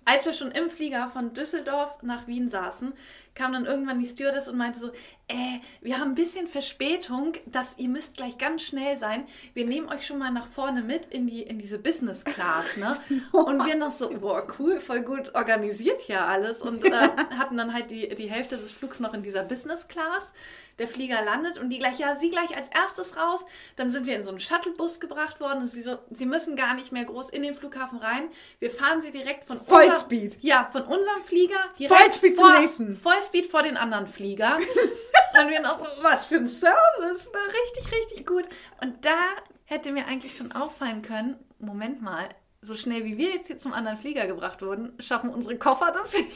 Als 0.08 0.26
wir 0.28 0.34
schon 0.34 0.52
im 0.52 0.70
Flieger 0.70 1.08
von 1.08 1.34
Düsseldorf 1.34 2.04
nach 2.04 2.28
Wien 2.28 2.48
saßen, 2.48 2.94
kam 3.34 3.54
dann 3.54 3.66
irgendwann 3.66 4.00
die 4.00 4.06
Stewardess 4.06 4.48
und 4.48 4.56
meinte 4.58 4.78
so, 4.78 4.92
äh, 5.28 5.60
wir 5.82 5.98
haben 5.98 6.12
ein 6.12 6.16
bisschen 6.16 6.48
Verspätung, 6.48 7.34
dass 7.48 7.78
ihr 7.78 7.90
müsst 7.90 8.18
gleich 8.18 8.38
ganz 8.38 8.62
schnell 8.62 8.96
sein. 8.98 9.26
Wir 9.56 9.66
nehmen 9.66 9.90
euch 9.90 10.06
schon 10.06 10.20
mal 10.20 10.32
nach 10.32 10.48
vorne 10.48 10.82
mit 10.84 11.08
in 11.08 11.26
die 11.26 11.42
in 11.42 11.58
diese 11.58 11.80
Business 11.80 12.24
Class, 12.24 12.78
ne? 12.78 13.00
Und 13.32 13.66
wir 13.66 13.76
noch 13.76 13.92
so, 13.92 14.10
boah, 14.10 14.46
cool, 14.60 14.80
voll 14.80 15.02
gut 15.02 15.34
organisiert 15.34 16.02
hier 16.02 16.22
alles 16.26 16.62
und 16.62 16.86
äh, 16.86 16.92
hatten 17.40 17.58
dann 17.58 17.74
halt 17.74 17.90
die 17.90 18.08
die 18.16 18.30
Hälfte 18.30 18.58
des 18.58 18.72
Flugs 18.72 19.00
noch 19.00 19.14
in 19.14 19.24
dieser 19.24 19.44
Business 19.44 19.88
Class. 19.88 20.32
Der 20.78 20.90
Flieger 20.90 21.22
landet 21.24 21.58
und 21.58 21.70
die 21.70 21.80
gleich, 21.80 22.00
ja, 22.00 22.18
sie 22.18 22.30
gleich 22.30 22.54
als 22.56 22.68
erstes 22.68 23.16
raus. 23.16 23.46
Dann 23.78 23.90
sind 23.92 24.08
wir 24.08 24.16
in 24.18 24.26
so 24.26 24.30
einen 24.30 24.42
Shuttlebus 24.42 25.00
gebracht 25.00 25.40
worden 25.40 25.60
und 25.62 25.68
sie 25.68 25.82
so, 25.82 25.98
sie 26.12 26.26
müssen 26.26 26.58
gar 26.58 26.74
nicht 26.74 26.92
mehr 26.92 27.06
groß 27.06 27.30
in 27.30 27.44
den 27.44 27.56
Flughafen 27.56 27.98
rein. 27.98 28.28
Wir 28.60 28.70
fahren 28.70 29.00
sie 29.02 29.12
direkt 29.12 29.46
von 29.46 29.58
unserem- 29.58 29.86
Vollspeed. 29.86 30.38
ja, 30.42 30.66
von 30.70 30.82
unserem 30.82 31.24
Flieger 31.24 31.56
direkt 31.80 31.96
Vollspeed 31.98 32.38
zum 32.38 32.50
vor, 32.52 32.60
nächsten. 32.60 32.94
Vollspeed 32.94 33.46
vor 33.48 33.64
den 33.64 33.78
anderen 33.78 34.06
Flieger. 34.06 34.58
und 35.40 35.50
wir 35.50 35.62
noch 35.62 35.80
so, 35.80 35.86
was 36.02 36.26
für 36.26 36.36
ein 36.38 36.48
Service, 36.48 37.32
ne? 37.32 37.40
richtig, 37.66 37.92
richtig 37.92 38.26
gut. 38.26 38.46
Und 38.82 39.04
da 39.06 39.18
hätte 39.66 39.92
mir 39.92 40.06
eigentlich 40.06 40.38
schon 40.38 40.52
auffallen 40.52 41.02
können, 41.02 41.38
Moment 41.60 42.02
mal, 42.02 42.30
so 42.62 42.76
schnell 42.76 43.06
wie 43.06 43.18
wir 43.18 43.34
jetzt 43.34 43.48
hier 43.48 43.58
zum 43.58 43.74
anderen 43.74 43.98
Flieger 43.98 44.28
gebracht 44.28 44.62
wurden, 44.62 44.94
schaffen 45.00 45.30
unsere 45.30 45.58
Koffer 45.58 45.92
das 45.92 46.12
sicher 46.12 46.28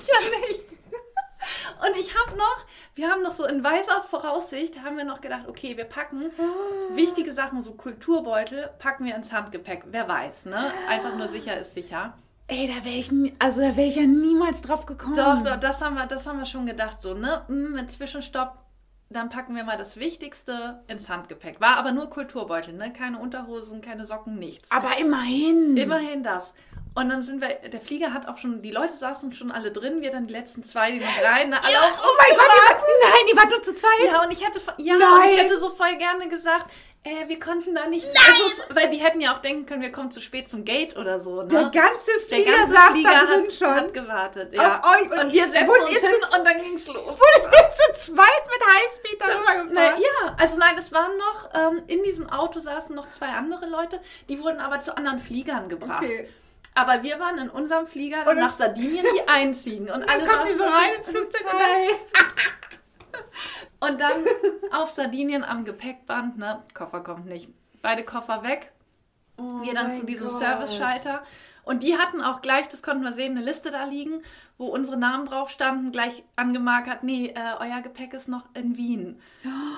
nicht. 0.47 0.63
Und 1.85 1.95
ich 1.97 2.13
habe 2.13 2.37
noch, 2.37 2.65
wir 2.95 3.09
haben 3.09 3.21
noch 3.23 3.33
so 3.33 3.45
in 3.45 3.63
weiser 3.63 4.01
Voraussicht, 4.03 4.81
haben 4.83 4.97
wir 4.97 5.05
noch 5.05 5.21
gedacht, 5.21 5.47
okay, 5.47 5.77
wir 5.77 5.85
packen 5.85 6.31
wichtige 6.93 7.33
Sachen, 7.33 7.61
so 7.63 7.73
Kulturbeutel, 7.73 8.69
packen 8.79 9.05
wir 9.05 9.15
ins 9.15 9.31
Handgepäck. 9.31 9.83
Wer 9.87 10.07
weiß, 10.07 10.45
ne? 10.45 10.73
Einfach 10.87 11.15
nur 11.15 11.29
sicher 11.29 11.57
ist 11.57 11.73
sicher. 11.73 12.13
Ey, 12.47 12.67
da 12.67 12.83
wäre 12.83 12.95
ich, 12.95 13.11
also 13.39 13.61
da 13.61 13.77
wäre 13.77 13.87
ich 13.87 13.95
ja 13.95 14.05
niemals 14.07 14.61
drauf 14.61 14.85
gekommen. 14.85 15.15
Doch, 15.15 15.41
doch, 15.43 15.59
das 15.59 15.81
haben 15.81 15.95
wir, 15.95 16.07
das 16.07 16.25
haben 16.27 16.39
wir 16.39 16.45
schon 16.45 16.65
gedacht, 16.65 17.01
so, 17.01 17.13
ne? 17.13 17.43
Hm, 17.47 17.73
Mit 17.73 17.91
Zwischenstopp, 17.91 18.57
dann 19.11 19.29
packen 19.29 19.55
wir 19.55 19.63
mal 19.63 19.77
das 19.77 19.97
Wichtigste 19.97 20.83
ins 20.87 21.09
Handgepäck. 21.09 21.59
War 21.59 21.77
aber 21.77 21.91
nur 21.91 22.09
Kulturbeutel, 22.11 22.75
ne? 22.75 22.93
Keine 22.93 23.17
Unterhosen, 23.17 23.81
keine 23.81 24.05
Socken, 24.05 24.37
nichts. 24.37 24.69
Aber 24.71 24.97
immerhin. 24.99 25.75
Immerhin 25.77 26.21
das. 26.21 26.53
Und 26.93 27.09
dann 27.09 27.23
sind 27.23 27.41
wir, 27.41 27.69
der 27.69 27.81
Flieger 27.81 28.13
hat 28.13 28.27
auch 28.27 28.37
schon, 28.37 28.61
die 28.61 28.71
Leute 28.71 28.95
saßen 28.95 29.33
schon 29.33 29.51
alle 29.51 29.71
drin, 29.71 30.01
wir 30.01 30.11
dann 30.11 30.27
die 30.27 30.33
letzten 30.33 30.63
zwei, 30.63 30.91
die 30.91 30.99
noch 30.99 31.23
rein, 31.23 31.49
ne? 31.49 31.59
Alle 31.63 31.73
Ja, 31.73 31.79
auch 31.79 32.03
oh 32.03 32.17
mein 32.17 32.37
Gott, 32.37 32.47
die 32.47 32.73
waren, 32.73 32.81
nein, 33.01 33.25
die 33.31 33.37
waren 33.37 33.49
nur 33.49 33.61
zu 33.63 33.73
zweit. 33.75 34.05
Ja, 34.05 34.23
und 34.23 34.31
ich 34.31 34.45
hätte, 34.45 34.59
ja, 34.77 34.95
Nein. 34.95 35.29
ich 35.31 35.39
hätte 35.39 35.59
so 35.59 35.69
voll 35.71 35.95
gerne 35.97 36.27
gesagt, 36.29 36.71
äh, 37.03 37.27
wir 37.27 37.39
konnten 37.39 37.73
da 37.75 37.87
nicht, 37.87 38.05
also, 38.05 38.63
weil 38.69 38.89
die 38.89 38.97
hätten 38.97 39.21
ja 39.21 39.33
auch 39.33 39.39
denken 39.39 39.65
können, 39.65 39.81
wir 39.81 39.91
kommen 39.91 40.11
zu 40.11 40.19
spät 40.21 40.49
zum 40.49 40.65
Gate 40.65 40.97
oder 40.97 41.19
so, 41.21 41.43
ne? 41.43 41.47
Der 41.47 41.63
ganze 41.69 42.11
Der 42.29 42.37
Flieger 42.37 42.51
ganze 42.57 42.73
saß 42.73 42.91
Flieger 42.91 43.09
da 43.11 43.25
drin 43.25 43.43
hat, 43.45 43.53
schon. 43.53 43.75
hat 43.75 43.93
gewartet. 43.93 44.53
Ja. 44.53 44.79
Auf 44.79 44.95
euch 44.95 45.11
und 45.11 45.19
und 45.19 45.31
wir 45.33 45.45
wurdet 45.45 45.83
uns 45.83 45.91
hin 45.91 46.09
zu- 46.09 46.37
und 46.37 46.45
dann 46.45 46.61
ging's 46.61 46.87
los. 46.87 46.95
Wurde 47.19 47.55
ihr 47.55 47.69
zu 47.73 48.13
zweit 48.13 48.43
mit 48.47 48.67
Highspeed 48.67 49.21
darüber 49.21 49.65
Na, 49.71 49.87
gefahren? 49.89 50.01
ja, 50.01 50.35
also 50.37 50.57
nein, 50.57 50.77
es 50.77 50.91
waren 50.91 51.17
noch, 51.17 51.49
ähm, 51.53 51.83
in 51.87 52.03
diesem 52.03 52.29
Auto 52.29 52.59
saßen 52.59 52.93
noch 52.95 53.09
zwei 53.11 53.27
andere 53.27 53.67
Leute, 53.67 54.01
die 54.27 54.39
wurden 54.41 54.59
aber 54.59 54.81
zu 54.81 54.95
anderen 54.97 55.19
Fliegern 55.19 55.69
gebracht. 55.69 56.03
Okay. 56.03 56.29
Aber 56.75 57.01
wir 57.03 57.19
waren 57.19 57.37
in 57.39 57.49
unserem 57.49 57.87
Flieger 57.87 58.27
Und 58.27 58.39
nach 58.39 58.53
Sardinien, 58.53 59.05
die 59.15 59.27
einziehen. 59.27 59.89
Und 59.89 60.03
alle 60.07 60.25
kommt 60.25 60.45
sie 60.45 60.55
so 60.57 60.63
rein 60.63 60.93
ins 60.97 61.09
Flugzeug 61.09 61.45
und 61.51 61.59
Hi. 61.59 61.89
Und 63.79 64.01
dann 64.01 64.25
auf 64.71 64.89
Sardinien 64.89 65.43
am 65.43 65.65
Gepäckband, 65.65 66.37
ne, 66.37 66.63
Koffer 66.73 67.01
kommt 67.01 67.25
nicht. 67.25 67.49
Beide 67.81 68.03
Koffer 68.03 68.43
weg. 68.43 68.71
Oh 69.37 69.61
wir 69.61 69.73
dann 69.73 69.93
zu 69.93 70.05
diesem 70.05 70.27
Gott. 70.27 70.39
Service-Schalter. 70.39 71.23
Und 71.63 71.83
die 71.83 71.97
hatten 71.97 72.21
auch 72.21 72.41
gleich, 72.41 72.67
das 72.67 72.81
konnten 72.81 73.03
wir 73.03 73.13
sehen, 73.13 73.37
eine 73.37 73.45
Liste 73.45 73.71
da 73.71 73.85
liegen, 73.85 74.23
wo 74.57 74.67
unsere 74.67 74.97
Namen 74.97 75.25
drauf 75.25 75.49
standen, 75.49 75.91
gleich 75.91 76.23
angemarkert, 76.35 77.03
nee, 77.03 77.27
äh, 77.27 77.53
euer 77.59 77.81
Gepäck 77.81 78.13
ist 78.13 78.27
noch 78.27 78.45
in 78.53 78.75
Wien. 78.75 79.21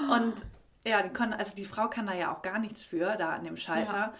Und 0.09 0.33
ja, 0.85 1.01
die 1.03 1.09
konnten, 1.09 1.33
also 1.33 1.53
die 1.53 1.65
Frau 1.65 1.89
kann 1.89 2.07
da 2.07 2.13
ja 2.13 2.33
auch 2.33 2.41
gar 2.41 2.59
nichts 2.59 2.83
für, 2.83 3.17
da 3.17 3.31
an 3.31 3.43
dem 3.43 3.57
Schalter. 3.57 4.13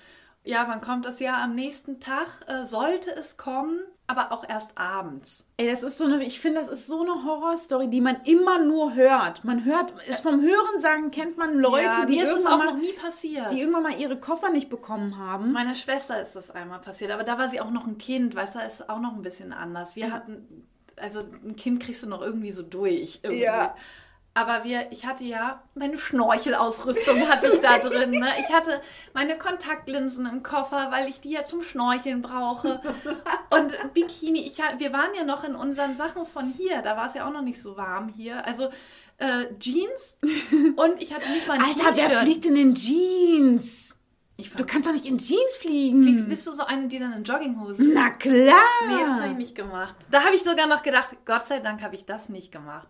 Ja, 0.44 0.68
wann 0.68 0.82
kommt 0.82 1.06
das 1.06 1.20
ja? 1.20 1.42
Am 1.42 1.56
nächsten 1.56 2.00
Tag 2.00 2.28
äh, 2.48 2.66
sollte 2.66 3.12
es 3.12 3.38
kommen, 3.38 3.80
aber 4.12 4.32
auch 4.32 4.48
erst 4.48 4.78
abends. 4.78 5.46
Ey, 5.58 5.72
das 5.72 5.84
ist 5.84 5.98
so 5.98 6.04
eine, 6.04 6.24
ich 6.24 6.40
finde, 6.40 6.60
das 6.60 6.68
ist 6.68 6.88
so 6.88 7.02
eine 7.02 7.24
Horrorstory, 7.24 7.88
die 7.88 8.02
man 8.02 8.18
immer 8.26 8.60
nur 8.60 8.94
hört. 8.94 9.44
Man 9.46 9.64
hört, 9.64 9.94
ist 10.08 10.22
vom 10.22 10.42
Hören 10.42 10.80
sagen, 10.80 11.12
kennt 11.12 11.38
man 11.38 11.58
Leute, 11.58 11.86
ja, 11.86 12.06
die, 12.06 12.20
irgendwann 12.20 12.60
mal, 12.60 12.74
nie 12.76 12.92
passiert. 12.94 13.52
die 13.52 13.62
irgendwann 13.62 13.84
mal 13.84 13.98
ihre 13.98 14.20
Koffer 14.20 14.50
nicht 14.52 14.70
bekommen 14.70 15.18
haben. 15.18 15.54
Meiner 15.54 15.76
Schwester 15.76 16.22
ist 16.22 16.36
das 16.36 16.52
einmal 16.52 16.80
passiert, 16.80 17.12
aber 17.12 17.24
da 17.24 17.38
war 17.38 17.48
sie 17.48 17.62
auch 17.62 17.72
noch 17.72 17.88
ein 17.88 17.98
Kind, 17.98 18.36
weißt 18.36 18.56
du, 18.56 18.60
da 18.60 18.66
ist 18.66 18.90
auch 18.90 19.00
noch 19.00 19.14
ein 19.14 19.22
bisschen 19.22 19.54
anders. 19.54 19.96
Wir 19.96 20.12
hatten, 20.12 20.68
also 20.98 21.22
ein 21.22 21.56
Kind 21.56 21.82
kriegst 21.82 22.04
du 22.04 22.08
noch 22.08 22.22
irgendwie 22.22 22.52
so 22.52 22.64
durch. 22.64 23.22
Irgendwie. 23.24 23.44
Ja. 23.44 23.76
Aber 24.34 24.64
wir, 24.64 24.92
ich 24.92 25.06
hatte 25.06 25.26
ja, 25.26 25.62
meine 25.76 25.98
Schnorchelausrüstung 25.98 27.20
hatte 27.30 27.50
ich 27.50 27.60
da 27.60 27.80
drin. 27.80 28.12
Ne? 28.12 28.30
Ich 28.40 28.54
hatte 28.54 28.82
meine 29.14 29.38
Kontaktlinsen 29.38 30.26
im 30.26 30.42
Koffer, 30.42 30.90
weil 30.90 31.10
ich 31.10 31.20
die 31.20 31.32
ja 31.32 31.44
zum 31.44 31.64
Schnorcheln 31.64 32.22
brauche. 32.22 32.82
Und 33.50 33.94
Bikini, 33.94 34.48
ich, 34.48 34.58
wir 34.58 34.94
waren 34.94 35.14
ja 35.16 35.26
noch 35.26 35.44
in 35.44 35.54
unseren 35.54 35.96
Sachen 35.96 36.26
von 36.26 36.48
hier, 36.48 36.82
da 36.82 36.96
war 36.96 37.08
es 37.08 37.14
ja 37.14 37.28
auch 37.28 37.34
noch 37.34 37.42
nicht 37.42 37.62
so 37.62 37.76
warm 37.76 38.08
hier. 38.08 38.46
Also 38.46 38.70
äh, 39.18 39.48
Jeans 39.60 40.18
und 40.78 41.02
ich 41.02 41.14
hatte 41.14 41.30
nicht 41.30 41.48
mal 41.48 41.56
ein 41.56 41.66
Alter, 41.66 41.96
wer 41.96 42.10
fliegt 42.22 42.46
denn 42.46 42.56
in 42.56 42.74
Jeans? 42.74 43.96
Du 44.58 44.66
kannst 44.66 44.88
doch 44.88 44.94
nicht 44.94 45.06
in 45.06 45.20
Jeans 45.20 45.56
fliegen. 45.60 46.28
bist 46.28 46.48
du 46.48 46.54
so 46.54 46.64
eine, 46.64 46.88
die 46.88 46.98
dann 46.98 47.14
in 47.14 47.24
Jogginghose 47.24 47.84
Na 47.84 48.10
klar. 48.10 48.66
Nee, 48.88 49.04
das 49.06 49.22
habe 49.22 49.32
ich 49.34 49.38
nicht 49.38 49.56
gemacht. 49.56 49.94
Da 50.10 50.24
habe 50.24 50.34
ich 50.36 50.42
sogar 50.42 50.66
noch 50.68 50.82
gedacht, 50.82 51.10
Gott 51.26 51.46
sei 51.46 51.60
Dank 51.60 51.84
habe 51.84 51.94
ich 51.96 52.06
das 52.06 52.30
nicht 52.30 52.52
gemacht. 52.52 52.88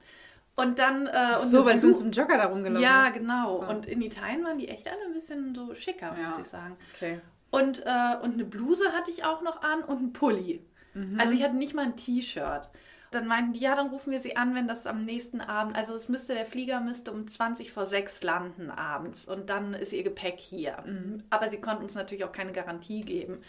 Und 0.55 0.79
dann. 0.79 1.07
Äh, 1.07 1.37
und 1.41 1.47
so, 1.47 1.65
weil 1.65 1.79
Blu- 1.79 1.89
sonst 1.89 2.01
im 2.01 2.11
Jogger 2.11 2.37
da 2.37 2.45
rumgelaufen 2.45 2.81
Ja, 2.83 3.09
genau. 3.09 3.59
So. 3.59 3.67
Und 3.67 3.85
in 3.85 4.01
Italien 4.01 4.43
waren 4.43 4.57
die 4.57 4.67
echt 4.67 4.87
alle 4.87 5.01
ein 5.05 5.13
bisschen 5.13 5.55
so 5.55 5.73
schicker, 5.75 6.11
muss 6.13 6.35
Ja. 6.35 6.41
ich 6.41 6.47
sagen. 6.47 6.77
Okay. 6.95 7.21
Und, 7.49 7.79
äh, 7.85 8.15
und 8.21 8.33
eine 8.33 8.45
Bluse 8.45 8.91
hatte 8.93 9.11
ich 9.11 9.23
auch 9.25 9.41
noch 9.41 9.61
an 9.61 9.83
und 9.83 9.97
einen 9.97 10.13
Pulli. 10.13 10.63
Mhm. 10.93 11.19
Also 11.19 11.33
ich 11.33 11.43
hatte 11.43 11.55
nicht 11.55 11.73
mal 11.73 11.85
ein 11.85 11.95
T-Shirt. 11.97 12.69
Dann 13.11 13.27
meinten 13.27 13.51
die, 13.53 13.59
ja, 13.59 13.75
dann 13.75 13.87
rufen 13.89 14.11
wir 14.11 14.21
sie 14.21 14.37
an, 14.37 14.55
wenn 14.55 14.69
das 14.69 14.87
am 14.87 15.03
nächsten 15.03 15.41
Abend, 15.41 15.75
also 15.75 15.93
es 15.93 16.07
müsste, 16.07 16.33
der 16.33 16.45
Flieger 16.45 16.79
müsste 16.79 17.11
um 17.11 17.27
20 17.27 17.73
vor 17.73 17.85
6 17.85 18.23
landen 18.23 18.71
abends 18.71 19.25
und 19.27 19.49
dann 19.49 19.73
ist 19.73 19.91
ihr 19.91 20.03
Gepäck 20.03 20.39
hier. 20.39 20.77
Mhm. 20.85 21.23
Aber 21.29 21.49
sie 21.49 21.59
konnten 21.59 21.83
uns 21.83 21.95
natürlich 21.95 22.23
auch 22.23 22.31
keine 22.31 22.53
Garantie 22.53 23.01
geben. 23.01 23.41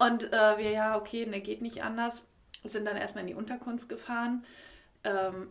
Und 0.00 0.32
äh, 0.32 0.58
wir, 0.58 0.70
ja, 0.72 0.96
okay, 0.96 1.26
ne, 1.26 1.40
geht 1.40 1.62
nicht 1.62 1.84
anders, 1.84 2.24
sind 2.64 2.86
dann 2.86 2.96
erstmal 2.96 3.22
in 3.22 3.28
die 3.28 3.34
Unterkunft 3.36 3.88
gefahren. 3.88 4.44
Ähm, 5.04 5.48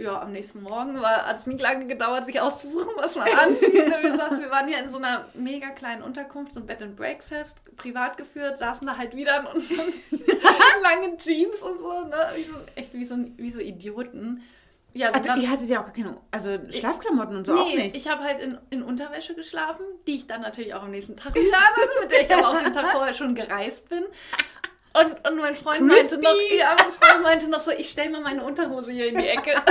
ja, 0.00 0.22
am 0.22 0.32
nächsten 0.32 0.62
Morgen 0.62 1.00
war, 1.00 1.26
hat 1.26 1.38
es 1.38 1.46
nicht 1.46 1.60
lange 1.60 1.86
gedauert, 1.86 2.24
sich 2.24 2.40
auszusuchen, 2.40 2.92
was 2.96 3.16
man 3.16 3.28
anzieht. 3.28 3.72
wir, 3.74 4.16
saßen, 4.16 4.40
wir 4.40 4.50
waren 4.50 4.66
hier 4.66 4.78
in 4.78 4.88
so 4.88 4.96
einer 4.96 5.26
mega 5.34 5.68
kleinen 5.70 6.02
Unterkunft, 6.02 6.54
so 6.54 6.60
ein 6.60 6.66
Bed 6.66 6.82
and 6.82 6.96
Breakfast, 6.96 7.76
privat 7.76 8.16
geführt, 8.16 8.58
saßen 8.58 8.86
da 8.86 8.96
halt 8.96 9.14
wieder 9.14 9.40
in 9.40 9.46
unseren 9.46 9.92
langen 10.82 11.18
Jeans 11.18 11.60
und 11.60 11.78
so, 11.78 12.04
ne? 12.04 12.16
Wie 12.34 12.44
so, 12.44 12.54
echt 12.74 12.94
wie 12.94 13.04
so, 13.04 13.16
wie 13.36 13.50
so 13.50 13.58
Idioten. 13.58 14.42
Ja, 14.92 15.12
sind 15.12 15.28
Also, 15.28 15.42
ihr 15.42 15.50
hattet 15.50 15.68
ja 15.68 15.84
auch 15.84 15.92
keine, 15.92 16.16
also 16.30 16.58
Schlafklamotten 16.70 17.36
und 17.36 17.46
so 17.46 17.54
auch 17.54 17.66
nee, 17.66 17.76
nicht. 17.76 17.94
ich 17.94 18.08
habe 18.08 18.24
halt 18.24 18.40
in, 18.40 18.58
in 18.70 18.82
Unterwäsche 18.82 19.34
geschlafen, 19.34 19.84
die 20.06 20.16
ich 20.16 20.26
dann 20.26 20.40
natürlich 20.40 20.74
auch 20.74 20.82
am 20.82 20.90
nächsten 20.90 21.16
Tag 21.16 21.34
wieder 21.36 21.58
hatte, 21.58 21.80
mit 22.00 22.10
der 22.10 22.22
ich 22.22 22.34
aber 22.34 22.48
auch 22.48 22.62
den 22.62 22.72
Tag 22.72 22.86
vorher 22.86 23.14
schon 23.14 23.34
gereist 23.34 23.88
bin. 23.88 24.04
Und, 24.92 25.28
und 25.28 25.38
mein 25.38 25.54
Freund 25.54 25.86
meinte 25.86 26.18
Crispy. 26.18 26.22
noch, 26.22 26.58
ja, 26.58 26.76
mein 26.76 26.92
Freund 26.92 27.22
meinte 27.22 27.48
noch 27.48 27.60
so, 27.60 27.70
ich 27.70 27.90
stelle 27.90 28.10
mal 28.10 28.20
meine 28.20 28.42
Unterhose 28.42 28.90
hier 28.90 29.06
in 29.06 29.18
die 29.18 29.28
Ecke. 29.28 29.54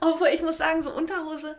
Obwohl 0.00 0.28
ich 0.28 0.42
muss 0.42 0.58
sagen, 0.58 0.82
so 0.82 0.90
Unterhose 0.90 1.56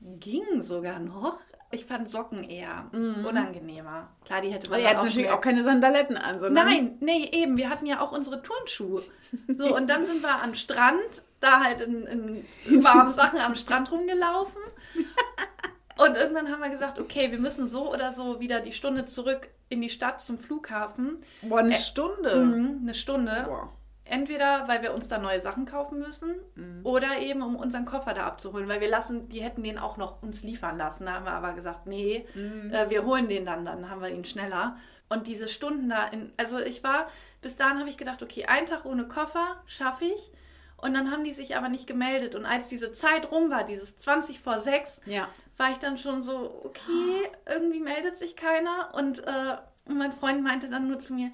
ging 0.00 0.62
sogar 0.62 0.98
noch. 0.98 1.40
Ich 1.70 1.84
fand 1.84 2.08
Socken 2.08 2.44
eher 2.44 2.90
unangenehmer. 2.92 4.08
Klar, 4.24 4.40
die 4.40 4.48
hätte 4.48 4.70
man 4.70 4.78
Aber 4.78 4.82
ihr 4.82 4.88
hattet 4.88 5.04
natürlich 5.04 5.30
auch 5.30 5.40
keine 5.40 5.64
Sandaletten 5.64 6.16
an, 6.16 6.40
sondern. 6.40 6.66
Nein, 6.66 6.96
nee, 7.00 7.28
eben. 7.30 7.58
Wir 7.58 7.68
hatten 7.68 7.84
ja 7.84 8.00
auch 8.00 8.12
unsere 8.12 8.42
Turnschuhe. 8.42 9.02
So, 9.54 9.76
und 9.76 9.88
dann 9.88 10.06
sind 10.06 10.22
wir 10.22 10.42
am 10.42 10.54
Strand, 10.54 11.22
da 11.40 11.60
halt 11.60 11.82
in, 11.82 12.06
in 12.06 12.84
warmen 12.84 13.12
Sachen 13.14 13.40
am 13.40 13.54
Strand 13.54 13.90
rumgelaufen. 13.90 14.62
Und 15.98 16.16
irgendwann 16.16 16.50
haben 16.50 16.60
wir 16.62 16.70
gesagt, 16.70 16.98
okay, 16.98 17.30
wir 17.30 17.38
müssen 17.38 17.66
so 17.68 17.92
oder 17.92 18.12
so 18.12 18.40
wieder 18.40 18.60
die 18.60 18.72
Stunde 18.72 19.06
zurück 19.06 19.48
in 19.68 19.80
die 19.82 19.90
Stadt 19.90 20.20
zum 20.22 20.38
Flughafen. 20.38 21.22
Boah, 21.42 21.58
eine 21.58 21.74
Stunde. 21.74 22.36
Mhm, 22.36 22.78
eine 22.82 22.94
Stunde. 22.94 23.44
Boah. 23.46 23.72
Entweder, 24.04 24.66
weil 24.68 24.80
wir 24.80 24.94
uns 24.94 25.08
da 25.08 25.18
neue 25.18 25.40
Sachen 25.42 25.66
kaufen 25.66 25.98
müssen 25.98 26.34
Mhm. 26.54 26.80
oder 26.82 27.18
eben, 27.18 27.42
um 27.42 27.56
unseren 27.56 27.84
Koffer 27.84 28.14
da 28.14 28.26
abzuholen, 28.26 28.66
weil 28.68 28.80
wir 28.80 28.88
lassen, 28.88 29.28
die 29.28 29.42
hätten 29.42 29.62
den 29.62 29.78
auch 29.78 29.98
noch 29.98 30.22
uns 30.22 30.42
liefern 30.42 30.78
lassen. 30.78 31.04
Da 31.04 31.12
haben 31.14 31.26
wir 31.26 31.32
aber 31.32 31.52
gesagt, 31.52 31.86
nee, 31.86 32.26
Mhm. 32.34 32.72
äh, 32.72 32.88
wir 32.88 33.04
holen 33.04 33.28
den 33.28 33.44
dann, 33.44 33.66
dann 33.66 33.90
haben 33.90 34.00
wir 34.00 34.08
ihn 34.08 34.24
schneller. 34.24 34.76
Und 35.10 35.26
diese 35.26 35.48
Stunden 35.48 35.88
da, 35.90 36.06
in, 36.06 36.32
also 36.38 36.58
ich 36.58 36.82
war, 36.84 37.08
bis 37.42 37.56
dahin 37.56 37.78
habe 37.80 37.90
ich 37.90 37.96
gedacht, 37.98 38.22
okay, 38.22 38.46
ein 38.46 38.64
Tag 38.66 38.86
ohne 38.86 39.08
Koffer 39.08 39.56
schaffe 39.66 40.06
ich. 40.06 40.30
Und 40.80 40.94
dann 40.94 41.10
haben 41.10 41.24
die 41.24 41.34
sich 41.34 41.56
aber 41.56 41.68
nicht 41.68 41.86
gemeldet. 41.86 42.34
Und 42.34 42.46
als 42.46 42.68
diese 42.68 42.92
Zeit 42.92 43.30
rum 43.30 43.50
war, 43.50 43.64
dieses 43.64 43.98
20 43.98 44.40
vor 44.40 44.60
6, 44.60 45.00
Ja. 45.06 45.28
war 45.56 45.72
ich 45.72 45.78
dann 45.78 45.98
schon 45.98 46.22
so, 46.22 46.62
okay, 46.64 47.28
irgendwie 47.46 47.80
meldet 47.80 48.16
sich 48.18 48.36
keiner. 48.36 48.92
Und 48.94 49.26
äh, 49.26 49.56
mein 49.86 50.12
Freund 50.12 50.42
meinte 50.42 50.68
dann 50.70 50.86
nur 50.88 50.98
zu 51.00 51.12
mir, 51.14 51.32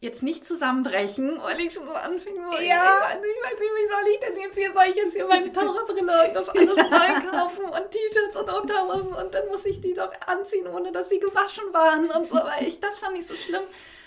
jetzt 0.00 0.22
nicht 0.24 0.44
zusammenbrechen, 0.44 1.40
weil 1.42 1.60
ich 1.60 1.72
schon 1.74 1.86
so 1.86 1.92
anfing, 1.92 2.34
so, 2.34 2.58
ich, 2.60 2.68
Ja. 2.68 2.74
weiß 3.02 3.20
nicht, 3.20 3.30
ich 3.36 3.44
weiß 3.52 3.58
nicht, 3.60 3.70
wie 3.72 3.88
soll 3.88 4.12
ich 4.12 4.20
denn 4.20 4.40
jetzt 4.42 4.58
hier, 4.58 4.72
soll 4.72 4.84
ich 4.90 4.96
jetzt 4.96 5.12
hier 5.14 5.26
meine 5.26 5.52
Taucherbrille 5.52 6.28
und 6.28 6.34
das 6.34 6.48
alles 6.48 6.76
neu 6.76 7.30
kaufen 7.30 7.64
und 7.66 7.90
T-Shirts 7.92 8.36
und 8.36 8.50
Unterhosen 8.50 9.12
und 9.12 9.32
dann 9.32 9.46
muss 9.46 9.64
ich 9.64 9.80
die 9.80 9.94
doch 9.94 10.10
anziehen, 10.26 10.66
ohne 10.66 10.90
dass 10.90 11.08
sie 11.08 11.20
gewaschen 11.20 11.72
waren 11.72 12.10
und 12.10 12.26
so, 12.26 12.34
weil 12.34 12.66
ich, 12.66 12.80
das 12.80 12.98
fand 12.98 13.16
ich 13.16 13.28
so 13.28 13.34
schlimm, 13.36 13.62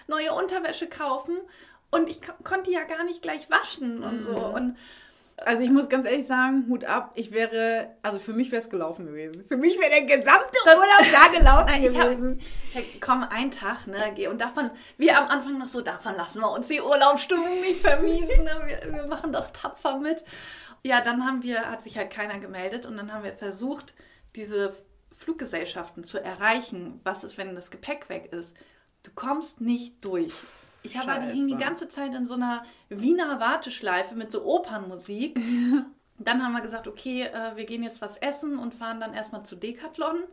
neue 0.07 0.33
Unterwäsche 0.33 0.87
kaufen 0.87 1.37
und 1.91 2.09
ich 2.09 2.21
ko- 2.21 2.33
konnte 2.43 2.69
die 2.69 2.75
ja 2.75 2.83
gar 2.83 3.03
nicht 3.03 3.21
gleich 3.21 3.49
waschen 3.49 4.03
und 4.03 4.23
so 4.23 4.35
und 4.45 4.75
Also 5.37 5.63
ich 5.63 5.69
muss 5.69 5.89
ganz 5.89 6.05
ehrlich 6.07 6.27
sagen, 6.27 6.65
Hut 6.69 6.85
ab, 6.85 7.11
ich 7.15 7.31
wäre, 7.33 7.89
also 8.01 8.19
für 8.19 8.31
mich 8.31 8.51
wäre 8.53 8.61
es 8.61 8.69
gelaufen 8.69 9.05
gewesen. 9.05 9.43
Für 9.49 9.57
mich 9.57 9.77
wäre 9.77 9.89
der 9.89 10.03
gesamte 10.03 10.57
Urlaub 10.65 11.11
da 11.11 11.27
gelaufen 11.37 11.65
Nein, 11.65 11.83
ich 11.83 11.97
hab, 11.97 12.05
gewesen. 12.05 12.41
ja, 12.73 12.81
komm, 13.01 13.23
ein 13.29 13.51
Tag, 13.51 13.85
ne, 13.85 14.13
geh. 14.15 14.27
Und 14.27 14.39
davon, 14.39 14.71
wir 14.97 15.17
am 15.19 15.27
Anfang 15.27 15.57
noch 15.57 15.67
so, 15.67 15.81
davon 15.81 16.15
lassen 16.15 16.39
wir 16.39 16.49
uns 16.51 16.67
die 16.69 16.79
Urlaubsstimmung 16.81 17.59
nicht 17.59 17.81
vermiesen, 17.81 18.45
ne? 18.45 18.61
wir, 18.65 18.93
wir 18.93 19.07
machen 19.07 19.33
das 19.33 19.51
tapfer 19.51 19.97
mit. 19.99 20.23
Ja, 20.83 21.01
dann 21.01 21.25
haben 21.25 21.43
wir, 21.43 21.69
hat 21.69 21.83
sich 21.83 21.97
halt 21.97 22.11
keiner 22.11 22.39
gemeldet 22.39 22.85
und 22.85 22.95
dann 22.95 23.11
haben 23.11 23.25
wir 23.25 23.33
versucht, 23.33 23.93
diese 24.37 24.73
Fluggesellschaften 25.17 26.05
zu 26.05 26.17
erreichen. 26.17 27.01
Was 27.03 27.25
ist, 27.25 27.37
wenn 27.37 27.55
das 27.55 27.71
Gepäck 27.71 28.07
weg 28.07 28.31
ist? 28.31 28.53
Du 29.03 29.11
kommst 29.13 29.59
nicht 29.59 29.95
durch. 30.05 30.33
Ich 30.85 30.97
habe 30.97 31.21
die 31.21 31.33
hingen 31.33 31.47
die 31.47 31.53
Scheiße. 31.53 31.65
ganze 31.65 31.89
Zeit 31.89 32.13
in 32.13 32.27
so 32.27 32.35
einer 32.35 32.63
Wiener 32.89 33.39
Warteschleife 33.39 34.15
mit 34.15 34.31
so 34.31 34.45
Opernmusik. 34.45 35.39
Dann 36.17 36.41
haben 36.41 36.53
wir 36.53 36.61
gesagt, 36.61 36.87
okay, 36.87 37.23
äh, 37.23 37.55
wir 37.55 37.65
gehen 37.65 37.83
jetzt 37.83 38.01
was 38.01 38.15
essen 38.17 38.57
und 38.57 38.73
fahren 38.73 39.01
dann 39.01 39.13
erstmal 39.13 39.43
zu 39.43 39.57
Decathlon 39.57 40.23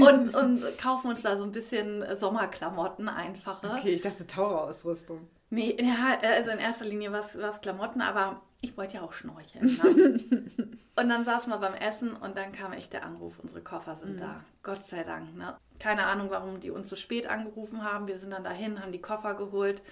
und, 0.00 0.34
und 0.34 0.78
kaufen 0.78 1.08
uns 1.08 1.20
da 1.20 1.36
so 1.36 1.42
ein 1.42 1.52
bisschen 1.52 2.02
Sommerklamotten, 2.16 3.06
einfache. 3.06 3.70
Okay, 3.76 3.90
ich 3.90 4.00
dachte 4.00 4.26
Taucherausrüstung. 4.26 5.28
Nee, 5.50 5.76
ja, 5.78 6.18
also 6.22 6.50
in 6.50 6.58
erster 6.58 6.86
Linie 6.86 7.12
war 7.12 7.20
es 7.20 7.60
Klamotten, 7.60 8.00
aber 8.00 8.40
ich 8.62 8.76
wollte 8.78 8.96
ja 8.96 9.02
auch 9.02 9.12
schnorcheln. 9.12 9.66
Ne? 9.66 10.78
und 11.00 11.08
dann 11.08 11.24
saßen 11.24 11.50
wir 11.50 11.58
beim 11.58 11.74
Essen 11.74 12.14
und 12.14 12.36
dann 12.36 12.52
kam 12.52 12.72
echt 12.72 12.92
der 12.92 13.04
Anruf, 13.04 13.38
unsere 13.38 13.62
Koffer 13.62 13.96
sind 13.96 14.20
da. 14.20 14.44
Gott 14.62 14.84
sei 14.84 15.02
Dank. 15.02 15.34
Ne? 15.36 15.56
Keine 15.78 16.04
Ahnung, 16.04 16.30
warum 16.30 16.60
die 16.60 16.70
uns 16.70 16.90
so 16.90 16.96
spät 16.96 17.26
angerufen 17.26 17.82
haben. 17.82 18.06
Wir 18.06 18.18
sind 18.18 18.30
dann 18.30 18.44
dahin, 18.44 18.80
haben 18.82 18.92
die 18.92 19.00
Koffer 19.00 19.34
geholt. 19.34 19.82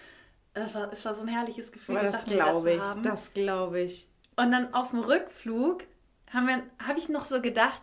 Es 0.55 0.75
war, 0.75 0.93
es 0.93 1.05
war 1.05 1.15
so 1.15 1.23
ein 1.23 1.29
herrliches 1.29 1.73
Gefühl, 1.73 1.97
Aber 1.97 2.11
das 2.11 2.25
glaube 2.25 2.61
zu 2.63 2.69
ich, 2.71 2.81
haben. 2.81 3.03
das 3.03 3.33
glaube 3.33 3.81
ich. 3.81 4.09
Und 4.37 4.53
dann 4.53 4.75
auf 4.75 4.91
dem 4.91 5.01
Rückflug 5.01 5.85
habe 6.33 6.99
ich 6.99 7.09
noch 7.09 7.25
so 7.25 7.41
gedacht, 7.41 7.81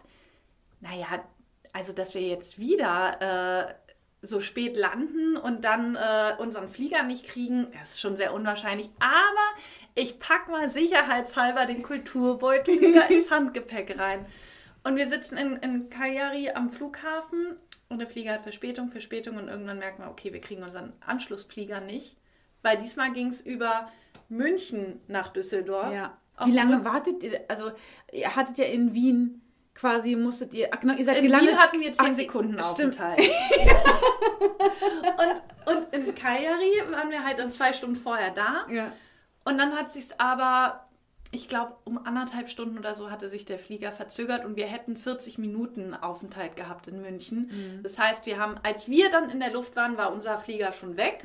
naja, 0.82 1.08
also 1.74 1.94
dass 1.94 2.14
wir 2.14 2.22
jetzt 2.22 2.60
wieder 2.60 3.70
äh, 3.70 3.74
so 4.22 4.40
spät 4.40 4.78
landen 4.78 5.38
und 5.38 5.64
dann 5.64 5.96
äh, 5.96 6.36
unseren 6.38 6.70
Flieger 6.70 7.04
nicht 7.04 7.26
kriegen, 7.26 7.68
das 7.80 7.92
ist 7.92 8.02
schon 8.02 8.18
sehr 8.18 8.34
unwahrscheinlich. 8.34 8.90
Aber 9.00 9.62
ich 9.96 10.20
pack 10.20 10.50
mal 10.50 10.70
sicherheitshalber 10.70 11.66
den 11.66 11.82
Kulturbeutel 11.82 12.80
wieder 12.80 13.10
ins 13.10 13.32
Handgepäck 13.32 13.98
rein. 13.98 14.26
Und 14.84 14.98
wir 14.98 15.08
sitzen 15.08 15.38
in, 15.38 15.56
in 15.58 15.90
Cagliari 15.90 16.52
am 16.52 16.70
Flughafen 16.70 17.56
und 17.90 18.00
der 18.00 18.08
Flieger 18.08 18.34
hat 18.34 18.44
Verspätung, 18.44 18.92
Verspätung 18.92 19.38
und 19.38 19.48
irgendwann 19.48 19.80
merken 19.80 20.04
wir, 20.04 20.12
okay, 20.12 20.32
wir 20.32 20.42
kriegen 20.42 20.62
unseren 20.64 20.94
Anschlussflieger 21.00 21.80
nicht. 21.80 22.18
Weil 22.62 22.78
diesmal 22.78 23.12
ging 23.14 23.30
es 23.30 23.42
über 23.42 23.92
München 24.28 25.00
nach 25.08 25.30
Düsseldorf. 25.30 25.94
Ja. 25.94 26.18
Wie 26.44 26.52
lange 26.52 26.84
wartet 26.84 27.24
ihr? 27.24 27.46
Also, 27.48 27.72
ihr 28.12 28.36
hattet 28.36 28.58
ja 28.58 28.66
in 28.66 28.94
Wien 28.94 29.42
quasi, 29.74 30.16
musstet 30.16 30.54
ihr. 30.54 30.68
Ach, 30.72 30.80
genau, 30.80 30.96
ihr 30.96 31.06
seid 31.06 31.18
In 31.18 31.26
gelandet. 31.26 31.52
Wien 31.52 31.60
hatten 31.60 31.80
wir 31.80 31.94
10 31.94 32.06
Ach, 32.06 32.16
Sekunden 32.16 32.64
stimmt. 32.64 33.00
Aufenthalt. 33.00 33.20
und, 35.66 35.76
und 35.76 35.94
in 35.94 36.16
Cagliari 36.16 36.84
waren 36.92 37.12
wir 37.12 37.24
halt 37.24 37.40
dann 37.40 37.52
zwei 37.52 37.72
Stunden 37.72 37.96
vorher 37.96 38.32
da. 38.32 38.66
Ja. 38.70 38.92
Und 39.46 39.58
dann 39.58 39.74
hat 39.76 39.90
sich 39.90 40.20
aber, 40.20 40.86
ich 41.32 41.48
glaube, 41.48 41.76
um 41.86 41.98
anderthalb 42.06 42.50
Stunden 42.50 42.78
oder 42.78 42.96
so 42.96 43.10
hatte 43.12 43.30
sich 43.30 43.46
der 43.46 43.60
Flieger 43.60 43.92
verzögert 43.94 44.44
und 44.44 44.56
wir 44.58 44.66
hätten 44.66 44.98
40 44.98 45.38
Minuten 45.38 45.94
Aufenthalt 45.94 46.56
gehabt 46.58 46.88
in 46.88 47.02
München. 47.02 47.48
Mhm. 47.52 47.84
Das 47.84 47.98
heißt, 47.98 48.26
wir 48.26 48.40
haben, 48.40 48.56
als 48.64 48.90
wir 48.90 49.10
dann 49.12 49.30
in 49.30 49.40
der 49.40 49.54
Luft 49.54 49.76
waren, 49.76 49.98
war 49.98 50.12
unser 50.12 50.38
Flieger 50.40 50.74
schon 50.74 50.98
weg. 50.98 51.24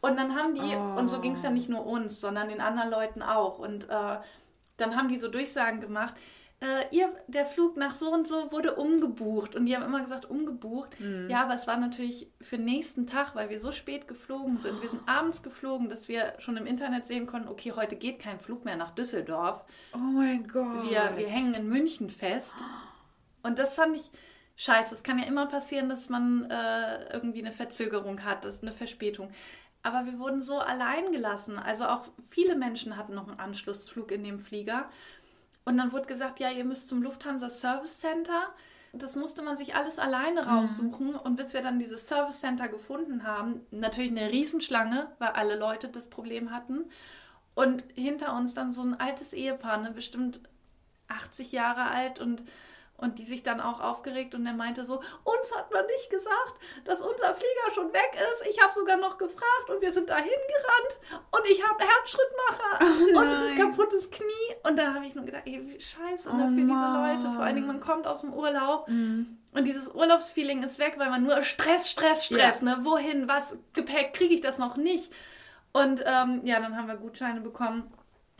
Und 0.00 0.16
dann 0.16 0.36
haben 0.36 0.54
die, 0.54 0.76
Oh. 0.76 0.98
und 0.98 1.08
so 1.08 1.20
ging 1.20 1.32
es 1.32 1.42
ja 1.42 1.50
nicht 1.50 1.68
nur 1.68 1.84
uns, 1.84 2.20
sondern 2.20 2.48
den 2.50 2.60
anderen 2.60 2.90
Leuten 2.90 3.22
auch. 3.22 3.58
Und 3.58 3.88
äh, 3.88 4.16
dann 4.76 4.94
haben 4.96 5.08
die 5.08 5.18
so 5.18 5.28
Durchsagen 5.28 5.80
gemacht. 5.80 6.14
Äh, 6.60 6.94
ihr, 6.94 7.14
der 7.28 7.46
Flug 7.46 7.76
nach 7.76 7.94
so 7.94 8.12
und 8.12 8.26
so 8.26 8.50
wurde 8.50 8.74
umgebucht. 8.74 9.54
Und 9.54 9.66
die 9.66 9.76
haben 9.76 9.84
immer 9.84 10.00
gesagt, 10.00 10.28
umgebucht. 10.28 10.96
Ja, 11.28 11.44
aber 11.44 11.54
es 11.54 11.68
war 11.68 11.76
natürlich 11.76 12.28
für 12.40 12.56
den 12.56 12.64
nächsten 12.64 13.06
Tag, 13.06 13.36
weil 13.36 13.48
wir 13.48 13.60
so 13.60 13.70
spät 13.70 14.08
geflogen 14.08 14.58
sind. 14.58 14.82
Wir 14.82 14.88
sind 14.88 15.08
abends 15.08 15.42
geflogen, 15.42 15.88
dass 15.88 16.08
wir 16.08 16.34
schon 16.38 16.56
im 16.56 16.66
Internet 16.66 17.06
sehen 17.06 17.26
konnten, 17.26 17.48
okay, 17.48 17.72
heute 17.76 17.94
geht 17.94 18.18
kein 18.18 18.40
Flug 18.40 18.64
mehr 18.64 18.76
nach 18.76 18.90
Düsseldorf. 18.90 19.64
Oh 19.94 19.98
mein 19.98 20.48
Gott. 20.48 20.82
Wir, 20.90 21.12
wir 21.16 21.28
hängen 21.28 21.54
in 21.54 21.68
München 21.68 22.10
fest. 22.10 22.56
Und 23.42 23.60
das 23.60 23.74
fand 23.74 23.96
ich 23.96 24.10
scheiße. 24.56 24.94
Es 24.94 25.04
kann 25.04 25.20
ja 25.20 25.26
immer 25.26 25.46
passieren, 25.46 25.88
dass 25.88 26.08
man 26.08 26.50
äh, 26.50 27.12
irgendwie 27.12 27.38
eine 27.38 27.52
Verzögerung 27.52 28.24
hat, 28.24 28.44
das 28.44 28.54
ist 28.54 28.62
eine 28.62 28.72
Verspätung. 28.72 29.30
Aber 29.84 30.06
wir 30.06 30.18
wurden 30.18 30.42
so 30.42 30.58
allein 30.58 31.12
gelassen. 31.12 31.56
Also 31.56 31.84
auch 31.86 32.08
viele 32.28 32.56
Menschen 32.56 32.96
hatten 32.96 33.14
noch 33.14 33.28
einen 33.28 33.38
Anschlussflug 33.38 34.10
in 34.10 34.24
dem 34.24 34.40
Flieger. 34.40 34.90
Und 35.68 35.76
dann 35.76 35.92
wurde 35.92 36.06
gesagt, 36.06 36.40
ja, 36.40 36.50
ihr 36.50 36.64
müsst 36.64 36.88
zum 36.88 37.02
Lufthansa 37.02 37.50
Service 37.50 38.00
Center. 38.00 38.54
Das 38.94 39.16
musste 39.16 39.42
man 39.42 39.58
sich 39.58 39.74
alles 39.74 39.98
alleine 39.98 40.46
raussuchen. 40.46 41.14
Und 41.14 41.36
bis 41.36 41.52
wir 41.52 41.60
dann 41.60 41.78
dieses 41.78 42.08
Service 42.08 42.40
Center 42.40 42.68
gefunden 42.68 43.24
haben, 43.24 43.60
natürlich 43.70 44.10
eine 44.10 44.30
Riesenschlange, 44.32 45.08
weil 45.18 45.28
alle 45.28 45.58
Leute 45.58 45.88
das 45.88 46.06
Problem 46.08 46.52
hatten. 46.52 46.86
Und 47.54 47.84
hinter 47.94 48.34
uns 48.34 48.54
dann 48.54 48.72
so 48.72 48.80
ein 48.80 48.98
altes 48.98 49.34
Ehepaar, 49.34 49.76
ne, 49.76 49.90
bestimmt 49.90 50.40
80 51.08 51.52
Jahre 51.52 51.90
alt 51.90 52.18
und, 52.18 52.44
und 52.98 53.18
die 53.18 53.24
sich 53.24 53.42
dann 53.44 53.60
auch 53.60 53.80
aufgeregt 53.80 54.34
und 54.34 54.44
er 54.44 54.52
meinte 54.52 54.84
so, 54.84 54.96
uns 55.24 55.56
hat 55.56 55.72
man 55.72 55.86
nicht 55.86 56.10
gesagt, 56.10 56.54
dass 56.84 57.00
unser 57.00 57.32
Flieger 57.32 57.74
schon 57.74 57.92
weg 57.92 58.18
ist. 58.32 58.46
Ich 58.48 58.60
habe 58.60 58.74
sogar 58.74 58.96
noch 58.96 59.18
gefragt 59.18 59.70
und 59.70 59.80
wir 59.80 59.92
sind 59.92 60.10
dahin 60.10 60.26
gerannt 60.26 61.22
und 61.30 61.50
ich 61.50 61.64
habe 61.66 61.84
Herzschrittmacher 61.84 63.16
und 63.18 63.24
nein. 63.26 63.52
ein 63.52 63.56
kaputtes 63.56 64.10
Knie. 64.10 64.56
Und 64.64 64.76
da 64.76 64.94
habe 64.94 65.06
ich 65.06 65.14
nur 65.14 65.24
gedacht, 65.24 65.44
ey, 65.46 65.62
wie 65.64 65.80
scheiße 65.80 66.28
ne, 66.36 66.44
Oh 66.44 66.48
für 66.48 66.56
diese 66.56 66.66
Mann. 66.66 67.16
Leute. 67.16 67.32
Vor 67.32 67.44
allen 67.44 67.54
Dingen, 67.54 67.68
man 67.68 67.80
kommt 67.80 68.06
aus 68.06 68.22
dem 68.22 68.34
Urlaub 68.34 68.88
und 68.88 69.64
dieses 69.64 69.88
Urlaubsfeeling 69.88 70.64
ist 70.64 70.78
weg, 70.80 70.94
weil 70.98 71.10
man 71.10 71.22
nur 71.22 71.42
Stress, 71.42 71.90
Stress, 71.90 72.24
Stress, 72.24 72.62
ne? 72.62 72.78
Wohin, 72.82 73.28
was, 73.28 73.56
Gepäck, 73.74 74.12
kriege 74.12 74.34
ich 74.34 74.40
das 74.40 74.58
noch 74.58 74.76
nicht? 74.76 75.12
Und 75.72 76.02
ähm, 76.04 76.40
ja, 76.44 76.58
dann 76.60 76.76
haben 76.76 76.88
wir 76.88 76.96
Gutscheine 76.96 77.40
bekommen. 77.40 77.92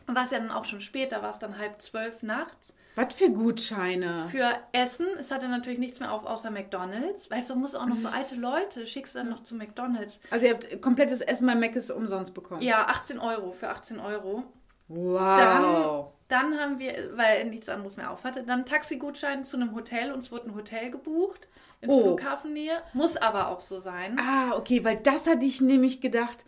War 0.07 0.25
es 0.25 0.31
ja 0.33 0.39
dann 0.39 0.51
auch 0.51 0.65
schon 0.65 0.81
später, 0.81 1.23
war 1.23 1.31
es 1.31 1.39
dann 1.39 1.59
halb 1.59 1.81
zwölf 1.81 2.23
nachts. 2.23 2.75
Was 2.99 3.15
für 3.15 3.31
Gutscheine. 3.31 4.27
Für 4.29 4.57
Essen, 4.73 5.07
es 5.21 5.31
hatte 5.31 5.49
natürlich 5.49 5.79
nichts 5.79 6.01
mehr 6.01 6.13
auf, 6.13 6.25
außer 6.27 6.51
McDonalds. 6.51 7.31
Weißt 7.31 7.49
du, 7.49 7.55
musst 7.55 7.77
auch 7.77 7.87
noch 7.87 7.97
so 7.97 8.09
alte 8.09 8.35
Leute, 8.35 8.87
schickst 8.89 9.15
dann 9.15 9.29
noch 9.29 9.45
zu 9.45 9.55
McDonalds. 9.55 10.19
Also 10.31 10.47
ihr 10.47 10.53
habt 10.55 10.83
komplettes 10.83 11.21
Essen 11.21 11.47
bei 11.47 11.55
Mc's 11.55 11.93
umsonst 11.93 12.35
bekommen. 12.35 12.61
Ja, 12.63 12.87
18 12.87 13.21
Euro 13.21 13.53
für 13.53 13.69
18 13.69 14.01
Euro. 14.01 14.43
Wow. 14.89 16.13
Dann 16.27 16.59
haben 16.59 16.79
wir, 16.81 17.17
weil 17.17 17.45
nichts 17.45 17.69
anderes 17.69 17.97
mehr 17.97 18.11
auf 18.11 18.25
hatte, 18.25 18.43
dann 18.43 18.67
Taxigutschein 18.67 19.45
zu 19.45 19.57
einem 19.57 19.75
Hotel. 19.77 20.13
Uns 20.13 20.33
wurde 20.33 20.49
ein 20.49 20.55
Hotel 20.57 20.91
gebucht 20.91 21.47
in 21.81 21.91
Oh. 21.91 22.03
Flughafennähe. 22.03 22.83
Muss 22.95 23.17
aber 23.17 23.49
auch 23.49 23.61
so 23.61 23.79
sein. 23.79 24.19
Ah, 24.21 24.57
okay, 24.57 24.83
weil 24.85 24.97
das 24.97 25.29
hatte 25.29 25.47
ich 25.47 25.61
nämlich 25.61 26.01
gedacht. 26.01 26.45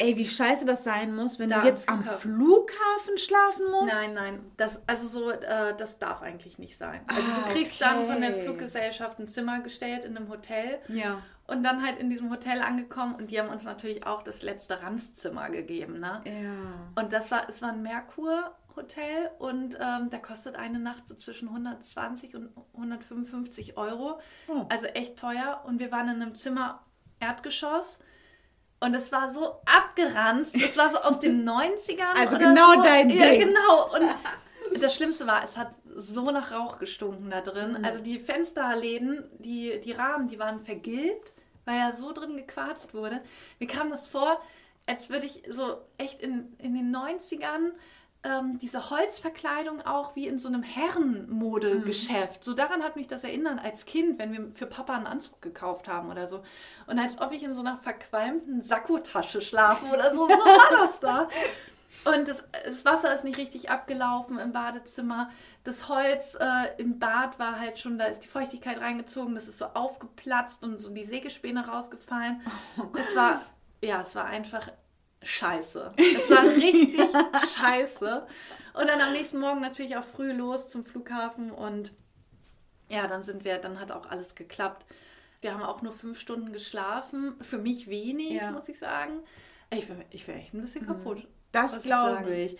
Ey, 0.00 0.16
wie 0.16 0.24
scheiße 0.26 0.64
das 0.64 0.82
sein 0.82 1.14
muss, 1.14 1.38
wenn 1.38 1.50
Da 1.50 1.60
du 1.60 1.66
jetzt 1.68 1.88
am 1.88 2.02
Flughafen. 2.02 2.30
Flughafen 2.32 3.18
schlafen 3.18 3.70
musst. 3.70 3.88
Nein, 3.88 4.14
nein, 4.14 4.52
das, 4.56 4.80
also 4.88 5.06
so, 5.08 5.30
äh, 5.30 5.76
das 5.76 5.98
darf 5.98 6.22
eigentlich 6.22 6.58
nicht 6.58 6.76
sein. 6.76 7.02
Also 7.06 7.22
Ah, 7.30 7.46
du 7.48 7.52
kriegst 7.52 7.80
dann 7.80 8.06
von 8.06 8.20
der 8.20 8.30
okay. 8.30 8.42
Fluggesellschaft 8.44 9.18
ein 9.18 9.28
Zimmer 9.28 9.60
gestellt 9.60 10.04
in 10.04 10.16
einem 10.16 10.28
Hotel 10.28 10.78
Ja. 10.88 11.22
und 11.46 11.62
dann 11.62 11.84
halt 11.84 11.98
in 11.98 12.10
diesem 12.10 12.30
Hotel 12.30 12.62
angekommen 12.62 13.14
und 13.14 13.30
die 13.30 13.38
haben 13.40 13.48
uns 13.50 13.64
natürlich 13.64 14.06
auch 14.06 14.22
das 14.22 14.42
letzte 14.42 14.82
Ranzzimmer 14.82 15.50
gegeben, 15.50 16.00
ne? 16.00 16.22
Ja. 16.24 17.00
Und 17.02 17.12
das 17.12 17.30
war, 17.30 17.48
es 17.48 17.60
war 17.62 17.70
ein 17.70 17.82
Merkur-Hotel 17.82 19.30
und 19.38 19.76
ähm, 19.80 20.10
da 20.10 20.18
kostet 20.18 20.56
eine 20.56 20.78
Nacht 20.78 21.08
so 21.08 21.14
zwischen 21.14 21.48
120 21.48 22.34
und 22.36 22.50
155 22.74 23.76
Euro. 23.76 24.18
Oh. 24.48 24.64
Also 24.68 24.86
echt 24.86 25.18
teuer. 25.18 25.62
Und 25.66 25.78
wir 25.80 25.90
waren 25.92 26.08
in 26.08 26.22
einem 26.22 26.34
Zimmer 26.34 26.80
Erdgeschoss. 27.20 27.98
Und 28.80 28.94
es 28.94 29.12
war 29.12 29.30
so 29.32 29.60
abgeranzt. 29.66 30.54
Es 30.56 30.76
war 30.76 30.90
so 30.90 30.98
aus 30.98 31.20
den 31.20 31.44
90ern. 31.48 32.16
Also 32.16 32.38
genau 32.38 32.74
so. 32.74 32.82
dein 32.82 33.10
Ja, 33.10 33.26
Ding. 33.30 33.48
genau. 33.48 33.92
Und 33.94 34.08
das 34.82 34.94
Schlimmste 34.94 35.26
war, 35.26 35.44
es 35.44 35.56
hat 35.56 35.74
so 35.96 36.30
nach 36.30 36.50
Rauch 36.52 36.78
gestunken 36.78 37.30
da 37.30 37.40
drin. 37.42 37.76
Mhm. 37.78 37.84
Also 37.84 38.02
die 38.02 38.18
Fensterläden, 38.18 39.24
die, 39.38 39.80
die 39.80 39.92
Rahmen, 39.92 40.28
die 40.28 40.38
waren 40.38 40.60
vergilbt, 40.60 41.32
weil 41.66 41.78
ja 41.78 41.92
so 41.92 42.12
drin 42.12 42.36
gequarzt 42.36 42.94
wurde. 42.94 43.20
Mir 43.58 43.66
kam 43.66 43.90
das 43.90 44.06
vor, 44.08 44.40
als 44.86 45.10
würde 45.10 45.26
ich 45.26 45.42
so 45.48 45.78
echt 45.98 46.22
in, 46.22 46.54
in 46.58 46.74
den 46.74 46.94
90ern 46.94 47.72
ähm, 48.22 48.58
diese 48.58 48.90
Holzverkleidung 48.90 49.80
auch 49.82 50.14
wie 50.14 50.26
in 50.26 50.38
so 50.38 50.48
einem 50.48 50.62
Herrenmodegeschäft. 50.62 52.44
So 52.44 52.52
daran 52.52 52.82
hat 52.82 52.96
mich 52.96 53.06
das 53.06 53.24
erinnert 53.24 53.62
als 53.64 53.86
Kind, 53.86 54.18
wenn 54.18 54.32
wir 54.32 54.52
für 54.52 54.66
Papa 54.66 54.94
einen 54.94 55.06
Anzug 55.06 55.40
gekauft 55.40 55.88
haben 55.88 56.10
oder 56.10 56.26
so. 56.26 56.42
Und 56.86 56.98
als 56.98 57.20
ob 57.20 57.32
ich 57.32 57.42
in 57.42 57.54
so 57.54 57.60
einer 57.60 57.78
verqualmten 57.78 58.62
Sakkotasche 58.62 59.40
schlafe 59.40 59.86
oder 59.86 60.14
so. 60.14 60.26
So 60.26 60.34
war 60.34 60.70
das 60.86 61.00
da. 61.00 61.28
Und 62.04 62.28
das, 62.28 62.44
das 62.64 62.84
Wasser 62.84 63.12
ist 63.14 63.24
nicht 63.24 63.38
richtig 63.38 63.70
abgelaufen 63.70 64.38
im 64.38 64.52
Badezimmer. 64.52 65.30
Das 65.64 65.88
Holz 65.88 66.36
äh, 66.38 66.68
im 66.78 66.98
Bad 66.98 67.38
war 67.38 67.58
halt 67.58 67.78
schon, 67.78 67.98
da 67.98 68.04
ist 68.04 68.20
die 68.20 68.28
Feuchtigkeit 68.28 68.80
reingezogen, 68.80 69.34
das 69.34 69.48
ist 69.48 69.58
so 69.58 69.66
aufgeplatzt 69.66 70.62
und 70.62 70.78
so 70.78 70.90
die 70.90 71.04
Sägespäne 71.04 71.66
rausgefallen. 71.66 72.42
Es 72.94 73.16
war, 73.16 73.42
ja, 73.82 74.02
es 74.02 74.14
war 74.14 74.26
einfach 74.26 74.70
scheiße. 75.22 75.92
Es 75.96 76.30
war 76.30 76.44
richtig 76.44 77.00
scheiße. 77.60 78.26
Und 78.74 78.86
dann 78.86 79.00
am 79.00 79.12
nächsten 79.12 79.38
Morgen 79.40 79.60
natürlich 79.60 79.96
auch 79.96 80.04
früh 80.04 80.32
los 80.32 80.68
zum 80.68 80.84
Flughafen 80.84 81.50
und 81.50 81.92
ja, 82.88 83.06
dann 83.06 83.22
sind 83.22 83.44
wir, 83.44 83.58
dann 83.58 83.78
hat 83.80 83.92
auch 83.92 84.06
alles 84.10 84.34
geklappt. 84.34 84.84
Wir 85.40 85.54
haben 85.54 85.62
auch 85.62 85.80
nur 85.82 85.92
fünf 85.92 86.18
Stunden 86.18 86.52
geschlafen. 86.52 87.34
Für 87.40 87.58
mich 87.58 87.88
wenig, 87.88 88.32
Ja. 88.32 88.50
muss 88.50 88.68
ich 88.68 88.78
sagen. 88.78 89.20
Ich 89.70 89.86
bin, 89.86 90.02
ich 90.10 90.26
bin 90.26 90.36
echt 90.36 90.52
ein 90.54 90.60
bisschen 90.62 90.86
kaputt. 90.86 91.26
Das 91.52 91.80
glaube 91.82 92.34
ich. 92.34 92.56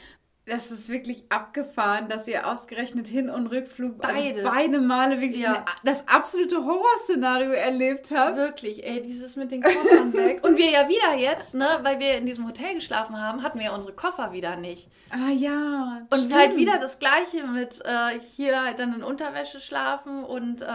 Das 0.51 0.71
ist 0.73 0.89
wirklich 0.89 1.23
abgefahren, 1.29 2.09
dass 2.09 2.27
ihr 2.27 2.47
ausgerechnet 2.47 3.07
Hin- 3.07 3.31
und 3.31 3.47
Rückflug 3.47 3.99
Beide. 3.99 4.41
Also 4.41 4.51
beide 4.51 4.81
Male 4.81 5.21
wirklich 5.21 5.41
Ja. 5.43 5.65
das 5.85 6.07
absolute 6.09 6.65
Horrorszenario 6.65 7.53
erlebt 7.53 8.11
habt. 8.15 8.37
Wirklich, 8.37 8.85
ey, 8.85 9.01
dieses 9.01 9.37
mit 9.37 9.53
den 9.53 9.63
Koffern 9.63 10.13
weg. 10.15 10.41
Und 10.43 10.57
wir 10.57 10.69
ja 10.71 10.89
wieder 10.89 11.15
jetzt, 11.17 11.55
ne, 11.55 11.79
weil 11.83 12.01
wir 12.01 12.15
in 12.19 12.27
diesem 12.27 12.47
Hotel 12.49 12.75
geschlafen 12.75 13.17
haben, 13.21 13.43
hatten 13.45 13.59
wir 13.61 13.67
ja 13.67 13.75
unsere 13.75 13.95
Koffer 13.95 14.33
wieder 14.33 14.57
nicht. 14.57 14.89
Ah 15.11 15.31
ja. 15.31 16.03
Und 16.11 16.19
stimmt. 16.19 16.37
halt 16.37 16.57
wieder 16.57 16.79
das 16.79 16.99
Gleiche 16.99 17.47
mit 17.47 17.81
äh, 17.85 18.19
hier 18.35 18.63
halt 18.63 18.79
dann 18.81 18.95
in 18.95 19.03
Unterwäsche 19.05 19.61
schlafen 19.61 20.25
und 20.25 20.63
äh, 20.63 20.67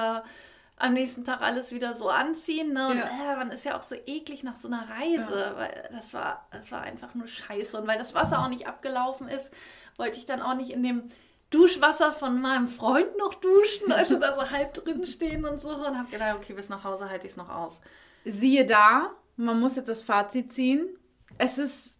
am 0.78 0.93
nächsten 0.93 1.23
Tag 1.23 1.41
alles 1.41 1.71
wieder 1.71 1.93
so 1.93 2.09
anziehen. 2.09 2.73
Ne? 2.73 2.88
Und 2.89 2.97
Ja. 2.97 3.05
äh, 3.34 3.36
man 3.38 3.51
ist 3.51 3.63
ja 3.63 3.78
auch 3.78 3.84
so 3.84 3.95
eklig 4.05 4.43
nach 4.43 4.57
so 4.57 4.67
einer 4.67 4.88
Reise, 4.89 5.53
weil 5.55 5.89
das 5.91 6.13
war, 6.13 6.47
das 6.51 6.71
war 6.71 6.82
einfach 6.82 7.13
nur 7.15 7.28
scheiße. 7.28 7.80
Und 7.80 7.88
weil 7.88 7.97
das 7.97 8.13
Wasser 8.13 8.39
auch 8.39 8.49
nicht 8.49 8.67
abgelaufen 8.67 9.28
ist, 9.30 9.51
wollte 9.97 10.17
ich 10.19 10.26
dann 10.26 10.41
auch 10.41 10.55
nicht 10.55 10.71
in 10.71 10.84
dem 10.84 11.03
Duschwasser 11.49 12.11
von 12.11 12.41
meinem 12.41 12.67
Freund 12.67 13.17
noch 13.17 13.36
duschen, 13.36 13.91
also 13.91 14.19
da 14.19 14.36
so 14.36 14.49
halb 14.51 14.73
drin 14.73 15.05
stehen 15.07 15.45
und 15.45 15.61
so. 15.61 15.69
Und 15.69 15.97
hab 15.97 16.11
gedacht, 16.11 16.36
okay, 16.38 16.53
bis 16.53 16.67
nach 16.67 16.84
Hause 16.84 17.09
halte 17.09 17.26
ich 17.28 17.32
es 17.32 17.38
noch 17.38 17.49
aus. 17.49 17.80
Siehe 18.26 18.65
da, 18.65 19.11
man 19.38 19.59
muss 19.59 19.76
jetzt 19.78 19.88
das 19.88 20.01
Fazit 20.01 20.51
ziehen. 20.51 20.89
Es 21.38 21.57
ist 21.57 21.94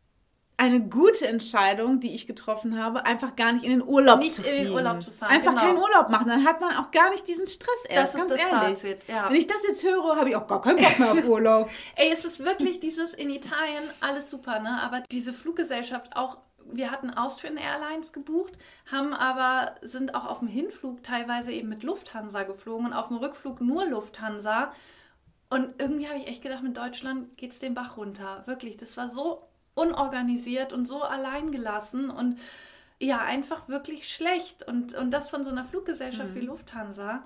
eine 0.58 0.82
gute 0.88 1.28
Entscheidung, 1.28 2.00
die 2.00 2.16
ich 2.16 2.28
getroffen 2.28 2.82
habe, 2.82 3.06
einfach 3.06 3.36
gar 3.36 3.52
nicht 3.52 3.66
in 3.66 3.72
den 3.72 3.84
Urlaub 3.84 4.20
Nicht 4.20 4.36
zu 4.36 4.42
in 4.42 4.48
den 4.48 4.56
fliegen. 4.58 4.74
Urlaub 4.74 5.04
zu 5.04 5.12
fahren, 5.12 5.32
Einfach 5.32 5.52
genau. 5.52 5.62
keinen 5.64 5.78
Urlaub 5.78 6.10
machen, 6.10 6.28
dann 6.28 6.46
hat 6.46 6.62
man 6.62 6.78
auch 6.78 6.92
gar 6.92 7.10
nicht 7.10 7.28
diesen 7.28 7.46
Stress 7.46 7.86
erst, 7.90 8.14
ist 8.14 8.20
ganz 8.20 8.32
das 8.32 8.40
ehrlich. 8.42 8.70
Fazit, 8.80 8.98
ja. 9.08 9.30
Wenn 9.30 9.36
ich 9.36 9.48
das 9.48 9.64
jetzt 9.68 9.84
höre, 9.84 10.16
habe 10.16 10.30
ich 10.30 10.36
auch 10.36 10.48
gar 10.48 10.62
keinen 10.62 10.78
Bock 10.82 11.00
mehr 11.00 11.12
auf 11.12 11.24
Urlaub. 11.28 11.70
Ey, 11.96 12.12
es 12.12 12.24
ist 12.24 12.40
wirklich 12.40 12.80
dieses 12.80 13.14
in 13.14 13.30
Italien 13.30 13.84
alles 14.00 14.30
super, 14.32 14.60
ne? 14.60 14.82
Aber 14.82 15.02
diese 15.12 15.34
Fluggesellschaft 15.34 16.16
auch, 16.16 16.38
wir 16.72 16.90
hatten 16.90 17.10
Austrian 17.12 17.58
Airlines 17.58 18.14
gebucht, 18.14 18.54
haben 18.90 19.14
aber, 19.14 19.76
sind 19.82 20.16
auch 20.16 20.26
auf 20.26 20.40
dem 20.40 20.48
Hinflug 20.48 21.04
teilweise 21.04 21.52
eben 21.52 21.68
mit 21.68 21.84
Lufthansa 21.84 22.44
geflogen 22.44 22.88
und 22.88 22.94
auf 22.94 23.10
dem 23.10 23.18
Rückflug 23.18 23.60
nur 23.60 23.86
Lufthansa. 23.86 24.72
Und 25.50 25.76
irgendwie 25.80 26.08
habe 26.08 26.18
ich 26.18 26.28
echt 26.28 26.42
gedacht, 26.42 26.64
mit 26.64 26.76
Deutschland 26.78 27.38
geht 27.38 27.52
es 27.52 27.60
den 27.60 27.76
Bach 27.76 27.98
runter. 27.98 28.44
Wirklich, 28.46 28.78
das 28.78 28.98
war 28.98 29.10
so 29.10 29.44
unorganisiert 29.76 30.74
und 30.74 30.88
so 30.88 31.04
alleingelassen 31.04 32.10
und 32.10 32.40
ja, 33.00 33.20
einfach 33.20 33.68
wirklich 33.68 34.10
schlecht. 34.10 34.68
Und, 34.68 34.94
und 34.96 35.12
das 35.12 35.30
von 35.30 35.44
so 35.44 35.50
einer 35.50 35.66
Fluggesellschaft 35.66 36.34
wie 36.34 36.42
Lufthansa. 36.42 37.24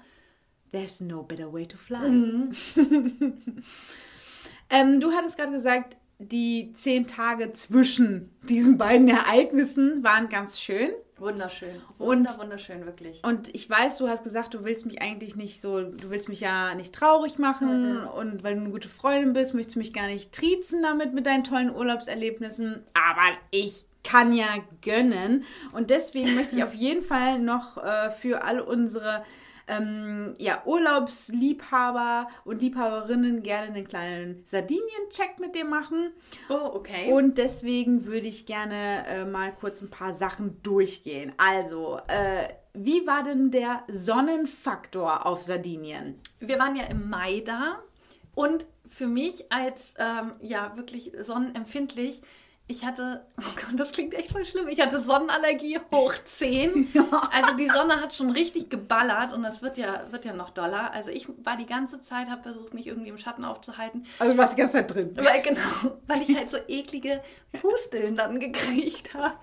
There's 0.71 0.99
no 0.99 1.23
better 1.23 1.51
way 1.51 1.65
to 1.65 1.77
fly. 1.77 2.09
Mhm. 2.09 2.51
ähm, 4.69 4.99
du 4.99 5.11
hattest 5.11 5.37
gerade 5.37 5.51
gesagt, 5.51 5.95
die 6.19 6.73
zehn 6.73 7.07
Tage 7.07 7.53
zwischen 7.53 8.29
diesen 8.43 8.77
beiden 8.77 9.07
Ereignissen 9.07 10.03
waren 10.03 10.27
ganz 10.29 10.59
schön. 10.59 10.91
Wunderschön. 11.19 11.81
Und- 11.97 12.07
Wunder, 12.07 12.37
wunderschön, 12.39 12.85
wirklich. 12.85 13.23
Und 13.23 13.53
ich 13.53 13.69
weiß, 13.69 13.97
du 13.97 14.07
hast 14.07 14.23
gesagt, 14.23 14.53
du 14.53 14.63
willst 14.63 14.85
mich 14.85 15.01
eigentlich 15.01 15.35
nicht 15.35 15.61
so, 15.61 15.81
du 15.83 16.09
willst 16.09 16.29
mich 16.29 16.39
ja 16.41 16.73
nicht 16.75 16.93
traurig 16.93 17.37
machen 17.39 17.97
und 18.07 18.43
weil 18.43 18.55
du 18.55 18.61
eine 18.61 18.69
gute 18.71 18.89
Freundin 18.89 19.33
bist, 19.33 19.53
möchtest 19.53 19.75
du 19.75 19.79
mich 19.79 19.93
gar 19.93 20.07
nicht 20.07 20.31
triezen 20.31 20.81
damit 20.81 21.13
mit 21.13 21.25
deinen 21.25 21.43
tollen 21.43 21.73
Urlaubserlebnissen. 21.75 22.83
Aber 22.93 23.37
ich 23.51 23.85
kann 24.03 24.31
ja 24.33 24.45
gönnen. 24.81 25.43
Und 25.73 25.89
deswegen 25.89 26.35
möchte 26.35 26.55
ich 26.55 26.63
auf 26.63 26.73
jeden 26.73 27.03
Fall 27.03 27.39
noch 27.39 27.77
äh, 27.77 28.11
für 28.11 28.43
alle 28.43 28.63
unsere 28.63 29.23
ähm, 29.69 30.35
ja, 30.37 30.63
Urlaubsliebhaber 30.65 32.27
und 32.43 32.61
Liebhaberinnen 32.61 33.43
gerne 33.43 33.67
einen 33.67 33.87
kleinen 33.87 34.43
Sardinien-Check 34.45 35.39
mit 35.39 35.55
dir 35.55 35.65
machen. 35.65 36.11
Oh, 36.49 36.71
okay. 36.73 37.11
Und 37.11 37.37
deswegen 37.37 38.05
würde 38.05 38.27
ich 38.27 38.45
gerne 38.45 39.05
äh, 39.07 39.25
mal 39.25 39.53
kurz 39.53 39.81
ein 39.81 39.89
paar 39.89 40.15
Sachen 40.15 40.61
durchgehen. 40.63 41.31
Also, 41.37 41.99
äh, 42.07 42.47
wie 42.73 43.05
war 43.07 43.23
denn 43.23 43.51
der 43.51 43.83
Sonnenfaktor 43.87 45.25
auf 45.25 45.41
Sardinien? 45.41 46.19
Wir 46.39 46.59
waren 46.59 46.75
ja 46.75 46.85
im 46.85 47.09
Mai 47.09 47.41
da 47.45 47.79
und 48.35 48.65
für 48.85 49.07
mich 49.07 49.51
als 49.51 49.93
ähm, 49.97 50.33
ja 50.41 50.75
wirklich 50.75 51.11
sonnenempfindlich, 51.19 52.21
ich 52.69 52.85
hatte, 52.85 53.25
oh 53.39 53.43
Gott, 53.55 53.79
das 53.79 53.91
klingt 53.91 54.13
echt 54.13 54.31
voll 54.31 54.45
schlimm, 54.45 54.67
ich 54.69 54.79
hatte 54.79 55.01
Sonnenallergie 55.01 55.79
hoch 55.91 56.13
10. 56.23 56.87
Also 57.31 57.55
die 57.57 57.69
Sonne 57.69 57.99
hat 57.99 58.13
schon 58.13 58.29
richtig 58.31 58.69
geballert 58.69 59.33
und 59.33 59.43
das 59.43 59.61
wird 59.61 59.77
ja, 59.77 60.03
wird 60.11 60.23
ja 60.25 60.33
noch 60.33 60.51
doller. 60.51 60.91
Also 60.91 61.09
ich 61.11 61.27
war 61.43 61.57
die 61.57 61.65
ganze 61.65 62.01
Zeit, 62.01 62.29
habe 62.29 62.43
versucht, 62.43 62.73
mich 62.73 62.87
irgendwie 62.87 63.09
im 63.09 63.17
Schatten 63.17 63.43
aufzuhalten, 63.43 64.05
Also, 64.19 64.33
du 64.33 64.39
warst 64.39 64.53
die 64.53 64.61
ganze 64.61 64.77
Zeit 64.77 64.93
drin. 64.93 65.11
weil, 65.15 65.41
genau, 65.41 65.97
weil 66.07 66.21
ich 66.21 66.35
halt 66.37 66.49
so 66.49 66.57
eklige 66.67 67.21
Pusteln 67.59 68.15
dann 68.15 68.39
gekriegt 68.39 69.13
habe. 69.13 69.35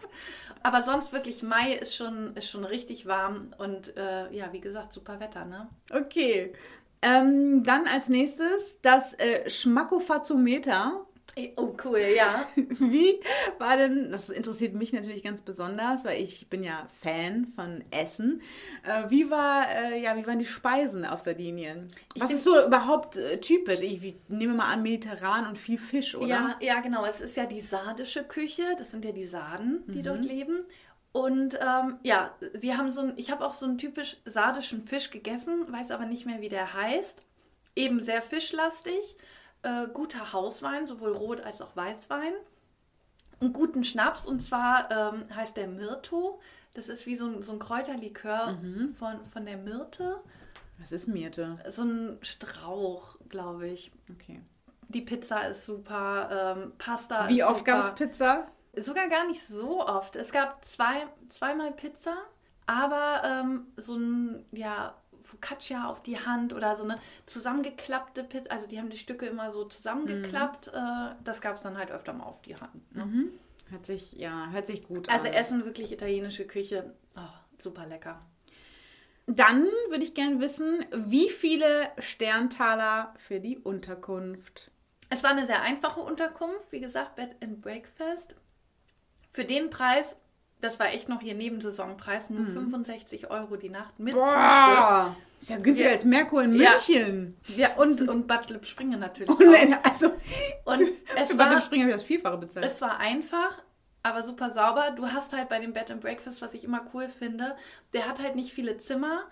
Aber 0.63 0.83
sonst 0.83 1.13
wirklich, 1.13 1.43
Mai 1.43 1.75
ist 1.75 1.95
schon, 1.95 2.35
ist 2.37 2.51
schon 2.51 2.65
richtig 2.65 3.07
warm 3.07 3.53
und 3.59 3.97
äh, 3.97 4.33
ja, 4.33 4.53
wie 4.53 4.61
gesagt, 4.61 4.93
super 4.93 5.21
Wetter, 5.21 5.45
ne? 5.45 5.69
Okay. 5.93 6.53
Ähm, 7.03 7.63
dann 7.63 7.87
als 7.87 8.09
nächstes 8.09 8.81
das 8.83 9.15
äh, 9.15 9.49
Schmackofatzometer. 9.49 11.06
Oh, 11.57 11.77
cool, 11.85 11.99
ja. 12.17 12.47
Wie 12.57 13.21
war 13.59 13.77
denn, 13.77 14.11
das 14.11 14.31
interessiert 14.31 14.73
mich 14.75 14.95
natürlich 14.95 15.23
ganz 15.23 15.43
besonders, 15.43 16.03
weil 16.07 16.23
ich 16.23 16.49
bin 16.49 16.65
ja 16.65 16.89
Fan 17.03 17.49
von 17.55 17.85
Essen. 17.91 18.41
Äh, 18.85 19.11
wie 19.11 19.31
war, 19.31 19.69
äh, 19.69 20.01
ja, 20.03 20.17
wie 20.17 20.27
waren 20.27 20.39
die 20.39 20.47
Speisen 20.47 21.05
auf 21.05 21.21
Sardinien? 21.21 21.91
Was 22.19 22.29
bin- 22.31 22.39
ist 22.39 22.45
so 22.45 22.65
überhaupt 22.65 23.17
äh, 23.17 23.39
typisch? 23.39 23.83
Ich 23.83 24.01
wie, 24.01 24.17
nehme 24.29 24.55
mal 24.55 24.73
an, 24.73 24.83
mediterran 24.83 25.47
und 25.47 25.59
viel 25.59 25.77
Fisch, 25.77 26.15
oder? 26.15 26.27
Ja, 26.29 26.57
ja, 26.61 26.81
genau. 26.81 27.05
Es 27.05 27.21
ist 27.21 27.37
ja 27.37 27.45
die 27.47 27.61
sardische 27.61 28.25
Küche. 28.25 28.75
Das 28.79 28.91
sind 28.91 29.05
ja 29.05 29.13
die 29.13 29.27
Sarden, 29.27 29.85
die 29.89 30.03
dort 30.03 30.25
leben. 30.25 30.65
Und 31.13 31.59
ähm, 31.61 31.99
ja, 32.03 32.35
sie 32.61 32.75
haben 32.77 32.91
so 32.91 33.01
ein, 33.03 33.13
ich 33.17 33.31
habe 33.31 33.45
auch 33.47 33.55
so 33.55 33.67
einen 33.67 33.79
typisch 33.79 34.19
sardischen 34.25 34.87
Fisch 34.87 35.11
gegessen, 35.11 35.71
weiß 35.73 35.91
aber 35.91 36.07
nicht 36.07 36.27
mehr, 36.27 36.41
wie 36.41 36.49
der 36.49 36.75
heißt. 36.75 37.23
Eben 37.75 38.03
sehr 38.05 38.23
fischlastig, 38.23 39.17
äh, 39.67 39.89
guter 39.93 40.33
Hauswein, 40.33 40.87
sowohl 40.87 41.13
Rot 41.13 41.41
als 41.41 41.61
auch 41.61 41.75
Weißwein. 41.77 42.33
Einen 43.41 43.53
guten 43.53 43.85
Schnaps 43.85 44.27
und 44.27 44.41
zwar 44.41 44.91
ähm, 44.91 45.25
heißt 45.35 45.57
der 45.57 45.69
Myrto. 45.69 46.41
Das 46.73 46.89
ist 46.89 47.07
wie 47.07 47.17
so 47.17 47.27
ein, 47.27 47.43
so 47.43 47.53
ein 47.53 47.59
Kräuterlikör 47.59 48.59
von, 48.99 49.25
von 49.27 49.47
der 49.47 49.57
Myrte. 49.57 50.21
Was 50.79 50.93
ist 50.93 51.07
Mirte? 51.07 51.59
So 51.71 51.83
ein 51.83 52.19
Strauch, 52.23 53.17
glaube 53.29 53.69
ich. 53.69 53.93
Okay. 54.13 54.41
Die 54.89 55.01
Pizza 55.01 55.49
ist 55.49 55.67
super, 55.67 56.57
ähm, 56.57 56.73
Pasta 56.79 57.29
Wie 57.29 57.41
ist 57.41 57.47
oft 57.47 57.65
gab 57.65 57.81
es 57.81 57.95
Pizza? 57.95 58.47
Sogar 58.77 59.09
gar 59.09 59.27
nicht 59.27 59.47
so 59.47 59.87
oft. 59.87 60.17
Es 60.17 60.31
gab 60.33 60.65
zwei, 60.65 61.07
zweimal 61.29 61.73
Pizza, 61.73 62.15
aber 62.67 63.23
ähm, 63.25 63.67
so 63.77 63.97
ein, 63.97 64.45
ja, 64.53 64.95
Focaccia 65.27 65.89
auf 65.89 66.03
die 66.03 66.19
Hand 66.19 66.53
oder 66.55 66.77
so 66.77 66.85
eine 66.85 66.99
zusammengeklappte 67.27 68.25
Pizza. 68.25 68.51
Also 68.51 68.67
die 68.67 68.79
haben 68.79 68.91
die 68.91 68.99
Stücke 68.99 69.27
immer 69.27 69.53
so 69.53 69.65
zusammengeklappt. 69.65 70.69
Äh, 70.69 71.15
das 71.25 71.41
gab 71.41 71.57
es 71.57 71.63
dann 71.63 71.77
halt 71.77 71.91
öfter 71.91 72.13
mal 72.13 72.25
auf 72.25 72.41
die 72.43 72.55
Hand. 72.57 72.95
Ne? 72.95 73.31
Hört 73.71 73.85
sich, 73.85 74.13
ja, 74.13 74.49
hört 74.51 74.67
sich 74.67 74.85
gut 74.87 75.09
Also 75.09 75.27
an. 75.29 75.35
Essen, 75.35 75.65
wirklich 75.65 75.93
italienische 75.93 76.47
Küche. 76.47 76.95
Oh, 77.17 77.21
super 77.59 77.87
lecker. 77.87 78.25
Dann 79.27 79.65
würde 79.91 80.05
ich 80.05 80.15
gerne 80.15 80.39
wissen, 80.41 80.85
wie 80.93 81.29
viele 81.31 81.91
Sterntaler 81.99 83.13
für 83.19 83.41
die 83.41 83.59
Unterkunft? 83.59 84.71
Es 85.11 85.25
war 85.25 85.31
eine 85.31 85.47
sehr 85.47 85.63
einfache 85.63 86.01
Unterkunft. 86.01 86.71
Wie 86.71 86.81
gesagt, 86.81 87.17
Bed 87.17 87.35
and 87.43 87.61
Breakfast. 87.61 88.37
Für 89.33 89.45
den 89.45 89.69
Preis, 89.69 90.17
das 90.61 90.79
war 90.81 90.89
echt 90.93 91.09
noch 91.09 91.21
hier 91.21 91.35
Nebensaisonpreis, 91.35 92.31
nur 92.31 92.45
65 92.45 93.31
Euro 93.31 93.57
die 93.57 93.69
Nacht 93.69 93.99
mit 93.99 94.15
Frühstück. 94.15 94.27
Boah, 94.35 95.17
ist 95.39 95.51
ja 95.51 95.59
günstiger 95.59 95.89
Ja. 95.91 95.95
als 95.95 96.05
Merkur 96.05 96.43
in 96.43 96.55
Ja. 96.55 96.71
München. 96.73 97.37
Ja, 97.57 97.75
und, 97.77 98.09
und 98.09 98.27
Bad 98.27 98.49
Lipp 98.51 98.65
Springe 98.67 98.97
natürlich. 98.97 99.29
Und 99.31 99.47
auch. 99.47 99.85
also, 99.85 100.13
Und 100.65 100.81
es 101.17 101.31
für 101.31 101.37
Bad 101.37 101.63
Springer 101.63 101.83
habe 101.83 101.91
ich 101.91 101.97
das 101.97 102.03
Vielfache 102.05 102.39
bezahlt. 102.39 102.65
es 102.67 102.81
war 102.81 102.99
einfach, 102.99 103.63
aber 104.03 104.23
super 104.23 104.51
sauber. 104.51 104.93
Du 104.97 105.07
hast 105.07 105.33
halt 105.33 105.49
bei 105.49 105.59
dem 105.59 105.73
Bed 105.73 105.91
and 105.91 106.01
Breakfast, 106.01 106.41
was 106.41 106.55
ich 106.55 106.65
immer 106.65 106.87
cool 106.95 107.09
finde, 107.09 107.55
der 107.93 108.09
hat 108.09 108.21
halt 108.23 108.35
nicht 108.35 108.53
viele 108.53 108.79
Zimmer. 108.79 109.25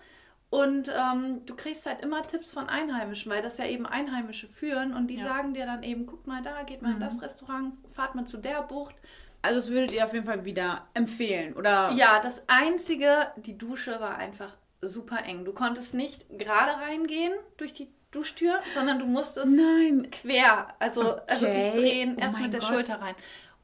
Und 0.51 0.89
ähm, 0.95 1.43
du 1.47 1.55
kriegst 1.55 1.85
halt 1.87 2.01
immer 2.03 2.21
Tipps 2.21 2.53
von 2.53 2.69
Einheimischen, 2.69 3.31
weil 3.31 3.41
das 3.41 3.57
ja 3.57 3.65
eben 3.65 3.85
Einheimische 3.87 4.47
führen 4.47 4.93
und 4.93 5.07
die 5.07 5.15
Ja. 5.17 5.23
sagen 5.25 5.53
dir 5.55 5.65
dann 5.65 5.81
eben, 5.81 6.05
guck 6.05 6.27
mal 6.27 6.41
da, 6.43 6.61
geht 6.63 6.81
mal 6.83 6.93
in 6.93 6.99
das 6.99 7.19
Restaurant, 7.21 7.73
fahrt 7.93 8.13
mal 8.15 8.25
zu 8.25 8.37
der 8.37 8.61
Bucht. 8.61 8.95
Also 9.45 9.59
das 9.59 9.69
würdet 9.69 9.91
ihr 9.93 10.05
auf 10.05 10.13
jeden 10.13 10.25
Fall 10.25 10.43
wieder 10.45 10.87
empfehlen, 10.93 11.53
oder? 11.55 11.91
Ja, 11.91 12.19
das 12.21 12.41
Einzige, 12.47 13.27
die 13.37 13.57
Dusche 13.57 13.99
war 13.99 14.17
einfach 14.17 14.51
super 14.81 15.23
eng. 15.25 15.45
Du 15.45 15.53
konntest 15.53 15.93
nicht 15.93 16.25
gerade 16.37 16.73
reingehen 16.81 17.33
durch 17.57 17.73
die 17.73 17.87
Duschtür, 18.11 18.59
sondern 18.73 18.99
du 18.99 19.05
musstest 19.05 19.47
Nein. 19.47 20.07
quer, 20.11 20.67
also, 20.79 21.15
also 21.27 21.45
Okay. 21.45 21.71
dich 21.73 21.81
drehen, 21.81 22.15
Oh 22.17 22.21
erst 22.21 22.39
mit 22.39 22.53
der 22.53 22.59
Gott. 22.59 22.69
Schulter 22.69 23.01
rein. 23.01 23.15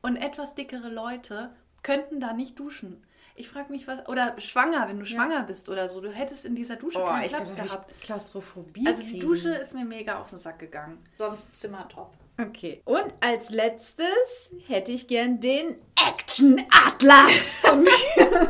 Und 0.01 0.17
etwas 0.17 0.55
dickere 0.55 0.89
Leute 0.89 1.51
könnten 1.83 2.19
da 2.19 2.33
nicht 2.33 2.59
duschen. 2.59 3.03
Ich 3.35 3.47
frage 3.49 3.71
mich, 3.71 3.87
was. 3.87 4.07
Oder 4.09 4.35
schwanger, 4.39 4.87
wenn 4.89 4.99
du 4.99 5.05
schwanger 5.05 5.43
bist 5.43 5.69
oder 5.69 5.87
so. 5.89 6.01
Du 6.01 6.11
hättest 6.11 6.45
in 6.45 6.53
dieser 6.53 6.75
Dusche 6.75 6.99
Oh, 7.01 7.05
keinen 7.05 7.29
Platz 7.29 7.43
glaube, 7.45 7.61
ich 7.65 7.71
gehabt. 7.71 8.01
Klaustrophobie 8.01 8.85
Also 8.85 9.01
die 9.01 9.09
kriegen. 9.11 9.21
Dusche 9.21 9.49
ist 9.55 9.73
mir 9.73 9.85
mega 9.85 10.19
auf 10.19 10.29
den 10.29 10.37
Sack 10.37 10.59
gegangen. 10.59 11.03
Sonst 11.17 11.55
Zimmer 11.55 11.87
top. 11.87 12.11
Okay. 12.41 12.81
Und 12.85 13.13
als 13.19 13.49
letztes 13.49 14.05
hätte 14.67 14.91
ich 14.91 15.07
gern 15.07 15.39
den 15.39 15.75
Action 16.09 16.61
Atlas 16.71 17.51
von 17.61 17.83
mir. 17.83 18.49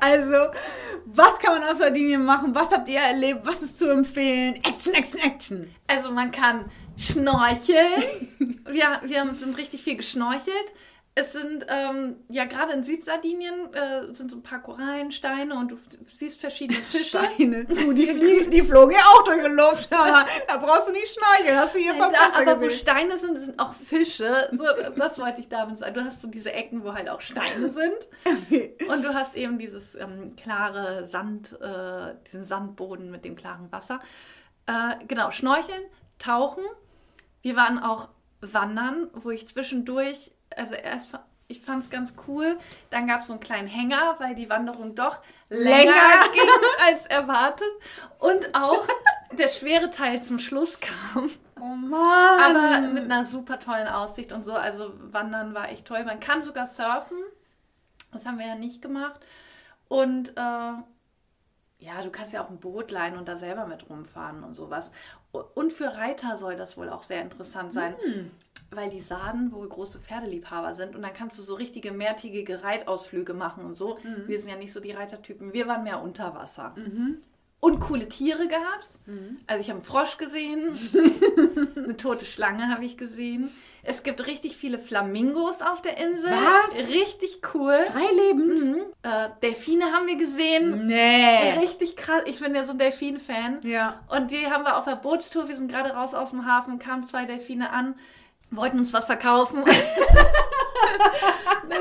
also, 0.00 0.52
was 1.06 1.38
kann 1.38 1.60
man 1.60 1.70
auf 1.70 1.78
Sardinien 1.78 2.24
machen? 2.24 2.54
Was 2.54 2.70
habt 2.70 2.88
ihr 2.88 3.00
erlebt? 3.00 3.40
Was 3.44 3.62
ist 3.62 3.78
zu 3.78 3.90
empfehlen? 3.90 4.54
Action, 4.56 4.94
Action, 4.94 5.20
Action. 5.20 5.74
Also 5.86 6.10
man 6.10 6.30
kann 6.32 6.70
schnorcheln. 6.96 8.02
wir, 8.66 9.00
wir 9.04 9.20
haben- 9.20 9.36
sind 9.36 9.58
richtig 9.58 9.82
viel 9.82 9.96
geschnorchelt. 9.96 10.72
Es 11.14 11.32
sind, 11.34 11.66
ähm, 11.68 12.16
ja 12.30 12.46
gerade 12.46 12.72
in 12.72 12.82
Südsardinien 12.82 13.74
äh, 13.74 14.14
sind 14.14 14.30
so 14.30 14.38
ein 14.38 14.42
paar 14.42 14.62
Korallensteine 14.62 15.54
und 15.54 15.70
du 15.70 15.76
siehst 16.14 16.40
verschiedene 16.40 16.80
Fische. 16.82 17.04
Steine. 17.04 17.64
Du, 17.82 17.92
die, 17.92 18.06
fliegen, 18.06 18.50
die 18.50 18.62
flogen 18.62 18.92
ja 18.92 19.00
auch 19.14 19.24
durch 19.24 19.44
die 19.44 19.50
Luft, 19.50 19.92
aber 19.92 20.24
da 20.48 20.56
brauchst 20.56 20.88
du 20.88 20.92
nicht 20.92 21.14
schnorcheln. 21.14 21.58
Hast 21.58 21.74
du 21.74 21.80
hier 21.80 21.94
vom 21.94 22.12
Da, 22.12 22.32
aber 22.32 22.56
wo 22.56 22.64
gesehen? 22.64 22.78
Steine 22.78 23.18
sind, 23.18 23.38
sind 23.38 23.58
auch 23.58 23.74
Fische. 23.74 24.48
So, 24.52 24.64
das 24.96 25.18
wollte 25.18 25.40
ich 25.40 25.48
damit 25.48 25.78
sagen. 25.78 25.94
Du 25.94 26.04
hast 26.04 26.22
so 26.22 26.28
diese 26.28 26.52
Ecken, 26.52 26.82
wo 26.82 26.94
halt 26.94 27.10
auch 27.10 27.20
Steine 27.20 27.70
sind. 27.70 28.88
Und 28.88 29.04
du 29.04 29.12
hast 29.12 29.34
eben 29.34 29.58
dieses 29.58 29.94
ähm, 29.94 30.34
klare 30.36 31.06
Sand, 31.08 31.58
äh, 31.60 32.14
diesen 32.26 32.44
Sandboden 32.46 33.10
mit 33.10 33.24
dem 33.24 33.36
klaren 33.36 33.70
Wasser. 33.70 34.00
Äh, 34.66 35.04
genau, 35.08 35.30
schnorcheln, 35.30 35.82
tauchen. 36.18 36.64
Wir 37.42 37.56
waren 37.56 37.78
auch 37.78 38.08
wandern, 38.40 39.08
wo 39.14 39.30
ich 39.30 39.46
zwischendurch, 39.46 40.32
also 40.56 40.74
erst, 40.74 41.10
ich 41.48 41.60
fand 41.60 41.82
es 41.82 41.90
ganz 41.90 42.14
cool. 42.26 42.58
Dann 42.90 43.06
gab 43.06 43.20
es 43.20 43.26
so 43.26 43.32
einen 43.32 43.40
kleinen 43.40 43.68
Hänger, 43.68 44.16
weil 44.18 44.34
die 44.34 44.48
Wanderung 44.50 44.94
doch 44.94 45.18
länger, 45.48 45.92
Länger. 45.92 46.32
ging 46.32 46.48
als 46.86 47.06
erwartet. 47.06 47.70
Und 48.18 48.54
auch 48.54 48.86
der 49.32 49.48
schwere 49.48 49.90
Teil 49.90 50.22
zum 50.22 50.38
Schluss 50.38 50.78
kam. 50.80 51.30
Oh 51.60 51.74
Mann. 51.76 52.56
Aber 52.56 52.80
mit 52.88 53.04
einer 53.04 53.24
super 53.24 53.60
tollen 53.60 53.88
Aussicht 53.88 54.32
und 54.32 54.44
so. 54.44 54.54
Also 54.54 54.92
Wandern 55.12 55.54
war 55.54 55.70
echt 55.70 55.86
toll. 55.86 56.04
Man 56.04 56.20
kann 56.20 56.42
sogar 56.42 56.66
surfen. 56.66 57.18
Das 58.12 58.26
haben 58.26 58.38
wir 58.38 58.46
ja 58.46 58.56
nicht 58.56 58.82
gemacht. 58.82 59.20
Und 59.88 60.30
äh, 60.36 60.72
ja, 61.82 62.02
du 62.02 62.10
kannst 62.10 62.32
ja 62.32 62.44
auch 62.44 62.50
ein 62.50 62.58
Boot 62.60 62.90
leihen 62.90 63.16
und 63.16 63.26
da 63.26 63.36
selber 63.36 63.66
mit 63.66 63.88
rumfahren 63.90 64.44
und 64.44 64.54
sowas. 64.54 64.92
Und 65.54 65.72
für 65.72 65.96
Reiter 65.96 66.36
soll 66.36 66.56
das 66.56 66.76
wohl 66.76 66.88
auch 66.88 67.02
sehr 67.02 67.22
interessant 67.22 67.72
sein. 67.72 67.94
Weil 68.70 68.88
die 68.90 69.00
Saden 69.00 69.52
wohl 69.52 69.68
große 69.68 69.98
Pferdeliebhaber 69.98 70.74
sind 70.74 70.94
und 70.96 71.02
dann 71.02 71.12
kannst 71.12 71.38
du 71.38 71.42
so 71.42 71.54
richtige 71.54 71.92
mehrtägige 71.92 72.62
Reitausflüge 72.62 73.34
machen 73.34 73.64
und 73.64 73.76
so. 73.76 73.98
Wir 74.28 74.38
sind 74.38 74.48
ja 74.48 74.56
nicht 74.56 74.72
so 74.72 74.80
die 74.80 74.92
Reitertypen. 74.92 75.52
Wir 75.52 75.66
waren 75.66 75.82
mehr 75.84 76.00
unter 76.02 76.34
Wasser. 76.34 76.74
Und 77.60 77.80
coole 77.80 78.08
Tiere 78.08 78.48
gab's. 78.48 78.98
Also 79.46 79.60
ich 79.60 79.68
habe 79.68 79.78
einen 79.78 79.86
Frosch 79.86 80.16
gesehen, 80.18 80.78
eine 81.76 81.96
tote 81.96 82.26
Schlange 82.26 82.68
habe 82.68 82.84
ich 82.84 82.96
gesehen. 82.96 83.50
Es 83.84 84.04
gibt 84.04 84.26
richtig 84.26 84.56
viele 84.56 84.78
Flamingos 84.78 85.60
auf 85.60 85.82
der 85.82 85.96
Insel. 85.98 86.30
Was? 86.30 86.88
Richtig 86.88 87.40
cool. 87.52 87.76
Freilebend? 87.90 88.64
Mhm. 88.64 88.82
Äh, 89.02 89.30
Delfine 89.42 89.86
haben 89.92 90.06
wir 90.06 90.16
gesehen. 90.16 90.86
Nee. 90.86 91.58
Richtig 91.58 91.96
krass. 91.96 92.22
Ich 92.26 92.38
bin 92.38 92.54
ja 92.54 92.62
so 92.62 92.72
ein 92.72 92.78
Delfin-Fan. 92.78 93.58
Ja. 93.64 94.00
Und 94.08 94.30
die 94.30 94.46
haben 94.46 94.62
wir 94.62 94.76
auf 94.76 94.84
der 94.84 94.94
Bootstour. 94.94 95.48
Wir 95.48 95.56
sind 95.56 95.68
gerade 95.68 95.90
raus 95.90 96.14
aus 96.14 96.30
dem 96.30 96.46
Hafen, 96.46 96.78
kamen 96.78 97.04
zwei 97.04 97.24
Delfine 97.24 97.70
an, 97.70 97.96
wollten 98.50 98.78
uns 98.78 98.92
was 98.92 99.06
verkaufen. 99.06 99.64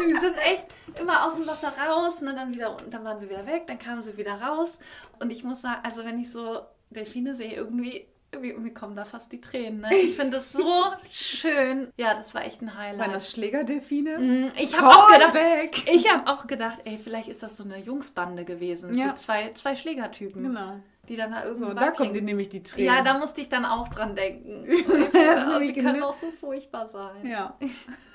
Die 0.08 0.16
sind 0.18 0.38
echt 0.38 0.66
immer 1.00 1.26
aus 1.26 1.36
dem 1.36 1.48
Wasser 1.48 1.74
raus, 1.78 2.22
ne, 2.22 2.34
dann 2.34 2.52
wieder, 2.54 2.72
und 2.72 2.92
dann 2.94 3.04
waren 3.04 3.20
sie 3.20 3.30
wieder 3.30 3.46
weg, 3.46 3.68
dann 3.68 3.78
kamen 3.78 4.02
sie 4.02 4.18
wieder 4.18 4.42
raus. 4.42 4.78
Und 5.20 5.32
ich 5.32 5.44
muss 5.44 5.62
sagen, 5.62 5.82
also 5.84 6.04
wenn 6.06 6.20
ich 6.20 6.32
so 6.32 6.62
Delfine 6.90 7.36
sehe, 7.36 7.54
irgendwie, 7.54 8.08
irgendwie, 8.32 8.54
mir 8.54 8.74
kommen 8.74 8.96
da 8.96 9.04
fast 9.06 9.32
die 9.32 9.42
Tränen. 9.42 9.82
Ne? 9.82 9.90
Ich 9.94 10.16
finde 10.16 10.38
das 10.38 10.52
so 10.52 10.84
schön. 11.12 11.92
Ja, 11.98 12.14
das 12.14 12.34
war 12.34 12.46
echt 12.46 12.62
ein 12.62 12.78
Highlight. 12.78 13.00
Waren 13.00 13.14
das 13.14 13.32
Schlägerdelfine? 13.32 14.18
Mm, 14.20 14.52
ich 14.58 14.78
habe 14.78 14.88
auch 14.90 15.12
gedacht, 15.12 15.34
Callback. 15.34 15.84
ich 15.94 16.10
habe 16.12 16.28
auch 16.32 16.48
gedacht, 16.48 16.80
ey, 16.86 16.98
vielleicht 17.04 17.28
ist 17.28 17.44
das 17.44 17.58
so 17.58 17.64
eine 17.64 17.78
Jungsbande 17.78 18.46
gewesen. 18.46 18.94
Ja. 18.96 19.10
So 19.10 19.14
zwei, 19.16 19.52
zwei 19.52 19.76
Schlägertypen, 19.76 20.44
Genau. 20.44 20.80
die 21.10 21.16
dann 21.18 21.32
da 21.32 21.42
So, 21.42 21.66
irgendwo 21.66 21.74
da 21.80 21.92
kommen 21.92 22.14
die 22.14 22.22
nämlich 22.22 22.50
die 22.50 22.64
Tränen. 22.64 22.86
Ja, 22.94 23.02
da 23.02 23.18
musste 23.18 23.42
ich 23.42 23.50
dann 23.50 23.66
auch 23.66 23.88
dran 23.90 24.16
denken. 24.16 24.66
Das 25.14 25.46
das 25.46 25.74
kann 25.76 25.94
genau- 25.94 26.08
auch 26.10 26.20
so 26.20 26.32
furchtbar 26.40 26.88
sein. 26.88 27.26
Ja. 27.28 27.58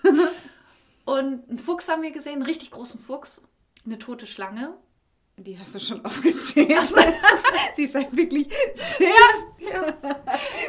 Und 1.04 1.48
einen 1.48 1.58
Fuchs 1.58 1.88
haben 1.88 2.02
wir 2.02 2.10
gesehen, 2.10 2.34
einen 2.34 2.42
richtig 2.42 2.70
großen 2.72 2.98
Fuchs, 2.98 3.42
eine 3.84 3.98
tote 3.98 4.26
Schlange. 4.26 4.74
Die 5.38 5.58
hast 5.58 5.74
du 5.74 5.80
schon 5.80 6.04
aufgezählt. 6.04 6.72
Sie 7.76 7.86
scheint 7.86 8.16
wirklich 8.16 8.48
sehr, 8.98 9.08
Ja, 9.58 9.82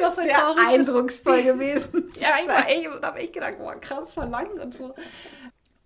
war 0.00 0.14
sehr 0.14 0.34
traurig. 0.34 0.66
eindrucksvoll 0.68 1.42
gewesen. 1.42 2.12
Ja, 2.20 2.36
ich 2.42 2.48
war 2.48 2.68
echt, 2.68 2.86
da 3.02 3.06
habe 3.08 3.22
ich 3.22 3.32
gedacht, 3.32 3.58
boah, 3.58 3.74
krass 3.80 4.12
verlangt 4.12 4.58
und 4.60 4.74
so. 4.74 4.94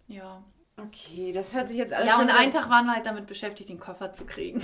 Ja. 0.09 0.43
Okay, 0.81 1.33
das 1.33 1.55
hört 1.55 1.69
sich 1.69 1.77
jetzt 1.79 1.93
alles 1.93 2.09
Ja, 2.09 2.15
schon 2.15 2.25
und 2.25 2.31
einen 2.31 2.51
Tag 2.51 2.69
waren 2.69 2.87
wir 2.87 2.95
halt 2.95 3.07
damit 3.07 3.27
beschäftigt, 3.27 3.69
den 3.69 3.79
Koffer 3.79 4.13
zu 4.15 4.25
kriegen. 4.25 4.61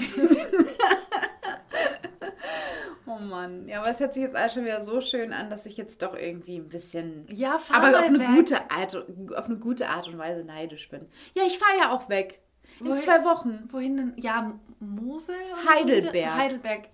Oh 3.07 3.19
Mann. 3.19 3.67
Ja, 3.69 3.81
aber 3.81 3.91
es 3.91 4.01
hört 4.01 4.15
sich 4.15 4.23
jetzt 4.23 4.37
alles 4.37 4.53
schon 4.53 4.65
wieder 4.65 4.85
so 4.85 5.01
schön 5.01 5.33
an, 5.33 5.49
dass 5.49 5.65
ich 5.65 5.77
jetzt 5.77 6.03
doch 6.03 6.15
irgendwie 6.15 6.57
ein 6.59 6.69
bisschen. 6.69 7.27
Ja, 7.31 7.57
fahr 7.59 7.83
Aber 7.83 7.99
auf 7.99 8.05
eine, 8.05 8.19
weg. 8.19 8.27
gute 8.35 8.71
Art, 8.71 8.95
auf 9.37 9.45
eine 9.47 9.57
gute 9.57 9.89
Art 9.89 10.09
und 10.09 10.19
Weise 10.19 10.45
neidisch 10.45 10.89
bin. 10.91 11.07
Ja, 11.35 11.45
ich 11.47 11.59
fahre 11.59 11.79
ja 11.79 11.91
auch 11.93 12.09
weg. 12.09 12.41
In 12.81 12.87
Wohin? 12.87 12.99
zwei 12.99 13.25
Wochen. 13.25 13.69
Wohin 13.71 13.97
denn? 13.97 14.13
Ja, 14.17 14.53
Mosel? 14.81 15.35
Heidelberg. 15.69 16.35
Heidelberg. 16.35 16.89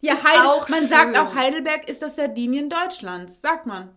Ja, 0.00 0.22
Heidel 0.22 0.60
man 0.68 0.80
schön. 0.80 0.88
sagt 0.88 1.16
auch, 1.16 1.34
Heidelberg 1.34 1.88
ist 1.88 2.02
das 2.02 2.16
Sardinien 2.16 2.70
Deutschlands. 2.70 3.40
Sagt 3.40 3.66
man. 3.66 3.90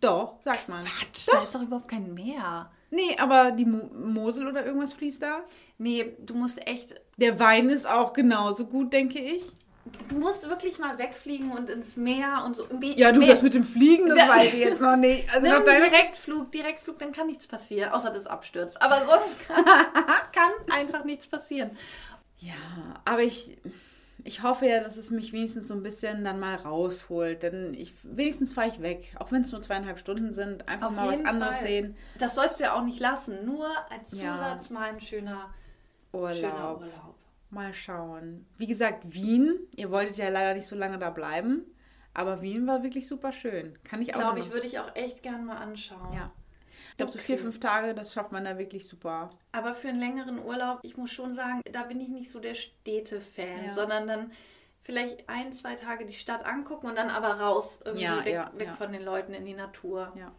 Doch, 0.00 0.40
sagt 0.40 0.68
man. 0.68 0.84
Quatsch, 0.84 1.28
da 1.30 1.42
ist 1.42 1.54
doch 1.54 1.62
überhaupt 1.62 1.88
kein 1.88 2.12
Meer. 2.14 2.70
Nee, 2.90 3.16
aber 3.18 3.52
die 3.52 3.64
Mo 3.64 3.90
Mosel 3.94 4.48
oder 4.48 4.64
irgendwas 4.64 4.92
fließt 4.92 5.22
da. 5.22 5.40
Nee, 5.78 6.16
du 6.20 6.34
musst 6.34 6.64
echt 6.66 6.94
Der 7.16 7.38
Wein 7.40 7.68
ist 7.68 7.86
auch 7.86 8.12
genauso 8.12 8.66
gut, 8.66 8.92
denke 8.92 9.18
ich. 9.18 9.44
Du 10.08 10.16
musst 10.18 10.48
wirklich 10.48 10.78
mal 10.78 10.98
wegfliegen 10.98 11.52
und 11.52 11.68
ins 11.70 11.96
Meer 11.96 12.42
und 12.44 12.56
so. 12.56 12.66
Ja, 12.80 13.12
du, 13.12 13.20
das 13.24 13.42
mit 13.42 13.54
dem 13.54 13.64
Fliegen, 13.64 14.08
das 14.08 14.18
Ja. 14.18 14.28
weiß 14.28 14.52
ich 14.54 14.60
jetzt 14.60 14.80
noch 14.80 14.96
nicht. 14.96 15.28
Also 15.28 15.40
Nimm 15.46 15.52
nach 15.52 15.64
deiner 15.64 15.88
Direktflug, 15.88 16.50
Direktflug, 16.52 16.98
dann 16.98 17.12
kann 17.12 17.26
nichts 17.28 17.46
passieren, 17.46 17.92
außer 17.92 18.10
das 18.10 18.26
abstürzt. 18.26 18.80
Aber 18.82 18.96
sonst 19.04 19.38
kann, 19.48 19.64
kann 20.32 20.50
einfach 20.76 21.04
nichts 21.04 21.26
passieren. 21.26 21.70
Ja, 22.38 22.54
aber 23.04 23.22
ich, 23.22 23.56
ich 24.24 24.42
hoffe 24.42 24.66
ja, 24.66 24.80
dass 24.80 24.96
es 24.96 25.10
mich 25.10 25.32
wenigstens 25.32 25.68
so 25.68 25.74
ein 25.74 25.82
bisschen 25.82 26.24
dann 26.24 26.38
mal 26.40 26.54
rausholt. 26.56 27.42
Denn 27.42 27.74
ich, 27.74 27.94
wenigstens 28.02 28.54
fahre 28.54 28.68
ich 28.68 28.80
weg. 28.82 29.14
Auch 29.18 29.32
wenn 29.32 29.42
es 29.42 29.52
nur 29.52 29.62
zweieinhalb 29.62 29.98
Stunden 29.98 30.32
sind. 30.32 30.68
Einfach 30.68 30.88
Auf 30.88 30.94
mal 30.96 31.08
was 31.12 31.24
anderes 31.24 31.56
Fall. 31.56 31.66
sehen. 31.66 31.96
Das 32.18 32.34
sollst 32.34 32.60
du 32.60 32.64
ja 32.64 32.74
auch 32.74 32.82
nicht 32.84 33.00
lassen. 33.00 33.44
Nur 33.44 33.68
als 33.90 34.20
Ja. 34.20 34.32
Zusatz 34.34 34.70
mal 34.70 34.90
ein 34.90 35.00
schöner, 35.00 35.50
Urlaub. 36.12 36.34
schöner 36.36 36.76
Urlaub. 36.76 37.14
Mal 37.56 37.74
schauen. 37.74 38.46
Wie 38.56 38.66
gesagt, 38.66 39.12
Wien. 39.12 39.58
Ihr 39.74 39.90
wolltet 39.90 40.16
ja 40.18 40.28
leider 40.28 40.54
nicht 40.54 40.66
so 40.66 40.76
lange 40.76 40.98
da 40.98 41.10
bleiben. 41.10 41.64
Aber 42.14 42.40
Wien 42.42 42.66
war 42.66 42.82
wirklich 42.82 43.08
super 43.08 43.32
schön. 43.32 43.78
Kann 43.84 44.00
ich 44.00 44.14
auch 44.14 44.20
Glaube 44.20 44.38
ich, 44.40 44.50
würde 44.52 44.66
ich 44.66 44.78
auch 44.78 44.94
echt 44.94 45.22
gern 45.22 45.44
mal 45.44 45.56
anschauen. 45.56 46.14
Ja. 46.14 46.30
Ich 46.90 46.96
glaube, 46.98 47.12
so 47.12 47.18
Okay. 47.18 47.26
vier, 47.26 47.38
fünf 47.38 47.60
Tage, 47.60 47.94
das 47.94 48.12
schafft 48.14 48.32
man 48.32 48.44
da 48.44 48.56
wirklich 48.58 48.86
super. 48.86 49.28
Aber 49.52 49.74
für 49.74 49.88
einen 49.88 49.98
längeren 50.00 50.38
Urlaub, 50.38 50.78
ich 50.82 50.96
muss 50.96 51.10
schon 51.10 51.34
sagen, 51.34 51.60
da 51.72 51.82
bin 51.82 52.00
ich 52.00 52.08
nicht 52.08 52.30
so 52.30 52.40
der 52.40 52.54
Städte-Fan, 52.54 53.64
Ja. 53.66 53.70
sondern 53.70 54.06
dann 54.06 54.32
vielleicht 54.82 55.28
ein, 55.28 55.52
zwei 55.52 55.74
Tage 55.74 56.06
die 56.06 56.14
Stadt 56.14 56.44
angucken 56.46 56.86
und 56.86 56.96
dann 56.96 57.10
aber 57.10 57.40
raus, 57.40 57.80
irgendwie 57.84 58.04
Ja, 58.04 58.24
weg, 58.24 58.32
ja, 58.32 58.50
weg 58.54 58.70
von 58.74 58.92
den 58.92 59.02
Leuten 59.02 59.34
in 59.34 59.44
die 59.44 59.54
Natur. 59.54 60.12
Ja. 60.18 60.32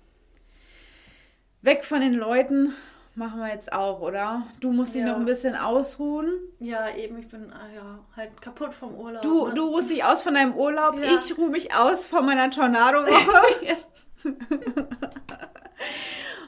Weg 1.61 1.84
von 1.84 2.01
den 2.01 2.13
Leuten 2.13 2.74
machen 3.18 3.39
wir 3.39 3.49
jetzt 3.49 3.74
auch, 3.74 3.99
oder? 3.99 4.43
Du 4.59 4.72
musst 4.72 4.93
dich 4.93 5.01
Ja. 5.01 5.07
noch 5.07 5.18
ein 5.18 5.26
bisschen 5.26 5.55
ausruhen. 5.55 6.32
Ja, 6.59 6.95
eben, 6.95 7.18
ich 7.18 7.28
bin 7.28 7.51
ah, 7.51 7.68
ja, 7.74 7.99
halt 8.15 8.39
kaputt 8.41 8.74
vom 8.74 8.93
Urlaub. 8.95 9.22
Du, 9.24 9.47
ne? 9.47 9.53
du 9.55 9.63
ruhst 9.68 9.89
dich 9.89 10.03
aus 10.03 10.22
von 10.22 10.36
deinem 10.36 10.53
Urlaub. 10.55 10.97
Ja. 10.97 11.13
Ich 11.13 11.38
ruhe 11.38 11.49
mich 11.49 11.74
aus 11.74 12.05
von 12.05 12.26
meiner 12.26 12.49
Tornado-Woche. 12.51 13.78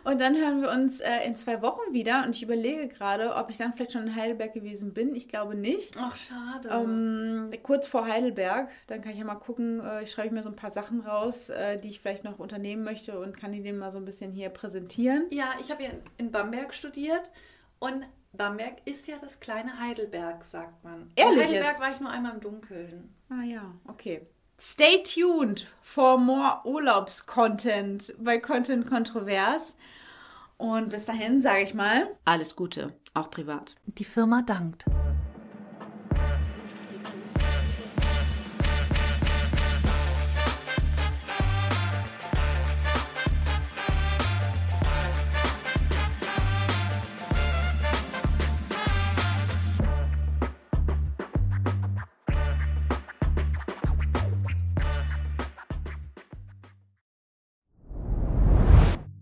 Und 0.04 0.22
dann 0.22 0.36
hören 0.36 0.62
wir 0.62 0.70
uns 0.72 1.00
äh, 1.00 1.26
in 1.26 1.36
zwei 1.36 1.62
Wochen 1.62 1.94
wieder. 1.94 2.24
Und 2.26 2.36
ich 2.36 2.44
überlege 2.44 2.88
gerade, 2.88 3.36
ob 3.36 3.50
ich 3.50 3.58
dann 3.58 3.74
vielleicht 3.74 3.94
schon 3.94 4.08
in 4.08 4.16
Heidelberg 4.16 4.54
gewesen 4.54 4.94
bin. 4.94 5.16
Ich 5.16 5.28
glaube 5.28 5.56
nicht. 5.56 5.96
Ach, 6.00 6.16
schade. 6.16 6.70
Ähm, 6.70 7.50
kurz 7.64 7.88
vor 7.88 8.08
Heidelberg, 8.08 8.70
dann 8.88 9.02
kann 9.02 9.12
ich 9.12 9.20
ja 9.20 9.26
mal 9.26 9.36
gucken, 9.36 9.80
äh, 9.80 10.04
ich 10.04 10.12
schreibe 10.12 10.34
mir 10.34 10.44
so 10.44 10.50
ein 10.50 10.56
paar 10.56 10.72
Sachen 10.72 11.02
raus, 11.02 11.50
äh, 11.50 11.78
die 11.78 11.90
ich 11.90 12.00
vielleicht 12.00 12.24
noch 12.24 12.40
unternehmen 12.40 12.84
möchte 12.84 13.20
und 13.20 13.38
kann 13.38 13.52
die 13.52 13.62
dem 13.62 13.78
mal 13.78 13.92
so 13.92 13.98
ein 13.98 14.06
bisschen 14.06 14.32
hier 14.32 14.50
präsentieren. 14.50 15.28
ja, 15.32 15.54
ich 15.60 15.72
habe 15.72 15.84
ja 15.84 15.90
in 16.18 16.32
Bamberg 16.32 16.74
studiert 16.74 17.30
und 17.80 18.06
Bamberg 18.34 18.76
ist 18.86 19.08
ja 19.08 19.16
das 19.20 19.40
kleine 19.40 19.80
Heidelberg, 19.80 20.44
sagt 20.46 20.84
man. 20.84 21.12
Ehrlich 21.16 21.38
in 21.38 21.44
Heidelberg 21.44 21.72
jetzt? 21.72 21.82
war 21.82 21.92
ich 21.92 22.00
nur 22.00 22.12
einmal 22.12 22.34
im 22.36 22.42
Dunkeln. 22.42 23.14
Ah 23.30 23.44
ja, 23.44 23.74
okay. 23.88 24.28
Stay 24.60 25.02
tuned 25.04 25.68
for 25.82 26.18
more 26.18 26.60
Urlaubscontent 26.66 28.14
bei 28.20 28.40
Content 28.40 28.88
Kontrovers. 28.88 29.74
Und 30.58 30.90
bis 30.90 31.06
dahin 31.06 31.42
sage 31.42 31.62
ich 31.62 31.74
mal, 31.74 32.08
alles 32.26 32.58
Gute, 32.58 32.92
auch 33.14 33.32
privat. 33.32 33.76
Die 33.86 34.04
Firma 34.04 34.42
dankt. 34.42 34.84